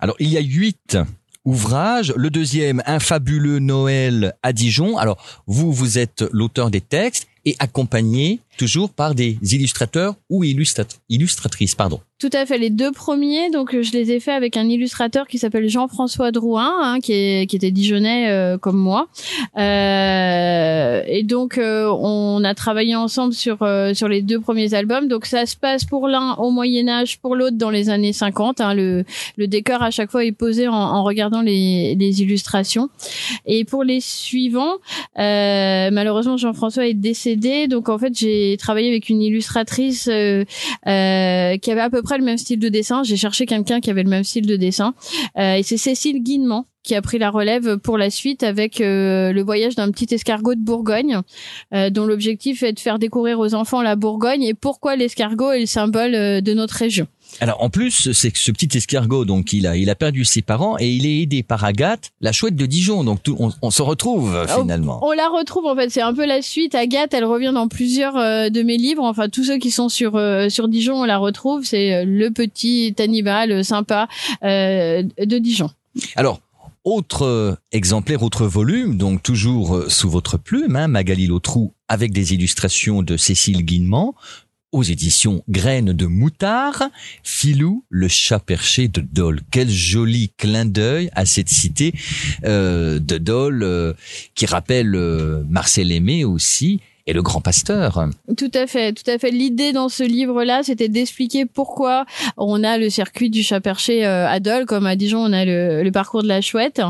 Alors, 0.00 0.16
il 0.18 0.28
y 0.28 0.36
a 0.36 0.40
huit 0.40 0.98
ouvrages. 1.44 2.12
Le 2.16 2.30
deuxième, 2.30 2.82
Un 2.86 2.98
fabuleux 2.98 3.58
Noël 3.58 4.34
à 4.42 4.52
Dijon. 4.52 4.96
Alors, 4.98 5.22
vous, 5.46 5.72
vous 5.72 5.98
êtes 5.98 6.24
l'auteur 6.32 6.70
des 6.70 6.80
textes 6.80 7.26
et 7.44 7.56
accompagné 7.58 8.40
toujours 8.56 8.90
par 8.90 9.14
des 9.14 9.38
illustrateurs 9.42 10.14
ou 10.30 10.44
illustratrices, 10.44 11.74
pardon. 11.74 12.00
Tout 12.20 12.30
à 12.32 12.46
fait. 12.46 12.58
Les 12.58 12.70
deux 12.70 12.92
premiers, 12.92 13.50
donc 13.50 13.78
je 13.78 13.92
les 13.92 14.12
ai 14.12 14.20
faits 14.20 14.34
avec 14.34 14.56
un 14.56 14.68
illustrateur 14.68 15.26
qui 15.26 15.36
s'appelle 15.36 15.68
Jean-François 15.68 16.30
Drouin, 16.30 16.72
hein, 16.80 17.00
qui, 17.00 17.12
était 17.12 17.70
dijonnais 17.70 18.30
euh, 18.30 18.56
comme 18.56 18.78
moi. 18.78 19.08
Euh, 19.58 21.02
et 21.06 21.22
donc 21.22 21.58
euh, 21.58 21.88
on 21.90 22.42
a 22.44 22.54
travaillé 22.54 22.96
ensemble 22.96 23.34
sur 23.34 23.62
euh, 23.62 23.94
sur 23.94 24.08
les 24.08 24.22
deux 24.22 24.40
premiers 24.40 24.74
albums. 24.74 25.08
Donc 25.08 25.26
ça 25.26 25.44
se 25.44 25.56
passe 25.56 25.84
pour 25.84 26.08
l'un 26.08 26.34
au 26.34 26.50
Moyen 26.50 26.88
Âge, 26.88 27.18
pour 27.18 27.36
l'autre 27.36 27.56
dans 27.56 27.70
les 27.70 27.90
années 27.90 28.12
50. 28.12 28.60
Hein. 28.60 28.74
le, 28.74 29.04
décor 29.36 29.82
à 29.82 29.90
chaque 29.90 30.10
fois 30.10 30.24
est 30.24 30.32
posé 30.32 30.68
en, 30.68 31.02
regardant 31.04 31.42
les, 31.42 31.94
illustrations. 32.22 32.88
Et 33.44 33.64
pour 33.64 33.84
les 33.84 34.00
suivants, 34.00 34.76
malheureusement 35.16 36.36
Jean-François 36.36 36.86
est 36.86 36.94
décédé, 36.94 37.66
donc 37.66 37.88
en 37.88 37.98
fait 37.98 38.16
j'ai 38.16 38.43
j'ai 38.50 38.56
travaillé 38.56 38.88
avec 38.88 39.08
une 39.08 39.22
illustratrice 39.22 40.08
euh, 40.08 40.44
euh, 40.86 41.56
qui 41.58 41.70
avait 41.70 41.80
à 41.80 41.90
peu 41.90 42.02
près 42.02 42.18
le 42.18 42.24
même 42.24 42.38
style 42.38 42.58
de 42.58 42.68
dessin. 42.68 43.02
J'ai 43.02 43.16
cherché 43.16 43.46
quelqu'un 43.46 43.80
qui 43.80 43.90
avait 43.90 44.02
le 44.02 44.10
même 44.10 44.24
style 44.24 44.46
de 44.46 44.56
dessin. 44.56 44.94
Euh, 45.38 45.54
et 45.54 45.62
c'est 45.62 45.76
Cécile 45.76 46.22
Guinement 46.22 46.66
qui 46.84 46.94
a 46.94 47.02
pris 47.02 47.18
la 47.18 47.30
relève 47.30 47.78
pour 47.78 47.98
la 47.98 48.10
suite 48.10 48.42
avec 48.42 48.80
euh, 48.80 49.32
le 49.32 49.42
voyage 49.42 49.74
d'un 49.74 49.90
petit 49.90 50.14
escargot 50.14 50.54
de 50.54 50.60
Bourgogne, 50.60 51.20
euh, 51.72 51.90
dont 51.90 52.04
l'objectif 52.04 52.62
est 52.62 52.74
de 52.74 52.78
faire 52.78 52.98
découvrir 52.98 53.40
aux 53.40 53.54
enfants 53.54 53.82
la 53.82 53.96
Bourgogne 53.96 54.42
et 54.42 54.54
pourquoi 54.54 54.94
l'escargot 54.94 55.52
est 55.52 55.60
le 55.60 55.66
symbole 55.66 56.14
euh, 56.14 56.40
de 56.42 56.52
notre 56.52 56.76
région. 56.76 57.08
Alors 57.40 57.62
en 57.62 57.70
plus, 57.70 58.12
c'est 58.12 58.30
que 58.30 58.38
ce 58.38 58.50
petit 58.50 58.76
escargot, 58.76 59.24
donc 59.24 59.52
il 59.52 59.66
a, 59.66 59.76
il 59.76 59.90
a 59.90 59.94
perdu 59.94 60.24
ses 60.24 60.42
parents 60.42 60.76
et 60.78 60.90
il 60.90 61.06
est 61.06 61.22
aidé 61.22 61.42
par 61.42 61.64
Agathe, 61.64 62.12
la 62.20 62.32
chouette 62.32 62.56
de 62.56 62.66
Dijon. 62.66 63.04
Donc 63.04 63.22
tout, 63.22 63.36
on, 63.38 63.50
on, 63.62 63.70
se 63.70 63.82
retrouve 63.82 64.34
euh, 64.34 64.46
finalement. 64.46 65.00
On, 65.02 65.08
on, 65.08 65.12
la 65.12 65.28
retrouve 65.28 65.66
en 65.66 65.74
fait. 65.74 65.90
C'est 65.90 66.02
un 66.02 66.14
peu 66.14 66.26
la 66.26 66.42
suite. 66.42 66.74
Agathe, 66.74 67.14
elle 67.14 67.24
revient 67.24 67.52
dans 67.54 67.68
plusieurs 67.68 68.16
euh, 68.16 68.48
de 68.50 68.62
mes 68.62 68.76
livres. 68.76 69.02
Enfin 69.02 69.28
tous 69.28 69.44
ceux 69.44 69.58
qui 69.58 69.70
sont 69.70 69.88
sur 69.88 70.16
euh, 70.16 70.48
sur 70.48 70.68
Dijon, 70.68 70.94
on 70.94 71.04
la 71.04 71.18
retrouve. 71.18 71.64
C'est 71.64 72.04
le 72.04 72.30
petit 72.30 72.94
animal 72.98 73.64
sympa 73.64 74.08
de 74.42 75.38
Dijon. 75.38 75.70
Alors 76.16 76.40
autre 76.84 77.56
exemplaire, 77.72 78.22
autre 78.22 78.46
volume, 78.46 78.98
donc 78.98 79.22
toujours 79.22 79.84
sous 79.88 80.10
votre 80.10 80.36
plume, 80.36 80.76
hein, 80.76 80.86
Magali 80.86 81.26
Lautrou, 81.26 81.72
avec 81.88 82.12
des 82.12 82.34
illustrations 82.34 83.02
de 83.02 83.16
Cécile 83.16 83.64
Guinement, 83.64 84.14
aux 84.74 84.82
éditions 84.82 85.44
Graines 85.48 85.92
de 85.92 86.06
Moutard, 86.06 86.90
Filou, 87.22 87.84
le 87.90 88.08
chat 88.08 88.40
perché 88.40 88.88
de 88.88 89.00
Dole. 89.00 89.40
Quel 89.52 89.70
joli 89.70 90.32
clin 90.36 90.64
d'œil 90.64 91.10
à 91.14 91.26
cette 91.26 91.48
cité 91.48 91.94
euh, 92.44 92.98
de 92.98 93.16
Dole 93.16 93.62
euh, 93.62 93.92
qui 94.34 94.46
rappelle 94.46 94.96
euh, 94.96 95.44
Marcel 95.48 95.92
Aimé 95.92 96.24
aussi 96.24 96.80
et 97.06 97.12
le 97.12 97.22
grand 97.22 97.40
pasteur. 97.40 98.08
Tout 98.36 98.50
à 98.54 98.66
fait, 98.66 98.92
tout 98.92 99.08
à 99.10 99.18
fait. 99.18 99.30
L'idée 99.30 99.72
dans 99.72 99.88
ce 99.90 100.02
livre-là, 100.02 100.62
c'était 100.62 100.88
d'expliquer 100.88 101.44
pourquoi 101.44 102.06
on 102.38 102.64
a 102.64 102.78
le 102.78 102.88
circuit 102.88 103.28
du 103.28 103.42
chat 103.42 103.60
perché 103.60 104.06
euh, 104.06 104.26
à 104.26 104.40
Dole, 104.40 104.64
comme 104.64 104.86
à 104.86 104.96
Dijon, 104.96 105.18
on 105.18 105.32
a 105.32 105.44
le, 105.44 105.82
le 105.82 105.92
parcours 105.92 106.22
de 106.22 106.28
la 106.28 106.40
chouette, 106.40 106.80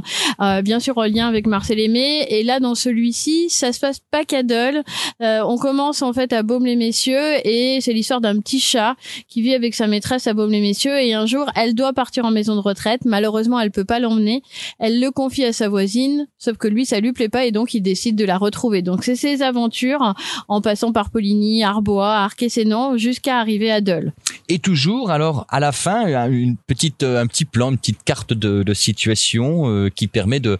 euh, 0.40 0.62
bien 0.62 0.78
sûr 0.78 0.96
en 0.98 1.04
lien 1.04 1.26
avec 1.26 1.46
Marcel 1.46 1.80
Aimé. 1.80 2.26
Et 2.28 2.44
là, 2.44 2.60
dans 2.60 2.76
celui-ci, 2.76 3.50
ça 3.50 3.72
se 3.72 3.80
passe 3.80 3.98
pas 4.10 4.24
qu'à 4.24 4.44
Dole. 4.44 4.82
Euh, 5.20 5.42
on 5.44 5.58
commence 5.58 6.02
en 6.02 6.12
fait 6.12 6.32
à 6.32 6.44
Baume-les-Messieurs 6.44 7.44
et 7.44 7.78
c'est 7.80 7.92
l'histoire 7.92 8.20
d'un 8.20 8.38
petit 8.38 8.60
chat 8.60 8.94
qui 9.28 9.42
vit 9.42 9.54
avec 9.54 9.74
sa 9.74 9.88
maîtresse 9.88 10.28
à 10.28 10.34
Baume-les-Messieurs 10.34 11.00
et 11.00 11.14
un 11.14 11.26
jour, 11.26 11.46
elle 11.56 11.74
doit 11.74 11.92
partir 11.92 12.24
en 12.24 12.30
maison 12.30 12.54
de 12.54 12.60
retraite. 12.60 13.00
Malheureusement, 13.04 13.58
elle 13.58 13.72
peut 13.72 13.84
pas 13.84 13.98
l'emmener. 13.98 14.42
Elle 14.78 15.00
le 15.00 15.10
confie 15.10 15.44
à 15.44 15.52
sa 15.52 15.68
voisine, 15.68 16.28
sauf 16.38 16.56
que 16.56 16.68
lui, 16.68 16.86
ça 16.86 17.00
lui 17.00 17.12
plaît 17.12 17.28
pas 17.28 17.44
et 17.46 17.50
donc 17.50 17.74
il 17.74 17.80
décide 17.80 18.14
de 18.14 18.24
la 18.24 18.38
retrouver. 18.38 18.82
Donc 18.82 19.02
c'est 19.02 19.16
ses 19.16 19.42
aventures 19.42 20.03
en 20.48 20.60
passant 20.60 20.92
par 20.92 21.10
Poligny, 21.10 21.62
Arbois, 21.64 22.14
Arquet-Sénan, 22.14 22.96
jusqu'à 22.96 23.38
arriver 23.38 23.70
à 23.70 23.80
Dole. 23.80 24.12
Et 24.48 24.58
toujours, 24.58 25.10
alors 25.10 25.46
à 25.48 25.60
la 25.60 25.72
fin, 25.72 26.06
une 26.28 26.56
petite, 26.56 27.02
euh, 27.02 27.22
un 27.22 27.26
petit 27.26 27.44
plan, 27.44 27.70
une 27.70 27.78
petite 27.78 28.02
carte 28.04 28.32
de, 28.32 28.62
de 28.62 28.74
situation 28.74 29.68
euh, 29.68 29.88
qui 29.88 30.06
permet 30.06 30.40
de 30.40 30.58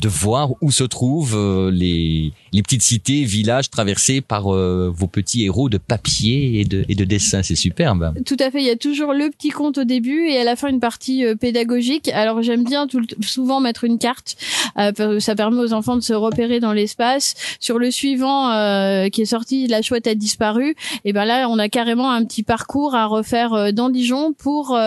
de 0.00 0.08
voir 0.08 0.50
où 0.60 0.70
se 0.70 0.84
trouvent 0.84 1.36
euh, 1.36 1.70
les 1.70 2.32
les 2.52 2.62
petites 2.62 2.82
cités, 2.82 3.24
villages 3.24 3.70
traversés 3.70 4.20
par 4.20 4.54
euh, 4.54 4.92
vos 4.94 5.06
petits 5.06 5.44
héros 5.44 5.68
de 5.68 5.78
papier 5.78 6.60
et 6.60 6.64
de 6.64 6.84
et 6.88 6.94
de 6.94 7.04
dessin. 7.04 7.42
C'est 7.42 7.54
superbe. 7.54 8.12
Tout 8.26 8.36
à 8.38 8.50
fait. 8.50 8.58
Il 8.60 8.66
y 8.66 8.70
a 8.70 8.76
toujours 8.76 9.12
le 9.12 9.30
petit 9.30 9.50
conte 9.50 9.78
au 9.78 9.84
début 9.84 10.26
et 10.28 10.38
à 10.38 10.44
la 10.44 10.56
fin 10.56 10.68
une 10.68 10.80
partie 10.80 11.24
pédagogique. 11.40 12.08
Alors 12.08 12.42
j'aime 12.42 12.64
bien 12.64 12.86
tout 12.86 13.00
le, 13.00 13.06
souvent 13.22 13.60
mettre 13.60 13.84
une 13.84 13.98
carte. 13.98 14.36
Ça 15.18 15.34
permet 15.34 15.60
aux 15.60 15.72
enfants 15.72 15.96
de 15.96 16.02
se 16.02 16.12
repérer 16.12 16.60
dans 16.60 16.72
l'espace. 16.72 17.34
Sur 17.60 17.78
le 17.78 17.90
suivant 17.90 18.50
qui 19.12 19.22
est 19.22 19.26
sorti, 19.26 19.66
la 19.66 19.82
chouette 19.82 20.06
a 20.06 20.14
disparu. 20.14 20.74
Et 21.04 21.12
ben 21.12 21.24
là, 21.24 21.48
on 21.48 21.58
a 21.58 21.68
carrément 21.68 22.10
un 22.10 22.24
petit 22.24 22.42
parcours 22.42 22.94
à 22.94 23.06
refaire 23.06 23.72
dans 23.72 23.90
Dijon 23.90 24.32
pour 24.32 24.78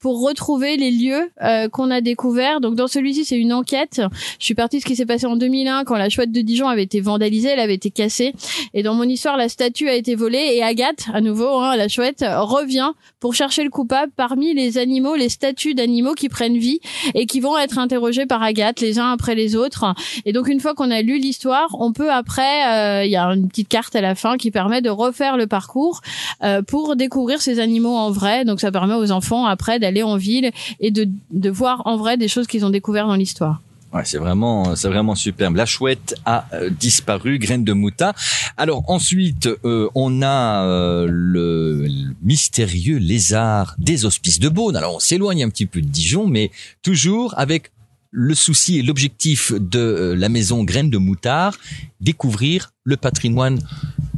pour 0.00 0.22
retrouver 0.22 0.76
les 0.76 0.90
lieux 0.90 1.30
qu'on 1.72 1.90
a 1.90 2.00
découverts. 2.00 2.60
Donc 2.60 2.74
dans 2.74 2.88
celui-ci, 2.88 3.24
c'est 3.24 3.38
une 3.38 3.52
enquête. 3.52 4.02
Je 4.38 4.44
suis 4.44 4.54
partie 4.54 4.78
de 4.78 4.82
ce 4.82 4.86
qui 4.86 4.96
s'est 4.96 5.06
passé 5.06 5.26
en 5.26 5.36
2001 5.36 5.84
quand 5.84 5.96
la 5.96 6.08
chouette 6.08 6.32
de 6.32 6.40
Dijon 6.40 6.68
avait 6.68 6.82
été 6.82 7.00
vandalisée, 7.00 7.48
elle 7.48 7.60
avait 7.60 7.74
été 7.74 7.90
cassée. 7.90 8.34
Et 8.74 8.82
dans 8.82 8.94
mon 8.94 9.04
histoire, 9.04 9.36
la 9.36 9.48
statue 9.48 9.88
a 9.88 9.94
été 9.94 10.14
volée 10.14 10.52
et 10.54 10.62
Agathe, 10.62 11.06
à 11.12 11.20
nouveau, 11.20 11.60
hein, 11.60 11.76
la 11.76 11.88
chouette, 11.88 12.24
revient 12.26 12.92
pour 13.20 13.34
chercher 13.34 13.64
le 13.64 13.70
coupable 13.70 14.12
parmi 14.16 14.54
les 14.54 14.78
animaux, 14.78 15.16
les 15.16 15.28
statues 15.28 15.74
d'animaux 15.74 16.14
qui 16.14 16.28
prennent 16.28 16.58
vie 16.58 16.80
et 17.14 17.26
qui 17.26 17.40
vont 17.40 17.58
être 17.58 17.78
interrogés 17.78 18.26
par 18.26 18.42
Agathe 18.42 18.80
les 18.80 18.98
uns 18.98 19.12
après 19.12 19.34
les 19.34 19.56
autres. 19.56 19.94
Et 20.24 20.32
donc 20.32 20.48
une 20.48 20.60
fois 20.60 20.74
qu'on 20.74 20.90
a 20.90 21.02
lu 21.02 21.18
l'histoire, 21.18 21.68
on 21.78 21.92
peut 21.92 22.10
après, 22.10 22.66
euh, 22.68 23.04
une 23.16 23.48
petite 23.48 23.68
carte 23.68 23.96
à 23.96 24.00
la 24.00 24.14
fin 24.14 24.36
qui 24.36 24.50
permet 24.50 24.82
de 24.82 24.90
refaire 24.90 25.36
le 25.36 25.46
parcours 25.46 26.00
euh, 26.42 26.62
pour 26.62 26.96
découvrir 26.96 27.40
ces 27.40 27.58
animaux 27.58 27.96
en 27.96 28.10
vrai. 28.10 28.44
Donc 28.44 28.60
ça 28.60 28.70
permet 28.70 28.94
aux 28.94 29.10
enfants 29.10 29.46
après 29.46 29.78
d'aller 29.78 30.02
en 30.02 30.16
ville 30.16 30.50
et 30.80 30.90
de, 30.90 31.08
de 31.30 31.50
voir 31.50 31.82
en 31.86 31.96
vrai 31.96 32.16
des 32.16 32.28
choses 32.28 32.46
qu'ils 32.46 32.64
ont 32.64 32.70
découvert 32.70 33.06
dans 33.06 33.14
l'histoire. 33.14 33.60
Ouais, 33.92 34.02
c'est 34.04 34.18
vraiment, 34.18 34.74
c'est 34.74 34.88
vraiment 34.88 35.14
superbe. 35.14 35.56
La 35.56 35.64
chouette 35.64 36.16
a 36.26 36.46
euh, 36.52 36.70
disparu, 36.70 37.38
graine 37.38 37.64
de 37.64 37.72
mouta. 37.72 38.14
Alors 38.56 38.82
ensuite, 38.90 39.48
euh, 39.64 39.88
on 39.94 40.22
a 40.22 41.06
le, 41.06 41.86
le, 41.86 41.88
mystérieux 42.22 42.98
lézard 42.98 43.74
des 43.78 44.04
hospices 44.04 44.40
de 44.40 44.48
Beaune. 44.48 44.76
Alors 44.76 44.96
on 44.96 44.98
s'éloigne 44.98 45.44
un 45.44 45.48
petit 45.48 45.66
peu 45.66 45.80
de 45.80 45.86
Dijon, 45.86 46.26
mais 46.26 46.50
toujours 46.82 47.34
avec 47.38 47.70
le 48.18 48.34
souci 48.34 48.78
et 48.78 48.82
l'objectif 48.82 49.52
de 49.52 49.78
euh, 49.78 50.16
la 50.16 50.30
maison 50.30 50.64
Graine 50.64 50.88
de 50.88 50.96
Moutard, 50.96 51.54
découvrir 52.00 52.72
le 52.82 52.96
patrimoine 52.96 53.58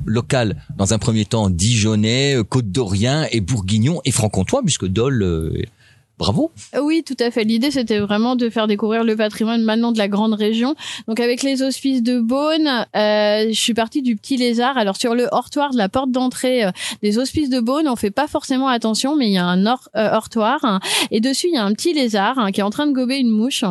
local. 0.07 0.63
Dans 0.77 0.95
un 0.95 1.01
premier 1.01 1.25
temps, 1.25 1.51
dijonnais, 1.51 2.37
euh, 2.37 2.45
côte 2.45 2.71
d'Orient 2.71 3.27
et 3.33 3.41
bourguignon 3.41 4.01
et 4.05 4.13
franc-comtois, 4.13 4.63
puisque 4.63 4.87
Dole 4.87 5.25
euh, 5.25 5.63
Bravo. 6.19 6.51
Oui, 6.83 7.05
tout 7.05 7.17
à 7.21 7.31
fait. 7.31 7.45
L'idée, 7.45 7.71
c'était 7.71 8.01
vraiment 8.01 8.35
de 8.35 8.51
faire 8.51 8.67
découvrir 8.67 9.05
le 9.05 9.15
patrimoine 9.15 9.63
maintenant 9.63 9.93
de 9.93 9.99
la 9.99 10.09
grande 10.09 10.35
région. 10.35 10.75
Donc, 11.07 11.21
avec 11.21 11.45
les 11.45 11.63
hospices 11.63 12.03
de 12.03 12.19
Beaune, 12.19 12.87
euh, 12.97 13.47
je 13.49 13.59
suis 13.59 13.75
partie 13.75 14.03
du 14.03 14.17
petit 14.17 14.37
lézard. 14.37 14.77
Alors, 14.77 14.97
sur 14.97 15.15
le 15.15 15.29
hortoir 15.31 15.71
de 15.71 15.79
la 15.79 15.89
porte 15.89 16.11
d'entrée 16.11 16.65
euh, 16.65 16.71
des 17.03 17.19
hospices 17.19 17.51
de 17.51 17.61
Beaune, 17.61 17.89
on 17.89 17.95
fait 17.95 18.11
pas 18.11 18.27
forcément 18.27 18.67
attention, 18.67 19.15
mais 19.15 19.29
il 19.29 19.33
y 19.33 19.39
a 19.39 19.45
un 19.45 19.65
or, 19.67 19.89
euh, 19.97 20.11
hortoir 20.13 20.81
et 21.13 21.21
dessus, 21.21 21.47
il 21.49 21.55
y 21.55 21.57
a 21.57 21.65
un 21.65 21.73
petit 21.73 21.93
lézard 21.93 22.37
hein, 22.39 22.51
qui 22.51 22.61
est 22.61 22.65
en 22.65 22.71
train 22.71 22.89
de 22.89 22.93
gober 22.93 23.19
une 23.19 23.31
mouche. 23.31 23.63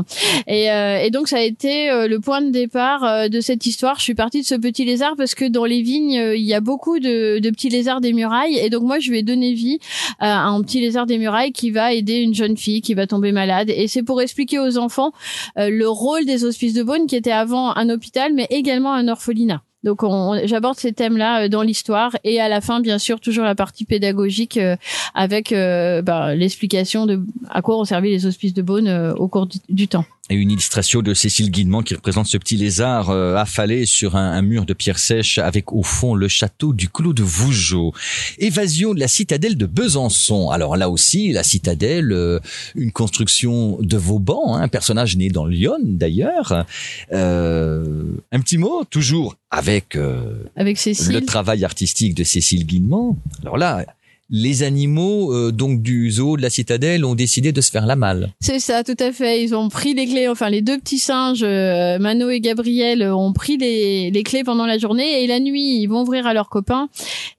Et, 0.48 0.72
euh, 0.72 1.00
et 1.04 1.12
donc, 1.12 1.28
ça 1.28 1.40
a 1.40 1.42
été 1.42 1.90
euh, 1.90 2.08
le 2.08 2.22
point 2.22 2.42
de 2.42 2.50
départ 2.50 3.30
de 3.30 3.42
cette 3.42 3.66
histoire. 3.66 3.98
Je 3.98 4.04
suis 4.04 4.16
partie 4.16 4.42
de 4.42 4.46
ce 4.46 4.56
petit 4.56 4.86
lézard 4.86 5.16
parce 5.18 5.36
que 5.36 5.44
dans 5.44 5.66
les 5.66 5.82
vignes, 5.82 6.34
il 6.34 6.46
y 6.46 6.54
a 6.54 6.62
beaucoup 6.62 7.00
de, 7.00 7.40
de, 7.40 7.50
petits 7.50 7.70
lézards 7.70 8.00
des 8.00 8.14
murailles. 8.14 8.58
Et 8.58 8.70
donc, 8.70 8.84
moi, 8.84 9.00
je 9.00 9.12
ai 9.12 9.24
donné 9.24 9.54
vie 9.54 9.80
à 10.20 10.48
un 10.48 10.62
petit 10.62 10.80
lézard 10.80 11.06
des 11.06 11.18
murailles 11.18 11.52
qui 11.52 11.72
va 11.72 11.92
aider 11.92 12.20
une 12.20 12.37
jeune 12.38 12.56
fille 12.56 12.82
qui 12.82 12.94
va 12.94 13.08
tomber 13.08 13.32
malade. 13.32 13.70
Et 13.70 13.88
c'est 13.88 14.04
pour 14.04 14.22
expliquer 14.22 14.60
aux 14.60 14.78
enfants 14.78 15.12
euh, 15.58 15.70
le 15.70 15.90
rôle 15.90 16.26
des 16.26 16.46
hospices 16.46 16.74
de 16.74 16.84
Beaune, 16.84 17.08
qui 17.08 17.16
était 17.16 17.32
avant 17.32 17.76
un 17.76 17.90
hôpital, 17.90 18.34
mais 18.34 18.48
également 18.50 18.94
un 18.94 19.08
orphelinat. 19.08 19.62
Donc 19.84 20.02
j'aborde 20.46 20.78
ces 20.78 20.92
thèmes-là 20.92 21.44
euh, 21.44 21.48
dans 21.50 21.62
l'histoire 21.62 22.16
et 22.24 22.40
à 22.40 22.50
la 22.50 22.62
fin, 22.62 22.80
bien 22.80 22.98
sûr, 22.98 23.20
toujours 23.20 23.44
la 23.44 23.56
partie 23.56 23.86
pédagogique 23.86 24.58
euh, 24.58 24.76
avec 25.14 25.52
bah, 25.52 26.36
l'explication 26.36 27.06
de 27.06 27.20
à 27.50 27.62
quoi 27.62 27.78
ont 27.78 27.86
servi 27.86 28.10
les 28.10 28.26
hospices 28.26 28.54
de 28.54 28.62
Beaune 28.62 29.14
au 29.18 29.28
cours 29.28 29.48
du 29.70 29.88
temps 29.88 30.06
et 30.30 30.36
une 30.36 30.52
illustration 30.52 31.02
de 31.02 31.14
Cécile 31.14 31.52
Guinement 31.52 31.82
qui 31.82 31.96
représente 31.96 32.28
ce 32.28 32.38
petit 32.38 32.58
lézard 32.58 33.10
euh, 33.10 33.36
affalé 33.36 33.86
sur 33.86 34.16
un, 34.16 34.32
un, 34.32 34.42
mur 34.42 34.66
de 34.66 34.74
pierre 34.74 35.00
sèche 35.00 35.38
avec 35.38 35.72
au 35.72 35.84
fond 35.84 36.16
le 36.16 36.28
château 36.28 36.74
du 36.74 36.90
Clos 36.90 37.14
de 37.14 37.24
Vougeot. 37.24 37.94
Évasion 38.38 38.94
de 38.94 39.00
la 39.00 39.08
citadelle 39.08 39.58
de 39.58 39.66
Besançon. 39.66 40.50
Alors 40.50 40.76
là 40.76 40.90
aussi, 40.90 41.32
la 41.32 41.44
citadelle, 41.44 42.12
euh, 42.12 42.40
une 42.76 42.92
construction 42.92 43.78
de 43.82 43.98
Vauban, 43.98 44.56
hein, 44.56 44.62
un 44.62 44.68
personnage 44.68 45.18
né 45.18 45.30
dans 45.30 45.46
Lyon 45.46 45.78
d'ailleurs. 45.84 46.66
Euh, 47.14 48.04
un 48.32 48.40
petit 48.40 48.58
mot, 48.58 48.84
toujours 48.90 49.36
avec, 49.50 49.96
euh, 49.96 50.44
avec 50.56 50.78
le 50.86 51.20
travail 51.22 51.64
artistique 51.64 52.16
de 52.16 52.24
Cécile 52.24 52.66
Guinement. 52.66 53.18
Alors 53.42 53.58
là, 53.58 53.86
les 54.30 54.64
animaux 54.64 55.34
euh, 55.34 55.52
donc 55.52 55.82
du 55.82 56.12
zoo 56.12 56.36
de 56.36 56.42
la 56.42 56.50
citadelle 56.50 57.06
ont 57.06 57.16
décidé 57.16 57.52
de 57.52 57.62
se 57.62 57.72
faire 57.72 57.86
la 57.86 57.96
malle. 57.96 58.30
C'est 58.42 58.60
ça, 58.60 58.84
tout 58.84 58.96
à 59.00 59.12
fait. 59.12 59.42
Ils 59.44 59.56
ont 59.56 59.70
pris 59.70 59.94
les 59.94 60.06
clés. 60.06 60.28
Enfin, 60.28 60.50
les 60.50 60.62
deux 60.62 60.78
petits 60.78 61.00
singes, 61.00 61.44
euh, 61.44 61.98
Mano 62.00 62.30
et 62.30 62.42
Gabriel, 62.42 63.04
ont 63.04 63.32
pris 63.32 63.58
les, 63.58 64.12
les 64.12 64.24
clés 64.24 64.44
pendant 64.44 64.66
la 64.66 64.78
journée 64.78 65.24
et 65.24 65.28
la 65.28 65.40
nuit, 65.40 65.80
ils 65.82 65.88
vont 65.88 66.02
ouvrir 66.02 66.28
à 66.28 66.34
leurs 66.34 66.50
copains. 66.50 66.90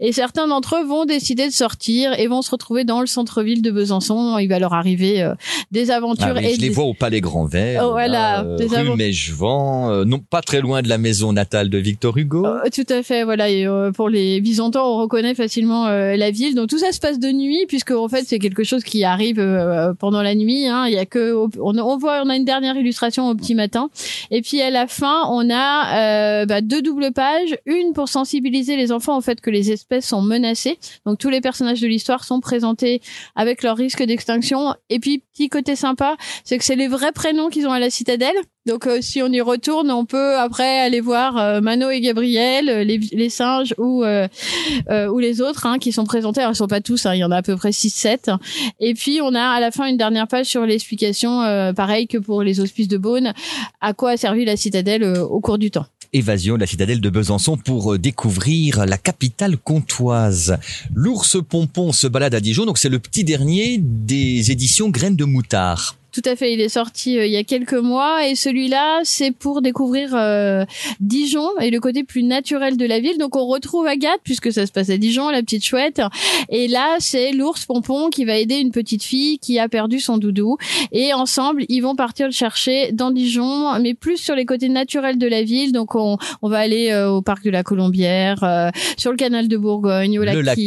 Et 0.00 0.12
certains 0.12 0.48
d'entre 0.48 0.76
eux 0.76 0.86
vont 0.86 1.04
décider 1.04 1.46
de 1.46 1.52
sortir 1.52 2.18
et 2.18 2.26
vont 2.26 2.40
se 2.40 2.50
retrouver 2.50 2.84
dans 2.84 3.00
le 3.00 3.06
centre-ville 3.06 3.60
de 3.60 3.70
Besançon. 3.70 4.38
Il 4.38 4.48
va 4.48 4.58
leur 4.58 4.72
arriver 4.72 5.22
euh, 5.22 5.34
des 5.70 5.90
aventures. 5.90 6.28
Ah 6.30 6.34
oui, 6.38 6.46
et 6.46 6.54
je 6.54 6.60
les 6.60 6.70
vois 6.70 6.84
au 6.84 6.94
Palais 6.94 7.20
Grand 7.20 7.44
Vert, 7.44 7.82
oh, 7.84 7.90
voilà, 7.90 8.42
là, 8.42 8.82
rue 8.82 8.96
Mèchevent, 8.96 10.04
non 10.04 10.18
pas 10.18 10.40
très 10.40 10.60
loin 10.60 10.82
de 10.82 10.88
la 10.88 10.98
maison 10.98 11.32
natale 11.32 11.68
de 11.68 11.78
Victor 11.78 12.16
Hugo. 12.16 12.46
Tout 12.72 12.86
à 12.88 13.02
fait, 13.02 13.24
voilà. 13.24 13.50
Et, 13.50 13.66
pour 13.94 14.08
les 14.08 14.40
Byzantins, 14.40 14.80
on 14.80 14.96
reconnaît 14.96 15.34
facilement 15.34 15.88
la 15.88 16.30
ville. 16.30 16.54
Donc 16.54 16.68
tout 16.68 16.77
tout 16.78 16.84
ça 16.84 16.92
se 16.92 17.00
passe 17.00 17.18
de 17.18 17.32
nuit 17.32 17.64
puisque 17.66 17.90
en 17.90 18.08
fait 18.08 18.24
c'est 18.24 18.38
quelque 18.38 18.62
chose 18.62 18.84
qui 18.84 19.02
arrive 19.02 19.40
euh, 19.40 19.94
pendant 19.94 20.22
la 20.22 20.34
nuit. 20.36 20.66
Hein. 20.68 20.86
Il 20.86 20.94
y 20.94 20.98
a 20.98 21.06
que 21.06 21.34
on, 21.34 21.76
on, 21.76 21.96
voit 21.96 22.22
on 22.24 22.28
a 22.28 22.36
une 22.36 22.44
dernière 22.44 22.76
illustration 22.76 23.28
au 23.28 23.34
petit 23.34 23.56
matin 23.56 23.90
et 24.30 24.42
puis 24.42 24.62
à 24.62 24.70
la 24.70 24.86
fin 24.86 25.24
on 25.28 25.50
a 25.50 26.42
euh, 26.42 26.46
bah, 26.46 26.60
deux 26.60 26.80
doubles 26.80 27.12
pages, 27.12 27.56
une 27.66 27.94
pour 27.94 28.08
sensibiliser 28.08 28.76
les 28.76 28.92
enfants 28.92 29.18
au 29.18 29.20
fait 29.20 29.40
que 29.40 29.50
les 29.50 29.72
espèces 29.72 30.06
sont 30.06 30.22
menacées. 30.22 30.78
Donc 31.04 31.18
tous 31.18 31.30
les 31.30 31.40
personnages 31.40 31.80
de 31.80 31.88
l'histoire 31.88 32.22
sont 32.22 32.40
présentés 32.40 33.00
avec 33.34 33.64
leur 33.64 33.76
risque 33.76 34.04
d'extinction. 34.04 34.74
Et 34.88 35.00
puis 35.00 35.24
petit 35.32 35.48
côté 35.48 35.74
sympa, 35.74 36.16
c'est 36.44 36.58
que 36.58 36.64
c'est 36.64 36.76
les 36.76 36.88
vrais 36.88 37.12
prénoms 37.12 37.48
qu'ils 37.48 37.66
ont 37.66 37.72
à 37.72 37.80
la 37.80 37.90
citadelle. 37.90 38.36
Donc 38.68 38.86
euh, 38.86 38.98
si 39.00 39.22
on 39.22 39.28
y 39.28 39.40
retourne, 39.40 39.90
on 39.90 40.04
peut 40.04 40.36
après 40.36 40.80
aller 40.80 41.00
voir 41.00 41.38
euh, 41.38 41.62
Mano 41.62 41.88
et 41.88 42.02
Gabriel, 42.02 42.68
euh, 42.68 42.84
les, 42.84 43.30
singes 43.30 43.74
ou 43.78 44.04
ou 44.04 45.18
les 45.18 45.40
autres 45.40 45.64
hein, 45.64 45.78
qui 45.78 45.90
sont 45.90 46.04
présentés. 46.04 46.40
Alors 46.40 46.52
ils 46.52 46.56
sont 46.56 46.66
pas 46.66 46.82
tous, 46.82 47.06
hein, 47.06 47.14
il 47.14 47.20
y 47.20 47.24
en 47.24 47.30
a 47.30 47.38
à 47.38 47.42
peu 47.42 47.56
près 47.56 47.72
6 47.72 47.88
7. 47.88 48.30
Et 48.78 48.92
puis 48.92 49.20
on 49.22 49.34
a 49.34 49.40
à 49.40 49.58
la 49.60 49.70
fin 49.70 49.86
une 49.86 49.96
dernière 49.96 50.28
page 50.28 50.46
sur 50.46 50.66
l'explication 50.66 51.40
pareil 51.74 52.06
que 52.06 52.18
pour 52.18 52.42
les 52.42 52.60
hospices 52.60 52.88
de 52.88 52.98
Beaune, 52.98 53.32
à 53.80 53.94
quoi 53.94 54.10
a 54.10 54.16
servi 54.18 54.44
la 54.44 54.56
citadelle 54.56 55.04
au 55.04 55.40
cours 55.40 55.56
du 55.56 55.70
temps. 55.70 55.86
Évasion, 56.12 56.56
la 56.56 56.66
citadelle 56.66 57.00
de 57.00 57.10
Besançon 57.10 57.56
pour 57.56 57.98
découvrir 57.98 58.84
la 58.84 58.98
capitale 58.98 59.56
comtoise. 59.56 60.58
L'ours 60.94 61.38
pompon 61.48 61.92
se 61.92 62.06
balade 62.06 62.34
à 62.34 62.40
Dijon, 62.40 62.66
donc 62.66 62.76
c'est 62.76 62.88
le 62.88 62.98
petit 62.98 63.24
dernier 63.24 63.78
des 63.78 64.50
éditions 64.50 64.90
Graines 64.90 65.16
de 65.16 65.24
Moutard. 65.24 65.96
Tout 66.20 66.28
à 66.28 66.34
fait, 66.34 66.52
il 66.52 66.60
est 66.60 66.68
sorti 66.68 67.16
euh, 67.16 67.26
il 67.26 67.32
y 67.32 67.36
a 67.36 67.44
quelques 67.44 67.74
mois 67.74 68.26
et 68.26 68.34
celui-là, 68.34 69.02
c'est 69.04 69.30
pour 69.30 69.62
découvrir 69.62 70.16
euh, 70.16 70.64
Dijon 70.98 71.48
et 71.60 71.70
le 71.70 71.78
côté 71.78 72.02
plus 72.02 72.24
naturel 72.24 72.76
de 72.76 72.84
la 72.84 72.98
ville. 72.98 73.18
Donc 73.18 73.36
on 73.36 73.46
retrouve 73.46 73.86
Agathe 73.86 74.18
puisque 74.24 74.52
ça 74.52 74.66
se 74.66 74.72
passe 74.72 74.90
à 74.90 74.96
Dijon, 74.96 75.28
la 75.30 75.42
petite 75.42 75.64
chouette. 75.64 76.02
Et 76.48 76.66
là, 76.66 76.96
c'est 76.98 77.30
l'ours 77.30 77.66
Pompon 77.66 78.10
qui 78.10 78.24
va 78.24 78.36
aider 78.36 78.56
une 78.56 78.72
petite 78.72 79.04
fille 79.04 79.38
qui 79.38 79.60
a 79.60 79.68
perdu 79.68 80.00
son 80.00 80.18
doudou 80.18 80.56
et 80.90 81.14
ensemble, 81.14 81.64
ils 81.68 81.82
vont 81.82 81.94
partir 81.94 82.26
le 82.26 82.32
chercher 82.32 82.90
dans 82.90 83.12
Dijon, 83.12 83.78
mais 83.78 83.94
plus 83.94 84.16
sur 84.16 84.34
les 84.34 84.44
côtés 84.44 84.68
naturels 84.68 85.18
de 85.18 85.26
la 85.28 85.44
ville. 85.44 85.70
Donc 85.70 85.94
on, 85.94 86.18
on 86.42 86.48
va 86.48 86.58
aller 86.58 86.90
euh, 86.90 87.10
au 87.10 87.22
parc 87.22 87.44
de 87.44 87.50
la 87.50 87.62
Colombière, 87.62 88.72
sur 88.96 89.12
le 89.12 89.16
canal 89.16 89.46
de 89.46 89.56
Bourgogne, 89.56 90.18
au 90.18 90.24
lac, 90.24 90.34
le 90.34 90.42
lac 90.42 90.58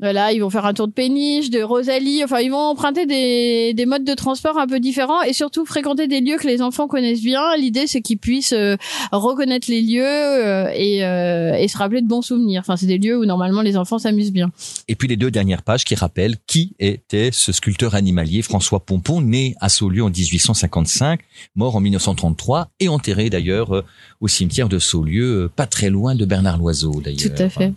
voilà, 0.00 0.32
ils 0.32 0.40
vont 0.40 0.50
faire 0.50 0.66
un 0.66 0.74
tour 0.74 0.88
de 0.88 0.92
péniche, 0.92 1.50
de 1.50 1.62
Rosalie. 1.62 2.24
Enfin, 2.24 2.40
ils 2.40 2.50
vont 2.50 2.58
emprunter 2.58 3.06
des, 3.06 3.74
des 3.74 3.86
modes 3.86 4.04
de 4.04 4.14
transport 4.14 4.58
un 4.58 4.66
peu 4.66 4.80
différents 4.80 5.22
et 5.22 5.32
surtout 5.32 5.64
fréquenter 5.64 6.08
des 6.08 6.20
lieux 6.20 6.36
que 6.36 6.48
les 6.48 6.62
enfants 6.62 6.88
connaissent 6.88 7.22
bien. 7.22 7.56
L'idée, 7.56 7.86
c'est 7.86 8.00
qu'ils 8.00 8.18
puissent 8.18 8.52
euh, 8.52 8.76
reconnaître 9.12 9.70
les 9.70 9.80
lieux 9.80 10.04
euh, 10.04 10.68
et, 10.74 11.04
euh, 11.04 11.54
et, 11.54 11.68
se 11.68 11.78
rappeler 11.78 12.02
de 12.02 12.08
bons 12.08 12.22
souvenirs. 12.22 12.62
Enfin, 12.62 12.76
c'est 12.76 12.86
des 12.86 12.98
lieux 12.98 13.16
où 13.16 13.24
normalement 13.24 13.62
les 13.62 13.76
enfants 13.76 14.00
s'amusent 14.00 14.32
bien. 14.32 14.50
Et 14.88 14.96
puis 14.96 15.06
les 15.06 15.16
deux 15.16 15.30
dernières 15.30 15.62
pages 15.62 15.84
qui 15.84 15.94
rappellent 15.94 16.36
qui 16.48 16.74
était 16.80 17.30
ce 17.32 17.52
sculpteur 17.52 17.94
animalier 17.94 18.42
François 18.42 18.80
Pompon, 18.80 19.20
né 19.20 19.54
à 19.60 19.68
Saulieu 19.68 20.02
en 20.02 20.10
1855, 20.10 21.20
mort 21.54 21.76
en 21.76 21.80
1933 21.80 22.68
et 22.80 22.88
enterré 22.88 23.30
d'ailleurs 23.30 23.84
au 24.24 24.28
cimetière 24.28 24.70
de 24.70 24.78
Saulieu, 24.78 25.50
pas 25.54 25.66
très 25.66 25.90
loin 25.90 26.14
de 26.14 26.24
Bernard 26.24 26.56
Loiseau 26.56 27.02
d'ailleurs. 27.04 27.20
Tout 27.20 27.42
à 27.42 27.50
fait. 27.50 27.74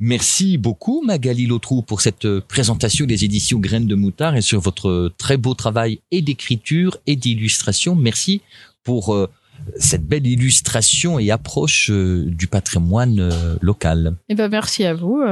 Merci 0.00 0.58
beaucoup 0.58 1.04
Magali 1.06 1.46
Lotrou 1.46 1.82
pour 1.82 2.00
cette 2.00 2.24
euh, 2.24 2.40
présentation 2.46 3.06
des 3.06 3.24
éditions 3.24 3.60
Graines 3.60 3.86
de 3.86 3.94
Moutard 3.94 4.34
et 4.34 4.40
sur 4.40 4.60
votre 4.60 5.12
très 5.18 5.36
beau 5.36 5.54
travail 5.54 6.00
et 6.10 6.20
d'écriture 6.20 6.96
et 7.06 7.14
d'illustration. 7.14 7.94
Merci 7.94 8.40
pour 8.82 9.14
euh, 9.14 9.30
cette 9.78 10.04
belle 10.04 10.26
illustration 10.26 11.20
et 11.20 11.30
approche 11.30 11.90
euh, 11.92 12.24
du 12.26 12.48
patrimoine 12.48 13.30
local. 13.60 14.16
Eh 14.28 14.34
ben 14.34 14.48
merci 14.48 14.84
à 14.84 14.94
vous. 14.94 15.22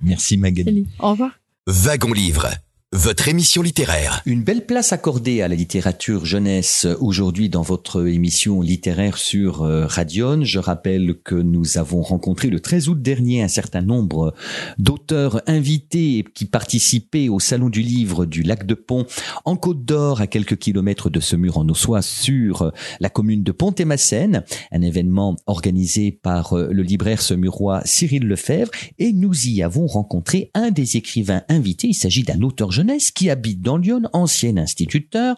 Merci 0.00 0.38
Magali. 0.38 0.86
Au 0.98 1.10
revoir. 1.10 1.32
Wagon 1.66 2.12
Livre 2.14 2.48
votre 2.94 3.26
émission 3.26 3.60
littéraire. 3.60 4.22
Une 4.24 4.44
belle 4.44 4.66
place 4.66 4.92
accordée 4.92 5.42
à 5.42 5.48
la 5.48 5.56
littérature 5.56 6.24
jeunesse 6.24 6.86
aujourd'hui 7.00 7.48
dans 7.48 7.62
votre 7.62 8.06
émission 8.06 8.60
littéraire 8.60 9.18
sur 9.18 9.62
euh, 9.62 9.84
Radion. 9.86 10.44
Je 10.44 10.60
rappelle 10.60 11.16
que 11.24 11.34
nous 11.34 11.76
avons 11.76 12.02
rencontré 12.02 12.50
le 12.50 12.60
13 12.60 12.88
août 12.88 13.02
dernier 13.02 13.42
un 13.42 13.48
certain 13.48 13.82
nombre 13.82 14.32
d'auteurs 14.78 15.42
invités 15.48 16.24
qui 16.34 16.44
participaient 16.44 17.28
au 17.28 17.40
Salon 17.40 17.68
du 17.68 17.82
Livre 17.82 18.26
du 18.26 18.44
Lac 18.44 18.64
de 18.64 18.74
Pont 18.74 19.06
en 19.44 19.56
Côte 19.56 19.84
d'Or 19.84 20.20
à 20.20 20.28
quelques 20.28 20.56
kilomètres 20.56 21.10
de 21.10 21.18
ce 21.18 21.34
mur 21.34 21.58
en 21.58 21.68
Ossois 21.68 22.00
sur 22.00 22.70
la 23.00 23.10
commune 23.10 23.42
de 23.42 23.50
Pont-et-Massène, 23.50 24.44
un 24.70 24.82
événement 24.82 25.34
organisé 25.46 26.12
par 26.12 26.52
euh, 26.52 26.68
le 26.70 26.84
libraire 26.84 27.20
semurois 27.20 27.82
Cyril 27.84 28.28
Lefebvre 28.28 28.70
et 29.00 29.12
nous 29.12 29.48
y 29.48 29.64
avons 29.64 29.88
rencontré 29.88 30.52
un 30.54 30.70
des 30.70 30.96
écrivains 30.96 31.42
invités. 31.48 31.88
Il 31.88 31.94
s'agit 31.94 32.22
d'un 32.22 32.40
auteur 32.42 32.70
jeune 32.70 32.83
qui 33.14 33.30
habite 33.30 33.60
dans 33.60 33.76
Lyon, 33.76 34.02
ancien 34.12 34.56
instituteur, 34.56 35.36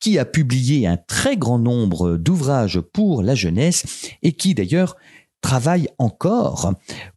qui 0.00 0.18
a 0.18 0.24
publié 0.24 0.86
un 0.86 0.96
très 0.96 1.36
grand 1.36 1.58
nombre 1.58 2.16
d'ouvrages 2.16 2.80
pour 2.80 3.22
la 3.22 3.34
jeunesse 3.34 4.10
et 4.22 4.32
qui 4.32 4.54
d'ailleurs 4.54 4.96
travaille 5.40 5.88
encore 5.98 6.72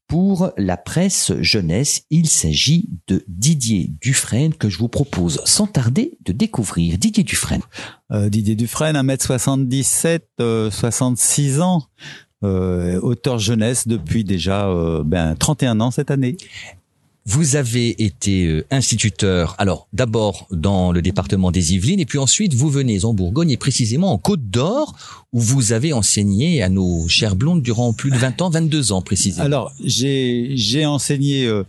pour 0.08 0.52
la 0.58 0.78
presse 0.78 1.32
jeunesse. 1.40 2.04
Il 2.10 2.28
s'agit 2.28 2.90
de 3.08 3.24
Didier 3.28 3.92
Dufresne 4.02 4.54
que 4.54 4.70
je 4.70 4.78
vous 4.78 4.90
propose 4.90 5.42
sans 5.46 5.68
tarder 5.68 6.18
de 6.26 6.34
découvrir. 6.34 6.98
Didier 6.98 7.24
Dufresne. 7.24 7.62
Euh, 8.12 8.30
Didier 8.30 8.56
Dufresne, 8.56 8.96
1m77, 8.96 10.70
66 10.70 11.60
euh, 11.60 11.62
ans. 11.62 11.84
Euh, 12.44 13.00
auteur 13.02 13.38
jeunesse 13.38 13.88
depuis 13.88 14.24
déjà 14.24 14.68
ben, 15.06 15.36
31 15.36 15.80
ans 15.80 15.92
cette 15.92 16.10
année. 16.10 16.38
Vous 17.26 17.56
avez 17.56 18.04
été 18.04 18.48
euh, 18.48 18.66
instituteur, 18.72 19.54
alors 19.60 19.88
d'abord 19.94 20.48
dans 20.50 20.92
le 20.92 21.04
département 21.04 21.52
des 21.52 21.76
Yvelines, 21.76 22.00
et 22.00 22.06
puis 22.06 22.18
ensuite 22.18 22.56
vous 22.56 22.70
venez 22.70 23.06
en 23.06 23.14
Bourgogne 23.14 23.52
et 23.52 23.58
précisément 23.58 24.12
en 24.12 24.18
Côte 24.18 24.50
d'Or, 24.50 24.96
où 25.32 25.40
vous 25.40 25.72
avez 25.72 25.94
enseigné 25.94 26.64
à 26.64 26.70
nos 26.70 27.08
chères 27.08 27.36
blondes 27.36 27.62
durant 27.62 27.94
plus 27.94 28.10
de 28.10 28.18
20 28.18 28.42
ans, 28.42 28.50
22 28.50 28.92
ans 28.92 29.04
précisément. 29.04 29.46
Alors 29.46 29.72
j'ai 29.84 30.86
enseigné 30.88 31.46
euh, 31.46 31.64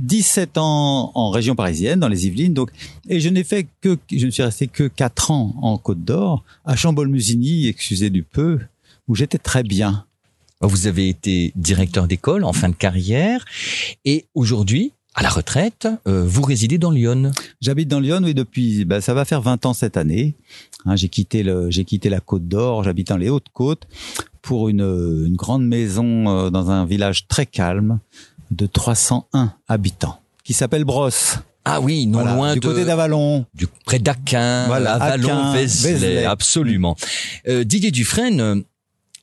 17 0.00 0.56
ans 0.56 1.12
en 1.14 1.28
région 1.28 1.54
parisienne, 1.54 2.00
dans 2.00 2.08
les 2.08 2.26
Yvelines, 2.26 2.54
donc 2.54 2.70
et 3.10 3.20
je 3.20 3.28
n'ai 3.28 3.44
fait 3.44 3.66
que 3.82 3.98
je 4.10 4.24
ne 4.24 4.30
suis 4.30 4.42
resté 4.42 4.68
que 4.68 4.88
4 4.88 5.30
ans 5.32 5.54
en 5.60 5.76
Côte 5.76 6.02
d'Or, 6.02 6.44
à 6.64 6.76
Chambol-Musigny, 6.76 7.68
excusez 7.68 8.08
du 8.08 8.22
peu, 8.22 8.58
où 9.06 9.14
j'étais 9.14 9.38
très 9.38 9.64
bien. 9.64 10.06
Vous 10.62 10.86
avez 10.86 11.08
été 11.08 11.52
directeur 11.56 12.06
d'école 12.06 12.44
en 12.44 12.52
fin 12.52 12.68
de 12.68 12.74
carrière 12.74 13.44
et 14.04 14.26
aujourd'hui, 14.34 14.92
à 15.14 15.22
la 15.22 15.28
retraite, 15.28 15.88
euh, 16.06 16.24
vous 16.24 16.42
résidez 16.42 16.78
dans 16.78 16.90
Lyon. 16.90 17.32
J'habite 17.60 17.88
dans 17.88 18.00
Lyon, 18.00 18.20
oui, 18.22 18.32
depuis, 18.32 18.84
ben, 18.84 19.00
ça 19.00 19.12
va 19.12 19.24
faire 19.24 19.42
20 19.42 19.66
ans 19.66 19.74
cette 19.74 19.96
année. 19.96 20.36
Hein, 20.86 20.96
j'ai 20.96 21.08
quitté 21.08 21.42
le, 21.42 21.70
j'ai 21.70 21.84
quitté 21.84 22.08
la 22.08 22.20
Côte 22.20 22.48
d'Or, 22.48 22.84
j'habite 22.84 23.08
dans 23.08 23.16
les 23.16 23.28
Hautes-Côtes 23.28 23.86
pour 24.40 24.68
une, 24.68 24.80
une 24.80 25.36
grande 25.36 25.66
maison 25.66 26.28
euh, 26.28 26.50
dans 26.50 26.70
un 26.70 26.86
village 26.86 27.26
très 27.26 27.44
calme 27.44 27.98
de 28.50 28.66
301 28.66 29.52
habitants 29.68 30.20
qui 30.44 30.52
s'appelle 30.52 30.84
Brosse. 30.84 31.38
Ah 31.64 31.80
oui, 31.80 32.06
non 32.06 32.24
loin 32.24 32.54
du 32.54 32.60
côté 32.60 32.84
d'Avalon, 32.84 33.46
du 33.54 33.68
près 33.84 34.00
d'Aquin, 34.00 34.66
voilà, 34.66 34.94
Avalon, 34.94 35.52
Vézelay, 35.52 36.24
absolument. 36.24 36.96
Euh, 37.46 37.62
Didier 37.62 37.92
Dufresne, 37.92 38.64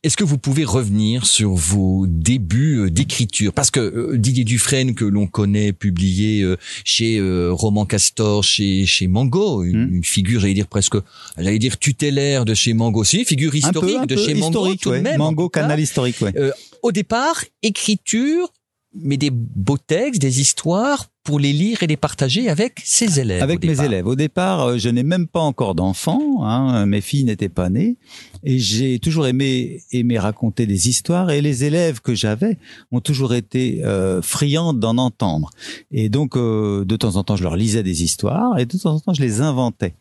est-ce 0.02 0.16
que 0.16 0.24
vous 0.24 0.38
pouvez 0.38 0.64
revenir 0.64 1.26
sur 1.26 1.54
vos 1.54 2.06
débuts 2.08 2.80
euh, 2.80 2.90
d'écriture? 2.90 3.52
Parce 3.52 3.70
que 3.70 3.82
euh, 3.82 4.18
Didier 4.18 4.46
Dufresne, 4.46 4.96
que 4.96 5.04
l'on 5.04 5.28
connaît, 5.28 5.74
publié 5.74 6.42
euh, 6.42 6.58
chez 6.86 7.20
Roman 7.50 7.86
Castor, 7.86 8.44
chez 8.44 8.86
chez 8.86 9.08
Mango, 9.08 9.64
une, 9.64 9.98
hmm. 9.98 10.04
figure, 10.04 10.40
j'allais 10.40 10.54
dire 10.54 10.68
presque, 10.68 10.96
j'allais 11.38 11.60
dire 11.60 11.78
tutélaire 11.78 12.46
de 12.46 12.54
chez 12.54 12.74
Mango, 12.74 13.04
c'est 13.04 13.18
une 13.18 13.26
figure 13.26 13.54
historique 13.54 14.06
de 14.06 14.16
chez 14.16 14.36
Mango 14.36 14.74
tout 14.76 14.92
de 14.92 15.00
même. 15.00 15.18
Mango, 15.18 15.50
canal 15.50 15.80
historique, 15.80 16.22
ouais. 16.22 16.34
au 16.82 16.92
départ, 16.92 17.44
écriture, 17.62 18.52
mais 18.94 19.18
des 19.18 19.30
beaux 19.32 19.78
textes, 19.78 20.22
des 20.22 20.42
histoires 20.42 21.08
pour 21.24 21.40
les 21.40 21.54
lire 21.54 21.84
et 21.84 21.88
les 21.88 21.98
partager 21.98 22.50
avec 22.50 22.82
ses 22.84 23.20
élèves. 23.20 23.44
Avec 23.44 23.64
mes 23.64 23.84
élèves. 23.84 24.08
Au 24.08 24.16
départ, 24.16 24.62
euh, 24.62 24.78
je 24.78 24.90
n'ai 24.90 25.04
même 25.04 25.28
pas 25.28 25.42
encore 25.42 25.76
d'enfants. 25.76 26.44
Hein, 26.44 26.86
mes 26.88 27.02
filles 27.02 27.24
n'étaient 27.24 27.50
pas 27.50 27.70
nées, 27.70 27.98
et 28.44 28.58
j'ai 28.58 28.98
toujours 29.00 29.28
aimé 29.28 29.84
aimer 29.92 30.18
raconter 30.18 30.66
des 30.66 30.90
histoires. 30.90 31.30
Et 31.30 31.42
les 31.42 31.66
élèves 31.66 32.02
que 32.02 32.16
j'avais 32.16 32.58
ont 32.92 33.02
toujours 33.02 33.34
été 33.34 33.84
euh, 33.86 34.22
friands 34.22 34.74
d'en 34.74 34.98
entendre. 34.98 35.52
Et 35.92 36.10
donc, 36.10 36.36
euh, 36.36 36.84
de 36.84 36.96
temps 36.96 37.16
en 37.16 37.24
temps, 37.24 37.36
je 37.36 37.44
leur 37.44 37.56
lisais 37.56 37.84
des 37.84 38.04
histoires, 38.04 38.58
et 38.58 38.66
de 38.66 38.78
temps 38.78 38.96
en 38.96 39.00
temps, 39.00 39.14
je 39.14 39.22
les 39.22 39.42
inventais. 39.42 39.94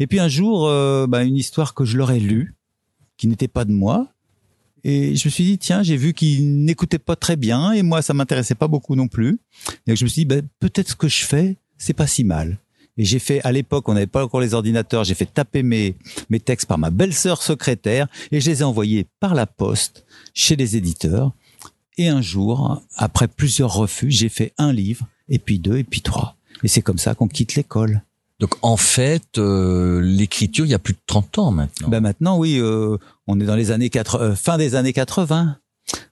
Et 0.00 0.06
puis 0.06 0.20
un 0.20 0.28
jour, 0.28 0.66
euh, 0.68 1.06
bah, 1.06 1.24
une 1.24 1.36
histoire 1.36 1.74
que 1.74 1.84
je 1.84 1.96
leur 1.96 2.10
ai 2.10 2.20
lue, 2.20 2.54
qui 3.16 3.26
n'était 3.26 3.48
pas 3.48 3.64
de 3.64 3.72
moi, 3.72 4.08
et 4.84 5.16
je 5.16 5.28
me 5.28 5.30
suis 5.30 5.44
dit, 5.44 5.58
tiens, 5.58 5.82
j'ai 5.82 5.96
vu 5.96 6.14
qu'il 6.14 6.64
n'écoutait 6.64 6.98
pas 6.98 7.16
très 7.16 7.36
bien 7.36 7.72
et 7.72 7.82
moi, 7.82 8.02
ça 8.02 8.14
m'intéressait 8.14 8.54
pas 8.54 8.68
beaucoup 8.68 8.94
non 8.94 9.08
plus. 9.08 9.38
Et 9.86 9.96
je 9.96 10.04
me 10.04 10.08
suis 10.08 10.22
dit, 10.22 10.24
ben, 10.26 10.42
peut-être 10.60 10.90
ce 10.90 10.96
que 10.96 11.08
je 11.08 11.24
fais, 11.24 11.56
c'est 11.76 11.94
pas 11.94 12.06
si 12.06 12.24
mal. 12.24 12.58
Et 12.96 13.04
j'ai 13.04 13.20
fait, 13.20 13.40
à 13.44 13.52
l'époque, 13.52 13.88
on 13.88 13.94
n'avait 13.94 14.08
pas 14.08 14.24
encore 14.24 14.40
les 14.40 14.54
ordinateurs, 14.54 15.04
j'ai 15.04 15.14
fait 15.14 15.32
taper 15.32 15.62
mes, 15.62 15.94
mes 16.30 16.40
textes 16.40 16.66
par 16.66 16.78
ma 16.78 16.90
belle-sœur 16.90 17.42
secrétaire 17.42 18.08
et 18.32 18.40
je 18.40 18.50
les 18.50 18.60
ai 18.60 18.64
envoyés 18.64 19.06
par 19.20 19.34
la 19.34 19.46
poste 19.46 20.04
chez 20.34 20.56
les 20.56 20.76
éditeurs. 20.76 21.32
Et 21.96 22.08
un 22.08 22.22
jour, 22.22 22.82
après 22.96 23.28
plusieurs 23.28 23.74
refus, 23.74 24.10
j'ai 24.10 24.28
fait 24.28 24.52
un 24.56 24.72
livre, 24.72 25.08
et 25.28 25.38
puis 25.38 25.58
deux, 25.58 25.78
et 25.78 25.84
puis 25.84 26.00
trois. 26.00 26.36
Et 26.62 26.68
c'est 26.68 26.82
comme 26.82 26.98
ça 26.98 27.14
qu'on 27.14 27.28
quitte 27.28 27.54
l'école. 27.54 28.02
Donc 28.40 28.54
en 28.62 28.76
fait, 28.76 29.38
euh, 29.38 30.00
l'écriture, 30.00 30.64
il 30.64 30.70
y 30.70 30.74
a 30.74 30.78
plus 30.78 30.94
de 30.94 31.00
30 31.06 31.38
ans 31.38 31.50
maintenant. 31.50 31.88
Ben 31.88 32.00
maintenant, 32.00 32.38
oui, 32.38 32.58
euh, 32.58 32.96
on 33.26 33.40
est 33.40 33.44
dans 33.44 33.56
les 33.56 33.72
années 33.72 33.90
80, 33.90 34.24
euh, 34.24 34.36
fin 34.36 34.58
des 34.58 34.76
années 34.76 34.92
80. 34.92 35.56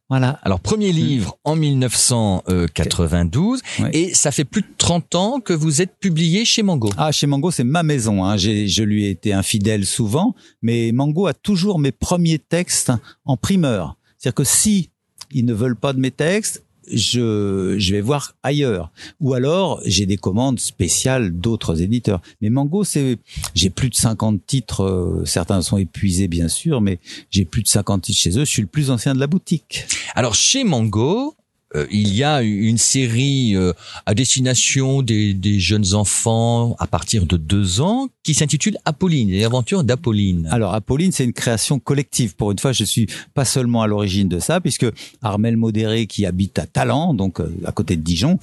Voilà. 0.09 0.39
Alors 0.43 0.61
premier 0.61 0.93
livre 0.93 1.37
en 1.43 1.57
1992 1.57 3.61
et 3.93 4.14
ça 4.14 4.31
fait 4.31 4.45
plus 4.45 4.62
de 4.62 4.68
30 4.79 5.16
ans 5.16 5.41
que 5.41 5.53
vous 5.53 5.83
êtes 5.83 5.99
publié 5.99 6.45
chez 6.45 6.62
Mango. 6.62 6.91
Ah, 6.97 7.11
chez 7.11 7.27
Mango, 7.27 7.51
c'est 7.51 7.64
ma 7.64 7.83
maison. 7.83 8.24
Hein. 8.24 8.37
J'ai, 8.37 8.68
je 8.68 8.85
lui 8.85 9.07
ai 9.07 9.11
été 9.11 9.33
infidèle 9.33 9.85
souvent, 9.85 10.37
mais 10.62 10.93
Mango 10.93 11.27
a 11.27 11.35
toujours 11.35 11.81
mes 11.81 11.91
premiers 11.91 12.39
textes 12.39 12.93
en 13.24 13.37
primeur. 13.37 13.97
C'est-à-dire 14.16 14.37
que 14.37 14.45
si 14.45 14.91
ils 15.33 15.45
ne 15.45 15.53
veulent 15.53 15.77
pas 15.77 15.93
de 15.93 15.99
mes 15.99 16.12
textes, 16.12 16.62
je, 16.93 17.76
je 17.78 17.93
vais 17.95 18.01
voir 18.01 18.34
ailleurs. 18.43 18.91
Ou 19.20 19.34
alors, 19.34 19.80
j'ai 19.84 20.07
des 20.07 20.16
commandes 20.16 20.61
spéciales 20.61 21.30
d'autres 21.32 21.82
éditeurs. 21.82 22.20
Mais 22.41 22.51
Mango, 22.51 22.84
c'est, 22.84 23.18
j'ai 23.55 23.70
plus 23.70 23.91
de 23.91 23.95
50 23.95 24.47
titres. 24.47 24.82
euh, 24.82 25.24
certains 25.24 25.62
sont 25.62 25.78
épuisés, 25.78 26.28
bien 26.28 26.49
sûr, 26.49 26.80
mais 26.80 26.99
j'ai 27.30 27.45
plus 27.45 27.62
de 27.62 27.68
50 27.68 28.03
titres 28.03 28.18
chez 28.18 28.39
eux. 28.39 28.45
Je 28.45 28.51
suis 28.51 28.62
le 28.62 28.68
plus 28.68 28.91
ancien 28.91 29.14
de 29.14 29.20
la 29.20 29.26
boutique. 29.26 29.84
Alors 30.14 30.34
chez 30.34 30.64
Mango, 30.64 31.34
euh, 31.74 31.86
il 31.90 32.14
y 32.14 32.22
a 32.22 32.42
une 32.42 32.78
série 32.78 33.56
euh, 33.56 33.72
à 34.06 34.14
destination 34.14 35.02
des, 35.02 35.34
des 35.34 35.58
jeunes 35.58 35.94
enfants 35.94 36.76
à 36.78 36.86
partir 36.86 37.26
de 37.26 37.36
deux 37.36 37.80
ans 37.80 38.08
qui 38.22 38.34
s'intitule 38.34 38.76
Apolline, 38.84 39.30
les 39.30 39.44
aventures 39.44 39.84
d'Apolline. 39.84 40.48
Alors, 40.50 40.74
Apolline, 40.74 41.12
c'est 41.12 41.24
une 41.24 41.32
création 41.32 41.78
collective. 41.78 42.34
Pour 42.34 42.50
une 42.50 42.58
fois, 42.58 42.72
je 42.72 42.84
suis 42.84 43.06
pas 43.34 43.44
seulement 43.44 43.82
à 43.82 43.86
l'origine 43.86 44.28
de 44.28 44.40
ça, 44.40 44.60
puisque 44.60 44.86
Armel 45.22 45.56
Modéré, 45.56 46.06
qui 46.06 46.26
habite 46.26 46.58
à 46.58 46.66
Talent, 46.66 47.14
donc 47.14 47.40
euh, 47.40 47.48
à 47.64 47.72
côté 47.72 47.96
de 47.96 48.02
Dijon, 48.02 48.38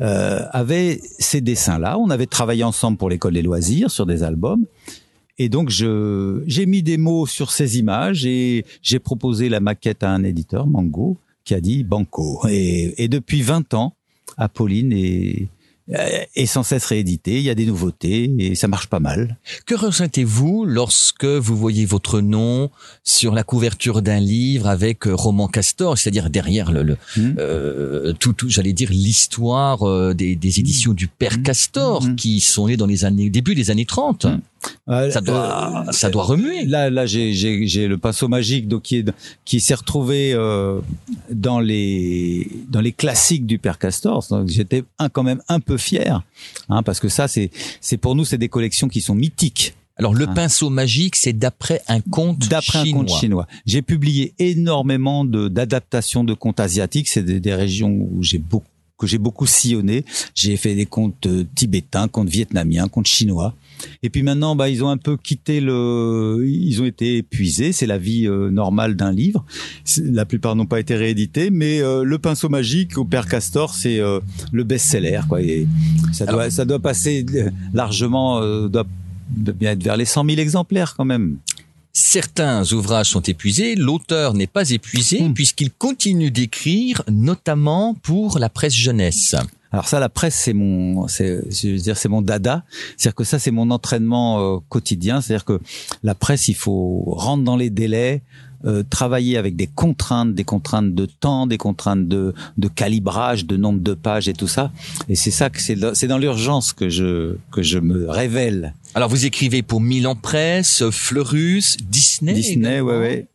euh, 0.00 0.40
avait 0.52 1.00
ces 1.18 1.40
dessins-là. 1.40 1.98
On 1.98 2.10
avait 2.10 2.26
travaillé 2.26 2.64
ensemble 2.64 2.96
pour 2.96 3.10
l'école 3.10 3.34
des 3.34 3.42
loisirs 3.42 3.90
sur 3.90 4.06
des 4.06 4.22
albums. 4.22 4.64
Et 5.38 5.48
donc, 5.48 5.70
je, 5.70 6.42
j'ai 6.46 6.66
mis 6.66 6.82
des 6.82 6.96
mots 6.96 7.26
sur 7.26 7.52
ces 7.52 7.78
images 7.78 8.26
et 8.26 8.64
j'ai 8.82 8.98
proposé 8.98 9.48
la 9.48 9.60
maquette 9.60 10.02
à 10.02 10.10
un 10.10 10.24
éditeur, 10.24 10.66
Mango, 10.66 11.16
qui 11.48 11.54
a 11.54 11.60
dit 11.62 11.82
Banco. 11.82 12.42
Et, 12.50 13.02
et 13.02 13.08
depuis 13.08 13.40
20 13.40 13.72
ans, 13.72 13.94
Apolline 14.36 14.92
est, 14.92 15.48
est 15.88 16.44
sans 16.44 16.62
cesse 16.62 16.84
réédité. 16.84 17.38
Il 17.38 17.42
y 17.42 17.48
a 17.48 17.54
des 17.54 17.64
nouveautés 17.64 18.30
et 18.38 18.54
ça 18.54 18.68
marche 18.68 18.88
pas 18.88 19.00
mal. 19.00 19.38
Que 19.64 19.74
ressentez-vous 19.74 20.66
lorsque 20.66 21.24
vous 21.24 21.56
voyez 21.56 21.86
votre 21.86 22.20
nom 22.20 22.70
sur 23.02 23.32
la 23.32 23.44
couverture 23.44 24.02
d'un 24.02 24.20
livre 24.20 24.66
avec 24.66 25.06
euh, 25.06 25.14
Roman 25.14 25.48
Castor, 25.48 25.96
c'est-à-dire 25.96 26.28
derrière 26.28 26.70
le, 26.70 26.82
le 26.82 26.96
euh, 27.16 28.12
tout, 28.12 28.34
tout 28.34 28.50
j'allais 28.50 28.74
dire 28.74 28.90
l'histoire 28.90 29.88
euh, 29.88 30.12
des, 30.12 30.36
des 30.36 30.60
éditions 30.60 30.92
du 30.92 31.08
Père 31.08 31.42
Castor 31.42 32.04
qui 32.18 32.40
sont 32.40 32.66
nées 32.66 32.76
dans 32.76 32.84
les 32.84 33.06
années 33.06 33.30
début 33.30 33.54
des 33.54 33.70
années 33.70 33.86
30. 33.86 34.26
Ça 34.86 35.20
doit, 35.20 35.84
ça 35.90 36.10
doit 36.10 36.24
remuer. 36.24 36.64
Là, 36.64 36.90
là, 36.90 37.06
j'ai, 37.06 37.32
le 37.88 37.98
pinceau 37.98 38.28
magique, 38.28 38.68
donc 38.68 38.82
qui 38.82 38.96
est, 38.96 39.12
qui 39.44 39.60
s'est 39.60 39.74
retrouvé 39.74 40.32
euh, 40.32 40.80
dans 41.30 41.60
les, 41.60 42.50
dans 42.68 42.80
les 42.80 42.92
classiques 42.92 43.46
du 43.46 43.58
Père 43.58 43.78
Castor. 43.78 44.24
Donc, 44.30 44.48
j'étais 44.48 44.84
quand 45.12 45.22
même 45.22 45.42
un 45.48 45.60
peu 45.60 45.76
fier, 45.76 46.22
hein, 46.68 46.82
parce 46.82 47.00
que 47.00 47.08
ça, 47.08 47.28
c'est, 47.28 47.50
c'est 47.80 47.98
pour 47.98 48.14
nous, 48.14 48.24
c'est 48.24 48.38
des 48.38 48.48
collections 48.48 48.88
qui 48.88 49.00
sont 49.00 49.14
mythiques. 49.14 49.74
Alors 49.98 50.14
le 50.14 50.28
pinceau 50.28 50.70
magique, 50.70 51.16
c'est 51.16 51.32
d'après 51.32 51.82
un 51.88 52.00
conte 52.00 52.48
D'après 52.48 52.78
un 52.78 52.84
chinois. 52.84 53.00
conte 53.00 53.18
chinois. 53.18 53.46
J'ai 53.66 53.82
publié 53.82 54.32
énormément 54.38 55.24
de, 55.24 55.48
d'adaptations 55.48 56.22
de 56.22 56.34
contes 56.34 56.60
asiatiques. 56.60 57.08
C'est 57.08 57.24
des, 57.24 57.40
des 57.40 57.52
régions 57.52 57.90
où 57.90 58.22
j'ai 58.22 58.38
beaucoup 58.38 58.68
que 58.98 59.06
j'ai 59.06 59.18
beaucoup 59.18 59.46
sillonné. 59.46 60.04
J'ai 60.34 60.56
fait 60.56 60.74
des 60.74 60.86
contes 60.86 61.26
euh, 61.26 61.44
tibétains, 61.54 62.08
contes 62.08 62.28
vietnamiens, 62.28 62.88
contes 62.88 63.06
chinois. 63.06 63.54
Et 64.02 64.10
puis 64.10 64.22
maintenant, 64.22 64.56
bah, 64.56 64.68
ils 64.68 64.82
ont 64.84 64.88
un 64.88 64.96
peu 64.96 65.16
quitté 65.16 65.60
le, 65.60 66.44
ils 66.46 66.80
ont 66.82 66.84
été 66.84 67.18
épuisés. 67.18 67.72
C'est 67.72 67.86
la 67.86 67.98
vie 67.98 68.26
euh, 68.26 68.50
normale 68.50 68.96
d'un 68.96 69.12
livre. 69.12 69.44
La 69.98 70.24
plupart 70.24 70.56
n'ont 70.56 70.66
pas 70.66 70.80
été 70.80 70.96
réédités, 70.96 71.50
mais 71.50 71.80
euh, 71.80 72.02
le 72.04 72.18
pinceau 72.18 72.48
magique 72.48 72.98
au 72.98 73.04
Père 73.04 73.26
Castor, 73.26 73.74
c'est 73.74 74.00
euh, 74.00 74.20
le 74.52 74.64
best-seller, 74.64 75.20
quoi. 75.28 75.42
Et 75.42 75.66
ça 76.12 76.26
doit, 76.26 76.50
ça 76.50 76.64
doit 76.64 76.80
passer 76.80 77.24
largement, 77.72 78.40
doit 78.68 78.86
bien 79.28 79.72
être 79.72 79.82
vers 79.82 79.96
les 79.96 80.04
100 80.04 80.24
000 80.24 80.38
exemplaires 80.38 80.94
quand 80.96 81.04
même. 81.04 81.36
Certains 81.92 82.70
ouvrages 82.72 83.08
sont 83.10 83.22
épuisés, 83.22 83.74
l'auteur 83.74 84.34
n'est 84.34 84.46
pas 84.46 84.70
épuisé 84.70 85.18
puisqu'il 85.34 85.70
continue 85.72 86.30
d'écrire, 86.30 87.02
notamment 87.10 87.94
pour 87.94 88.38
la 88.38 88.48
presse 88.48 88.74
jeunesse. 88.74 89.34
Alors 89.72 89.86
ça, 89.88 89.98
la 90.00 90.08
presse, 90.08 90.34
c'est 90.36 90.52
mon, 90.54 91.08
c'est, 91.08 91.42
je 91.50 91.68
veux 91.68 91.78
dire, 91.78 91.96
c'est 91.96 92.08
mon 92.08 92.22
dada. 92.22 92.62
C'est-à-dire 92.96 93.14
que 93.16 93.24
ça, 93.24 93.38
c'est 93.38 93.50
mon 93.50 93.70
entraînement 93.70 94.56
euh, 94.56 94.58
quotidien. 94.68 95.20
C'est-à-dire 95.20 95.44
que 95.44 95.60
la 96.02 96.14
presse, 96.14 96.48
il 96.48 96.54
faut 96.54 97.02
rentrer 97.06 97.44
dans 97.44 97.56
les 97.56 97.68
délais, 97.68 98.22
euh, 98.64 98.82
travailler 98.88 99.36
avec 99.36 99.56
des 99.56 99.66
contraintes, 99.66 100.34
des 100.34 100.44
contraintes 100.44 100.94
de 100.94 101.04
temps, 101.06 101.46
des 101.46 101.58
contraintes 101.58 102.08
de, 102.08 102.32
de 102.56 102.68
calibrage, 102.68 103.44
de 103.44 103.56
nombre 103.58 103.80
de 103.80 103.92
pages 103.94 104.26
et 104.28 104.32
tout 104.32 104.48
ça. 104.48 104.72
Et 105.10 105.14
c'est 105.16 105.30
ça 105.30 105.50
que 105.50 105.60
c'est, 105.60 105.76
dans- 105.76 105.94
c'est 105.94 106.06
dans 106.08 106.18
l'urgence 106.18 106.72
que 106.72 106.88
je 106.88 107.36
que 107.50 107.62
je 107.62 107.78
me 107.78 108.08
révèle. 108.08 108.74
Alors 108.94 109.08
vous 109.08 109.26
écrivez 109.26 109.62
pour 109.62 109.80
Milan 109.80 110.16
Presse, 110.16 110.88
Fleurus, 110.90 111.76
Disney. 111.78 112.32
Disney, 112.34 112.80
ouais, 112.80 112.98
ouais. 112.98 113.26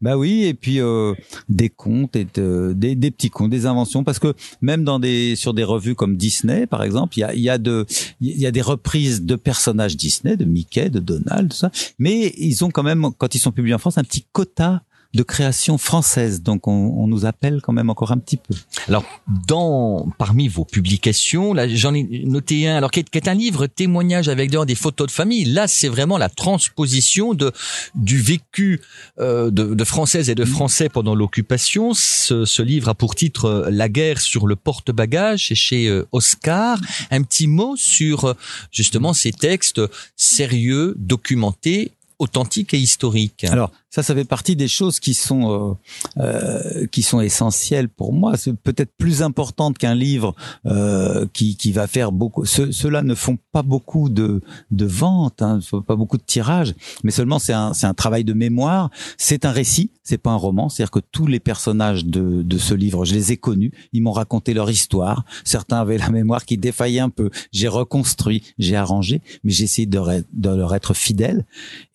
Bah 0.00 0.16
oui, 0.16 0.44
et 0.44 0.54
puis 0.54 0.80
euh, 0.80 1.14
des 1.48 1.68
contes 1.70 2.14
et 2.14 2.26
de- 2.34 2.72
des, 2.76 2.94
des 2.94 3.10
petits 3.10 3.30
contes, 3.30 3.50
des 3.50 3.66
inventions, 3.66 4.04
parce 4.04 4.18
que 4.18 4.34
même 4.60 4.84
dans 4.84 5.00
des 5.00 5.34
sur 5.34 5.54
des 5.54 5.64
revues 5.64 5.94
comme 5.94 6.16
Disney, 6.16 6.66
par 6.66 6.82
exemple, 6.84 7.16
il 7.16 7.20
y 7.20 7.24
a, 7.24 7.34
il 7.34 7.40
y 7.40 7.48
a 7.50 7.58
de 7.58 7.86
il 8.20 8.38
y 8.38 8.46
a 8.46 8.50
des 8.52 8.60
reprises 8.60 9.22
de 9.22 9.34
personnages 9.34 9.96
Disney, 9.96 10.36
de 10.36 10.44
Mickey, 10.44 10.90
de 10.90 11.00
Donald, 11.00 11.50
tout 11.50 11.56
ça. 11.56 11.70
Mais 11.98 12.32
ils 12.36 12.62
ont 12.64 12.70
quand 12.70 12.82
même, 12.82 13.08
quand 13.16 13.34
ils 13.34 13.38
sont 13.40 13.50
publiés 13.50 13.74
en 13.74 13.78
France, 13.78 13.98
un 13.98 14.04
petit 14.04 14.24
quota 14.32 14.82
de 15.14 15.22
création 15.22 15.78
française. 15.78 16.42
Donc 16.42 16.68
on, 16.68 16.72
on 16.72 17.06
nous 17.06 17.26
appelle 17.26 17.60
quand 17.62 17.72
même 17.72 17.90
encore 17.90 18.12
un 18.12 18.18
petit 18.18 18.36
peu. 18.38 18.54
Alors, 18.88 19.04
dans 19.46 20.08
parmi 20.18 20.48
vos 20.48 20.64
publications, 20.64 21.52
là, 21.52 21.68
j'en 21.68 21.94
ai 21.94 22.24
noté 22.24 22.68
un. 22.68 22.76
Alors, 22.76 22.90
qui 22.90 23.00
est, 23.00 23.08
qui 23.08 23.18
est 23.18 23.28
un 23.28 23.34
livre 23.34 23.66
témoignage 23.66 24.28
avec 24.28 24.50
des 24.50 24.74
photos 24.74 25.06
de 25.06 25.12
famille. 25.12 25.44
Là, 25.44 25.68
c'est 25.68 25.88
vraiment 25.88 26.18
la 26.18 26.28
transposition 26.28 27.34
de 27.34 27.52
du 27.94 28.18
vécu 28.18 28.80
euh, 29.18 29.50
de, 29.50 29.74
de 29.74 29.84
Françaises 29.84 30.30
et 30.30 30.34
de 30.34 30.44
Français 30.44 30.88
pendant 30.88 31.14
l'occupation. 31.14 31.94
Ce, 31.94 32.44
ce 32.44 32.62
livre 32.62 32.88
a 32.88 32.94
pour 32.94 33.14
titre 33.14 33.44
euh, 33.44 33.70
La 33.70 33.88
guerre 33.88 34.20
sur 34.20 34.46
le 34.46 34.56
porte-bagages. 34.56 35.48
C'est 35.48 35.54
chez 35.54 35.88
euh, 35.88 36.06
Oscar. 36.12 36.78
Un 37.10 37.22
petit 37.22 37.46
mot 37.46 37.76
sur 37.76 38.24
euh, 38.24 38.34
justement 38.70 39.12
ces 39.12 39.32
textes 39.32 39.80
sérieux, 40.16 40.94
documentés, 40.98 41.92
authentiques 42.18 42.74
et 42.74 42.78
historiques. 42.78 43.44
Alors 43.44 43.70
ça, 43.94 44.02
ça 44.02 44.14
fait 44.14 44.24
partie 44.24 44.56
des 44.56 44.68
choses 44.68 44.98
qui 45.00 45.12
sont 45.12 45.76
euh, 46.18 46.22
euh, 46.22 46.86
qui 46.86 47.02
sont 47.02 47.20
essentielles 47.20 47.90
pour 47.90 48.14
moi. 48.14 48.38
C'est 48.38 48.54
peut-être 48.56 48.92
plus 48.96 49.22
importante 49.22 49.76
qu'un 49.76 49.94
livre 49.94 50.34
euh, 50.64 51.26
qui 51.34 51.56
qui 51.58 51.72
va 51.72 51.86
faire 51.86 52.10
beaucoup. 52.10 52.46
Ce- 52.46 52.72
Ceux-là 52.72 53.02
ne 53.02 53.14
font 53.14 53.36
pas 53.52 53.62
beaucoup 53.62 54.08
de 54.08 54.40
de 54.70 54.86
ventes, 54.86 55.42
hein, 55.42 55.60
pas 55.86 55.94
beaucoup 55.96 56.16
de 56.16 56.22
tirages, 56.22 56.74
mais 57.04 57.10
seulement 57.10 57.38
c'est 57.38 57.52
un 57.52 57.74
c'est 57.74 57.86
un 57.86 57.92
travail 57.92 58.24
de 58.24 58.32
mémoire. 58.32 58.88
C'est 59.18 59.44
un 59.44 59.50
récit, 59.52 59.90
c'est 60.02 60.16
pas 60.16 60.30
un 60.30 60.36
roman. 60.36 60.70
C'est-à-dire 60.70 60.90
que 60.90 61.00
tous 61.12 61.26
les 61.26 61.38
personnages 61.40 62.06
de 62.06 62.42
de 62.42 62.58
ce 62.58 62.72
livre, 62.72 63.04
je 63.04 63.12
les 63.12 63.32
ai 63.32 63.36
connus. 63.36 63.72
Ils 63.92 64.02
m'ont 64.02 64.12
raconté 64.12 64.54
leur 64.54 64.70
histoire. 64.70 65.24
Certains 65.44 65.80
avaient 65.80 65.98
la 65.98 66.08
mémoire 66.08 66.46
qui 66.46 66.56
défaillait 66.56 67.00
un 67.00 67.10
peu. 67.10 67.28
J'ai 67.52 67.68
reconstruit, 67.68 68.42
j'ai 68.58 68.76
arrangé, 68.76 69.20
mais 69.44 69.52
j'ai 69.52 69.64
essayé 69.64 69.86
de, 69.86 70.00
de 70.32 70.48
leur 70.48 70.74
être 70.74 70.94
fidèle. 70.94 71.44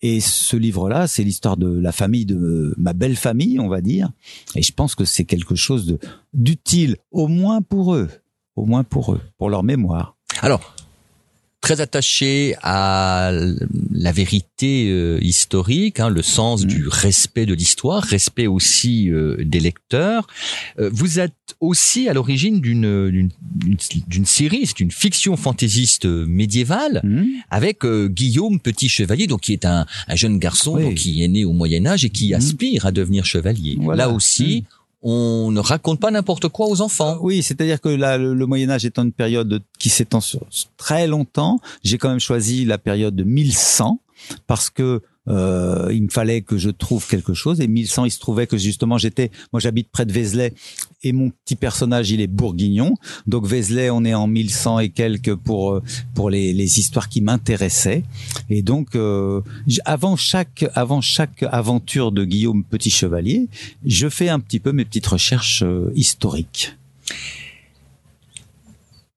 Et 0.00 0.20
ce 0.20 0.56
livre-là, 0.56 1.08
c'est 1.08 1.24
l'histoire 1.24 1.56
de 1.56 1.66
la 1.68 1.87
famille 1.92 2.26
de 2.26 2.74
ma 2.76 2.92
belle 2.92 3.16
famille, 3.16 3.58
on 3.60 3.68
va 3.68 3.80
dire. 3.80 4.10
Et 4.54 4.62
je 4.62 4.72
pense 4.72 4.94
que 4.94 5.04
c'est 5.04 5.24
quelque 5.24 5.54
chose 5.54 5.98
d'utile, 6.32 6.96
au 7.10 7.28
moins 7.28 7.62
pour 7.62 7.94
eux, 7.94 8.08
au 8.56 8.64
moins 8.66 8.84
pour 8.84 9.12
eux, 9.14 9.20
pour 9.38 9.50
leur 9.50 9.62
mémoire. 9.62 10.16
Alors, 10.42 10.74
très 11.60 11.80
attaché 11.80 12.54
à 12.62 13.32
la 13.92 14.12
vérité 14.12 14.88
euh, 14.90 15.18
historique, 15.20 15.98
hein, 16.00 16.08
le 16.08 16.22
sens 16.22 16.64
du 16.64 16.86
respect 16.88 17.46
de 17.46 17.54
l'histoire, 17.54 18.02
respect 18.04 18.46
aussi 18.46 19.10
euh, 19.10 19.36
des 19.44 19.58
lecteurs. 19.60 20.26
Euh, 20.78 20.88
vous 20.92 21.18
êtes 21.18 21.32
aussi 21.60 22.08
à 22.08 22.14
l'origine 22.14 22.60
d'une 22.60 23.28
d'une- 24.06 24.24
série, 24.26 24.66
c'est 24.66 24.80
une 24.80 24.90
fiction 24.92 25.36
fantaisiste 25.36 26.06
euh, 26.06 26.24
médiévale 26.26 27.02
avec 27.50 27.84
euh, 27.84 28.08
Guillaume 28.08 28.60
Petit 28.60 28.88
Chevalier, 28.88 29.26
donc 29.26 29.40
qui 29.42 29.52
est 29.52 29.64
un, 29.64 29.84
un 30.06 30.16
jeune 30.16 30.38
garçon 30.38 30.74
Oui. 30.76 30.82
donc, 30.84 30.94
qui 30.94 31.22
est 31.24 31.28
né 31.28 31.44
au 31.44 31.52
Moyen 31.52 31.86
Âge 31.86 32.04
et 32.04 32.10
qui 32.10 32.34
aspire 32.34 32.86
à 32.86 32.92
devenir 32.92 33.24
chevalier. 33.24 33.76
Voilà. 33.80 34.06
Là 34.06 34.10
aussi. 34.10 34.64
On 35.02 35.50
ne 35.52 35.60
raconte 35.60 36.00
pas 36.00 36.10
n'importe 36.10 36.48
quoi 36.48 36.66
aux 36.66 36.80
enfants. 36.80 37.18
Oui, 37.20 37.42
c'est-à-dire 37.42 37.80
que 37.80 37.88
là, 37.88 38.18
le, 38.18 38.34
le 38.34 38.46
Moyen 38.46 38.70
Âge 38.70 38.84
étant 38.84 39.04
une 39.04 39.12
période 39.12 39.62
qui 39.78 39.90
s'étend 39.90 40.20
sur 40.20 40.40
très 40.76 41.06
longtemps, 41.06 41.60
j'ai 41.84 41.98
quand 41.98 42.08
même 42.08 42.20
choisi 42.20 42.64
la 42.64 42.78
période 42.78 43.14
de 43.14 43.24
1100 43.24 44.00
parce 44.46 44.70
que 44.70 45.02
euh, 45.28 45.88
il 45.92 46.04
me 46.04 46.08
fallait 46.08 46.42
que 46.42 46.56
je 46.56 46.70
trouve 46.70 47.06
quelque 47.06 47.34
chose. 47.34 47.60
Et 47.60 47.68
1100, 47.68 48.06
il 48.06 48.10
se 48.10 48.18
trouvait 48.18 48.46
que 48.46 48.56
justement 48.56 48.98
j'étais, 48.98 49.30
moi 49.52 49.60
j'habite 49.60 49.88
près 49.90 50.06
de 50.06 50.12
Vézelay 50.12 50.54
et 51.02 51.12
mon 51.12 51.30
petit 51.30 51.56
personnage 51.56 52.10
il 52.10 52.20
est 52.20 52.26
bourguignon. 52.26 52.94
Donc 53.26 53.46
Vézelay, 53.46 53.90
on 53.90 54.04
est 54.04 54.14
en 54.14 54.26
1100 54.26 54.80
et 54.80 54.88
quelques 54.90 55.34
pour 55.34 55.72
euh, 55.72 55.82
pour 56.14 56.30
les, 56.30 56.52
les 56.52 56.78
histoires 56.78 57.08
qui 57.08 57.20
m'intéressaient. 57.20 58.04
Et 58.50 58.62
donc 58.62 58.94
euh, 58.94 59.40
avant 59.84 60.16
chaque 60.16 60.64
avant 60.74 61.00
chaque 61.00 61.42
aventure 61.42 62.12
de 62.12 62.24
Guillaume 62.24 62.64
Petit 62.64 62.90
Chevalier, 62.90 63.48
je 63.84 64.08
fais 64.08 64.28
un 64.28 64.40
petit 64.40 64.60
peu 64.60 64.72
mes 64.72 64.84
petites 64.84 65.06
recherches 65.06 65.62
euh, 65.62 65.92
historiques. 65.94 66.76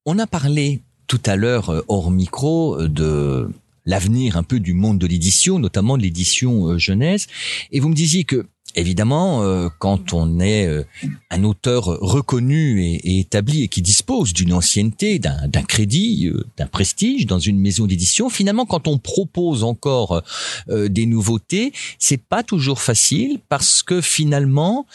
On 0.06 0.18
a 0.20 0.28
parlé 0.28 0.82
tout 1.08 1.22
à 1.26 1.36
l'heure 1.36 1.84
hors 1.88 2.10
micro 2.10 2.88
de 2.88 3.50
l'avenir 3.86 4.38
un 4.38 4.44
peu 4.44 4.60
du 4.60 4.74
monde 4.74 5.00
de 5.00 5.08
l'édition, 5.08 5.60
notamment 5.60 5.98
de 5.98 6.04
l'édition 6.04 6.78
jeunesse. 6.78 7.28
Et 7.72 7.80
vous 7.80 7.90
me 7.90 7.96
disiez 7.96 8.24
que 8.24 8.48
Évidemment, 8.76 9.44
euh, 9.44 9.68
quand 9.80 10.14
on 10.14 10.40
est 10.40 10.66
euh, 10.66 10.86
un 11.30 11.44
auteur 11.44 11.86
reconnu 11.86 12.84
et, 12.84 13.20
établi 13.20 13.64
et 13.64 13.68
qui 13.68 13.82
dispose 13.82 14.32
d'une 14.34 14.54
ancienneté, 14.54 15.20
d'un 15.20 15.64
crédit, 15.64 16.28
euh, 16.28 16.46
d'un 16.58 16.68
prestige 16.68 17.26
dans 17.26 17.40
une 17.40 17.60
maison 17.60 17.86
d'édition, 17.86 18.30
finalement, 18.30 18.66
quand 18.66 18.88
on 18.88 18.98
propose 18.98 19.64
encore 19.64 20.24
des 20.68 21.06
nouveautés, 21.06 21.74
c'est 22.00 22.22
pas 22.22 22.44
toujours 22.44 22.82
facile 22.82 23.40
parce 23.50 23.84
que 23.84 24.02
finalement, 24.02 24.86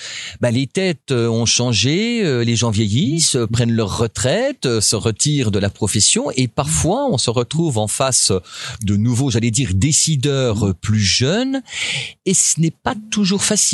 bah, 0.41 0.51
les 0.51 0.67
têtes 0.67 1.13
ont 1.13 1.47
changé, 1.47 2.45
les 2.45 2.57
gens 2.57 2.71
vieillissent, 2.71 3.37
prennent 3.53 3.73
leur 3.73 3.99
retraite, 3.99 4.81
se 4.81 4.97
retirent 4.97 5.51
de 5.51 5.59
la 5.59 5.71
profession 5.71 6.31
et 6.37 6.49
parfois 6.49 7.09
on 7.11 7.19
se 7.19 7.31
retrouve 7.31 7.79
en 7.79 7.89
face 7.89 8.33
de 8.83 8.97
nouveaux, 8.97 9.31
j'allais 9.31 9.51
dire, 9.51 9.71
décideurs 9.75 10.75
plus 10.81 11.01
jeunes 11.01 11.63
et 12.25 12.35
ce 12.35 12.61
n'est 12.61 12.71
pas 12.71 12.95
toujours 13.11 13.45
facile 13.45 13.66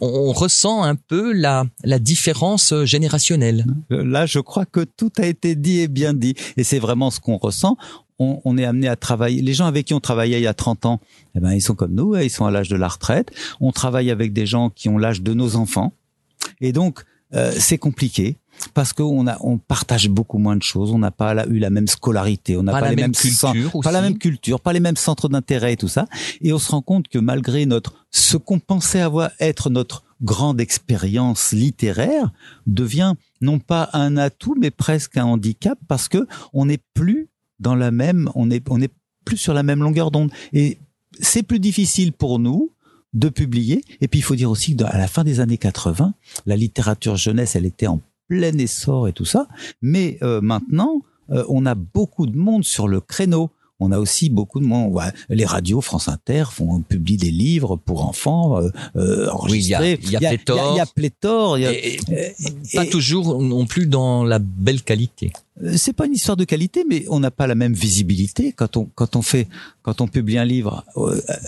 on, 0.00 0.32
ressent 0.32 0.82
un 0.82 0.94
peu 0.94 1.32
la, 1.32 1.64
la 1.84 1.98
différence 1.98 2.74
générationnelle. 2.84 3.64
Euh, 3.92 4.04
là, 4.04 4.26
je 4.26 4.38
crois 4.38 4.66
que 4.66 4.80
tout 4.84 5.12
a 5.18 5.26
été 5.26 5.54
dit 5.54 5.80
et 5.80 5.88
bien 5.88 6.14
dit. 6.14 6.34
Et 6.56 6.64
c'est 6.64 6.78
vraiment 6.78 7.10
ce 7.10 7.20
qu'on 7.20 7.36
ressent. 7.36 7.76
On, 8.22 8.58
est 8.58 8.66
amené 8.66 8.86
à 8.86 8.96
travailler. 8.96 9.40
Les 9.40 9.54
gens 9.54 9.64
avec 9.64 9.86
qui 9.86 9.94
on 9.94 10.00
travaillait 10.00 10.40
il 10.40 10.42
y 10.42 10.46
a 10.46 10.52
30 10.52 10.84
ans, 10.84 11.00
eh 11.34 11.40
ben, 11.40 11.52
ils 11.52 11.62
sont 11.62 11.74
comme 11.74 11.94
nous, 11.94 12.12
hein, 12.12 12.20
ils 12.20 12.28
sont 12.28 12.44
à 12.44 12.50
l'âge 12.50 12.68
de 12.68 12.76
la 12.76 12.88
retraite. 12.88 13.30
On 13.60 13.72
travaille 13.72 14.10
avec 14.10 14.34
des 14.34 14.44
gens 14.44 14.68
qui 14.68 14.90
ont 14.90 14.98
l'âge 14.98 15.22
de 15.22 15.32
nos 15.32 15.56
enfants. 15.56 15.94
Et 16.60 16.72
donc, 16.72 17.02
euh, 17.32 17.50
c'est 17.56 17.78
compliqué 17.78 18.36
parce 18.74 18.92
qu'on 18.92 19.26
a 19.26 19.38
on 19.40 19.58
partage 19.58 20.08
beaucoup 20.08 20.38
moins 20.38 20.56
de 20.56 20.62
choses, 20.62 20.90
on 20.92 20.98
n'a 20.98 21.10
pas 21.10 21.46
eu 21.46 21.58
la 21.58 21.70
même 21.70 21.88
scolarité, 21.88 22.56
on 22.56 22.62
n'a 22.62 22.72
pas, 22.72 22.90
les 22.90 22.96
mêmes 22.96 23.12
culture, 23.12 23.80
pas 23.82 23.92
la 23.92 24.02
même 24.02 24.18
culture, 24.18 24.60
pas 24.60 24.72
les 24.72 24.80
mêmes 24.80 24.96
centres 24.96 25.28
d'intérêt 25.28 25.74
et 25.74 25.76
tout 25.76 25.88
ça, 25.88 26.06
et 26.40 26.52
on 26.52 26.58
se 26.58 26.70
rend 26.70 26.82
compte 26.82 27.08
que 27.08 27.18
malgré 27.18 27.66
notre 27.66 28.06
ce 28.10 28.36
qu'on 28.36 28.58
pensait 28.58 29.00
avoir 29.00 29.30
être 29.40 29.70
notre 29.70 30.04
grande 30.22 30.60
expérience 30.60 31.52
littéraire 31.52 32.30
devient 32.66 33.14
non 33.40 33.58
pas 33.58 33.88
un 33.94 34.16
atout 34.16 34.54
mais 34.60 34.70
presque 34.70 35.16
un 35.16 35.24
handicap 35.24 35.78
parce 35.88 36.08
que 36.08 36.26
on 36.52 36.66
n'est 36.66 36.80
plus 36.94 37.28
dans 37.58 37.74
la 37.74 37.90
même 37.90 38.30
on 38.34 38.50
est 38.50 38.68
on 38.70 38.78
n'est 38.78 38.90
plus 39.24 39.36
sur 39.36 39.54
la 39.54 39.62
même 39.62 39.82
longueur 39.82 40.10
d'onde. 40.10 40.30
Et 40.52 40.78
c'est 41.20 41.42
plus 41.42 41.60
difficile 41.60 42.12
pour 42.12 42.38
nous 42.38 42.72
de 43.12 43.28
publier. 43.28 43.82
Et 44.00 44.08
puis 44.08 44.20
il 44.20 44.22
faut 44.22 44.36
dire 44.36 44.50
aussi 44.50 44.76
qu'à 44.76 44.96
la 44.96 45.08
fin 45.08 45.24
des 45.24 45.40
années 45.40 45.58
80, 45.58 46.14
la 46.46 46.56
littérature 46.56 47.16
jeunesse, 47.16 47.56
elle 47.56 47.66
était 47.66 47.86
en 47.86 48.00
plein 48.30 48.56
essor 48.58 49.08
et 49.08 49.12
tout 49.12 49.24
ça. 49.24 49.48
Mais 49.82 50.18
euh, 50.22 50.40
maintenant, 50.40 51.02
euh, 51.30 51.44
on 51.48 51.66
a 51.66 51.74
beaucoup 51.74 52.26
de 52.26 52.36
monde 52.36 52.64
sur 52.64 52.86
le 52.86 53.00
créneau. 53.00 53.50
On 53.82 53.92
a 53.92 53.98
aussi 53.98 54.28
beaucoup 54.28 54.60
de 54.60 54.66
monde. 54.66 55.00
les 55.30 55.46
radios 55.46 55.80
France 55.80 56.08
Inter 56.08 56.44
font 56.50 56.82
publient 56.82 57.16
des 57.16 57.30
livres 57.30 57.76
pour 57.76 58.06
enfants 58.06 58.60
euh, 58.60 58.68
euh 58.96 59.28
enregistrés. 59.30 59.98
il 60.02 60.10
y 60.10 60.16
a, 60.16 60.20
pléthore. 60.20 60.74
Il 60.74 60.76
y 60.76 60.80
a, 60.80 60.86
pléthore. 60.86 61.58
pas 62.74 62.86
toujours 62.86 63.42
non 63.42 63.64
plus 63.66 63.86
dans 63.86 64.22
la 64.22 64.38
belle 64.38 64.82
qualité. 64.82 65.32
C'est 65.76 65.94
pas 65.94 66.06
une 66.06 66.12
histoire 66.12 66.36
de 66.36 66.44
qualité, 66.44 66.84
mais 66.88 67.06
on 67.08 67.20
n'a 67.20 67.30
pas 67.30 67.46
la 67.46 67.54
même 67.54 67.72
visibilité 67.72 68.52
quand 68.52 68.76
on 68.76 68.84
quand 68.94 69.16
on 69.16 69.22
fait 69.22 69.48
quand 69.82 70.02
on 70.02 70.08
publie 70.08 70.38
un 70.38 70.44
livre 70.44 70.84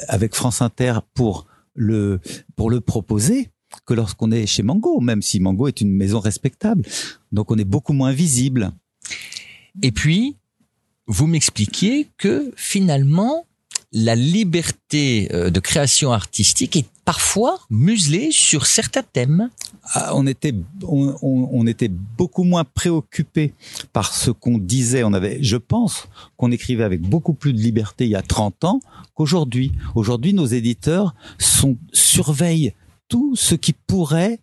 avec 0.09 0.35
France 0.35 0.63
Inter 0.63 0.95
pour 1.15 1.47
le 1.75 2.19
pour 2.57 2.71
le 2.71 2.81
proposer 2.81 3.52
que 3.85 3.95
lorsqu'on 3.95 4.31
est 4.31 4.47
chez 4.47 4.63
Mango, 4.63 5.01
même 5.01 5.23
si 5.23 5.41
Mango 5.41 5.69
est 5.69 5.81
une 5.81 5.93
maison 5.93 6.21
respectable. 6.21 6.85
Donc 7.33 7.51
on 7.51 7.59
est 7.59 7.65
beaucoup 7.65 7.93
moins 7.93 8.13
visible. 8.13 8.73
Et 9.83 9.93
puis, 9.93 10.37
vous 11.07 11.27
m'expliquiez 11.27 12.09
que 12.19 12.53
finalement, 12.57 13.47
la 13.93 14.15
liberté 14.15 15.29
euh, 15.33 15.51
de 15.51 15.61
création 15.61 16.13
artistique 16.13 16.77
est 16.77 16.87
parfois 17.05 17.59
muselée 17.69 18.31
sur 18.31 18.67
certains 18.67 19.03
thèmes. 19.03 19.51
Ah, 19.95 20.13
on 20.15 20.27
était 20.27 20.55
on, 20.83 21.15
on, 21.21 21.67
était 21.67 21.89
beaucoup 21.89 22.45
moins 22.45 22.65
préoccupé 22.65 23.53
par 23.93 24.15
ce 24.15 24.31
qu'on 24.31 24.59
disait. 24.59 25.03
On 25.05 25.13
avait, 25.13 25.43
je 25.43 25.57
pense, 25.57 26.09
qu'on 26.37 26.53
écrivait 26.53 26.85
avec 26.85 27.03
beaucoup 27.03 27.35
plus 27.35 27.53
de 27.53 27.59
liberté 27.59 28.05
il 28.05 28.11
y 28.11 28.17
a 28.17 28.23
30 28.23 28.65
ans 28.65 28.81
qu'aujourd'hui. 29.15 29.73
Aujourd'hui, 29.95 30.33
nos 30.33 30.47
éditeurs 30.47 31.15
sont 31.39 31.77
surveillent 31.93 32.73
tout 33.13 33.37
ce 33.37 33.55
qui 33.55 33.75
pourrait 33.75 34.39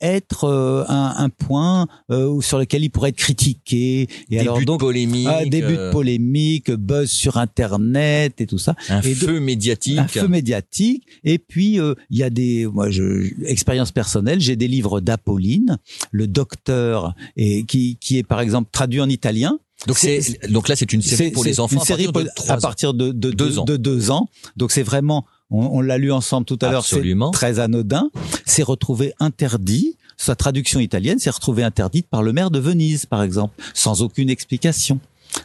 être 0.00 0.44
euh, 0.44 0.84
un, 0.86 1.12
un, 1.16 1.28
point 1.28 1.88
euh, 2.12 2.40
sur 2.40 2.56
lequel 2.56 2.84
il 2.84 2.88
pourrait 2.88 3.08
être 3.08 3.16
critiqué. 3.16 4.02
Et 4.02 4.08
début 4.28 4.40
alors 4.42 4.62
donc 4.62 4.78
de 4.78 4.84
polémique, 4.84 5.50
début 5.50 5.72
de 5.72 5.78
euh, 5.78 5.90
polémique, 5.90 6.70
buzz 6.70 7.10
sur 7.10 7.36
Internet 7.36 8.40
et 8.40 8.46
tout 8.46 8.58
ça. 8.58 8.76
Un 8.88 9.02
feu 9.02 9.40
médiatique. 9.40 9.98
Un 9.98 10.06
feu 10.06 10.28
médiatique. 10.28 11.04
Et 11.24 11.38
puis 11.40 11.80
il 12.10 12.16
y 12.16 12.22
a 12.22 12.30
des, 12.30 12.64
moi, 12.66 12.90
je, 12.90 13.28
expérience 13.44 13.90
personnelle, 13.90 14.40
j'ai 14.40 14.54
des 14.54 14.68
livres 14.68 15.00
d'Apolline, 15.00 15.78
le 16.12 16.28
docteur, 16.28 17.16
et 17.36 17.64
qui 17.64 17.96
qui 18.00 18.18
est 18.18 18.22
par 18.22 18.40
exemple 18.40 18.68
traduit 18.70 19.00
en 19.00 19.08
italien. 19.08 19.58
Donc 19.88 19.98
c'est 19.98 20.48
donc 20.48 20.68
là 20.68 20.76
c'est 20.76 20.92
une 20.92 21.02
série 21.02 21.32
pour 21.32 21.44
les 21.44 21.58
enfants 21.58 21.80
une 21.80 21.84
série 21.84 22.08
à 22.48 22.56
partir 22.58 22.94
de, 22.94 23.10
de, 23.10 23.32
deux 23.32 23.58
ans. 23.58 23.64
De 23.64 23.76
deux 23.76 24.12
ans. 24.12 24.28
Donc 24.56 24.70
c'est 24.70 24.84
vraiment 24.84 25.26
on, 25.52 25.80
l'a 25.80 25.98
lu 25.98 26.12
ensemble 26.12 26.46
tout 26.46 26.58
à 26.62 26.70
l'heure, 26.70 26.84
c'est 26.84 27.02
très 27.32 27.58
anodin, 27.58 28.10
c'est 28.46 28.62
retrouvé 28.62 29.12
interdit. 29.20 29.96
Sa 30.16 30.36
traduction 30.36 30.80
italienne 30.80 31.18
s'est 31.18 31.30
retrouvée 31.30 31.64
interdite 31.64 32.08
par 32.08 32.22
le 32.22 32.32
maire 32.32 32.50
de 32.50 32.58
Venise, 32.58 33.06
par 33.06 33.22
exemple, 33.22 33.60
sans 33.74 34.02
aucune 34.02 34.30
explication. 34.30 35.00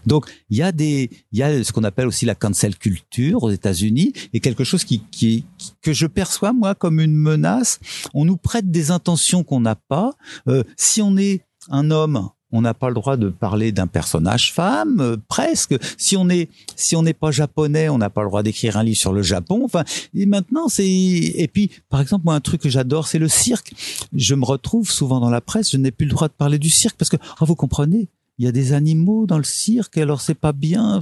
Donc 0.06 0.30
il 0.50 0.58
y 0.58 0.62
a 0.62 0.72
des, 0.72 1.10
il 1.32 1.40
y 1.40 1.44
a 1.44 1.64
ce 1.64 1.72
qu'on 1.72 1.84
appelle 1.84 2.08
aussi 2.08 2.26
la 2.26 2.36
cancel 2.36 2.76
culture 2.78 3.44
aux 3.44 3.52
États-Unis 3.52 4.14
et 4.34 4.40
quelque 4.40 4.64
chose 4.64 4.84
qui, 4.84 5.02
qui, 5.12 5.46
que 5.82 5.94
je 5.94 6.08
perçois 6.08 6.54
moi 6.54 6.76
comme 6.76 7.00
une 7.00 7.16
menace. 7.16 7.80
On 8.14 8.26
nous 8.26 8.38
prête 8.38 8.70
des 8.70 8.92
intentions 8.92 9.44
qu'on 9.44 9.62
n'a 9.62 9.76
pas. 9.76 10.12
Euh, 10.48 10.64
si 10.76 11.02
on 11.02 11.18
est 11.18 11.42
un 11.70 11.92
homme 11.92 12.30
on 12.52 12.62
n'a 12.62 12.74
pas 12.74 12.88
le 12.88 12.96
droit 12.96 13.18
de 13.18 13.30
parler 13.30 13.72
d'un 13.72 13.88
personnage 13.88 14.54
femme, 14.54 15.02
euh, 15.02 15.18
presque. 15.28 15.76
Si 15.98 16.16
on 16.16 16.30
est, 16.30 16.50
si 16.76 16.96
on 16.96 17.04
n'est 17.04 17.14
pas 17.14 17.32
japonais, 17.32 17.90
on 17.90 17.98
n'a 17.98 18.10
pas 18.10 18.22
le 18.22 18.30
droit 18.30 18.44
d'écrire 18.44 18.78
un 18.78 18.84
livre 18.84 18.98
sur 18.98 19.12
le 19.12 19.22
Japon. 19.22 19.62
Enfin, 19.66 19.84
et 20.16 20.26
maintenant, 20.26 20.70
c'est, 20.70 20.88
et 20.88 21.50
puis, 21.52 21.72
par 21.90 22.00
exemple, 22.00 22.26
moi, 22.26 22.36
un 22.36 22.40
truc 22.40 22.62
que 22.62 22.70
j'adore, 22.70 23.08
c'est 23.08 23.20
le 23.20 23.28
cirque. 23.28 23.74
Je 24.14 24.36
me 24.36 24.46
retrouve 24.46 24.90
souvent 24.90 25.20
dans 25.20 25.30
la 25.30 25.42
presse, 25.42 25.72
je 25.72 25.78
n'ai 25.78 25.92
plus 25.92 26.06
le 26.06 26.12
droit 26.12 26.30
de 26.30 26.34
parler 26.34 26.60
du 26.60 26.70
cirque 26.70 26.96
parce 26.98 27.10
que, 27.10 27.18
oh, 27.42 27.46
vous 27.46 27.56
comprenez, 27.56 28.08
il 28.38 28.46
y 28.46 28.48
a 28.48 28.52
des 28.52 28.74
animaux 28.74 29.26
dans 29.26 29.38
le 29.38 29.44
cirque, 29.44 29.98
alors 29.98 30.22
c'est 30.22 30.36
pas 30.36 30.54
bien. 30.54 31.00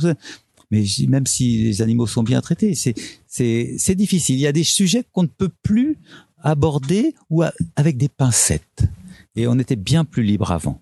Mais 0.71 0.83
même 1.07 1.27
si 1.27 1.63
les 1.63 1.81
animaux 1.81 2.07
sont 2.07 2.23
bien 2.23 2.41
traités, 2.41 2.73
c'est, 2.73 2.95
c'est, 3.27 3.75
c'est 3.77 3.95
difficile. 3.95 4.35
Il 4.35 4.41
y 4.41 4.47
a 4.47 4.51
des 4.51 4.63
sujets 4.63 5.03
qu'on 5.11 5.23
ne 5.23 5.27
peut 5.27 5.51
plus 5.61 5.97
aborder 6.41 7.13
ou 7.29 7.43
avec 7.75 7.97
des 7.97 8.09
pincettes. 8.09 8.85
Et 9.35 9.47
on 9.47 9.59
était 9.59 9.75
bien 9.75 10.05
plus 10.05 10.23
libre 10.23 10.51
avant. 10.51 10.79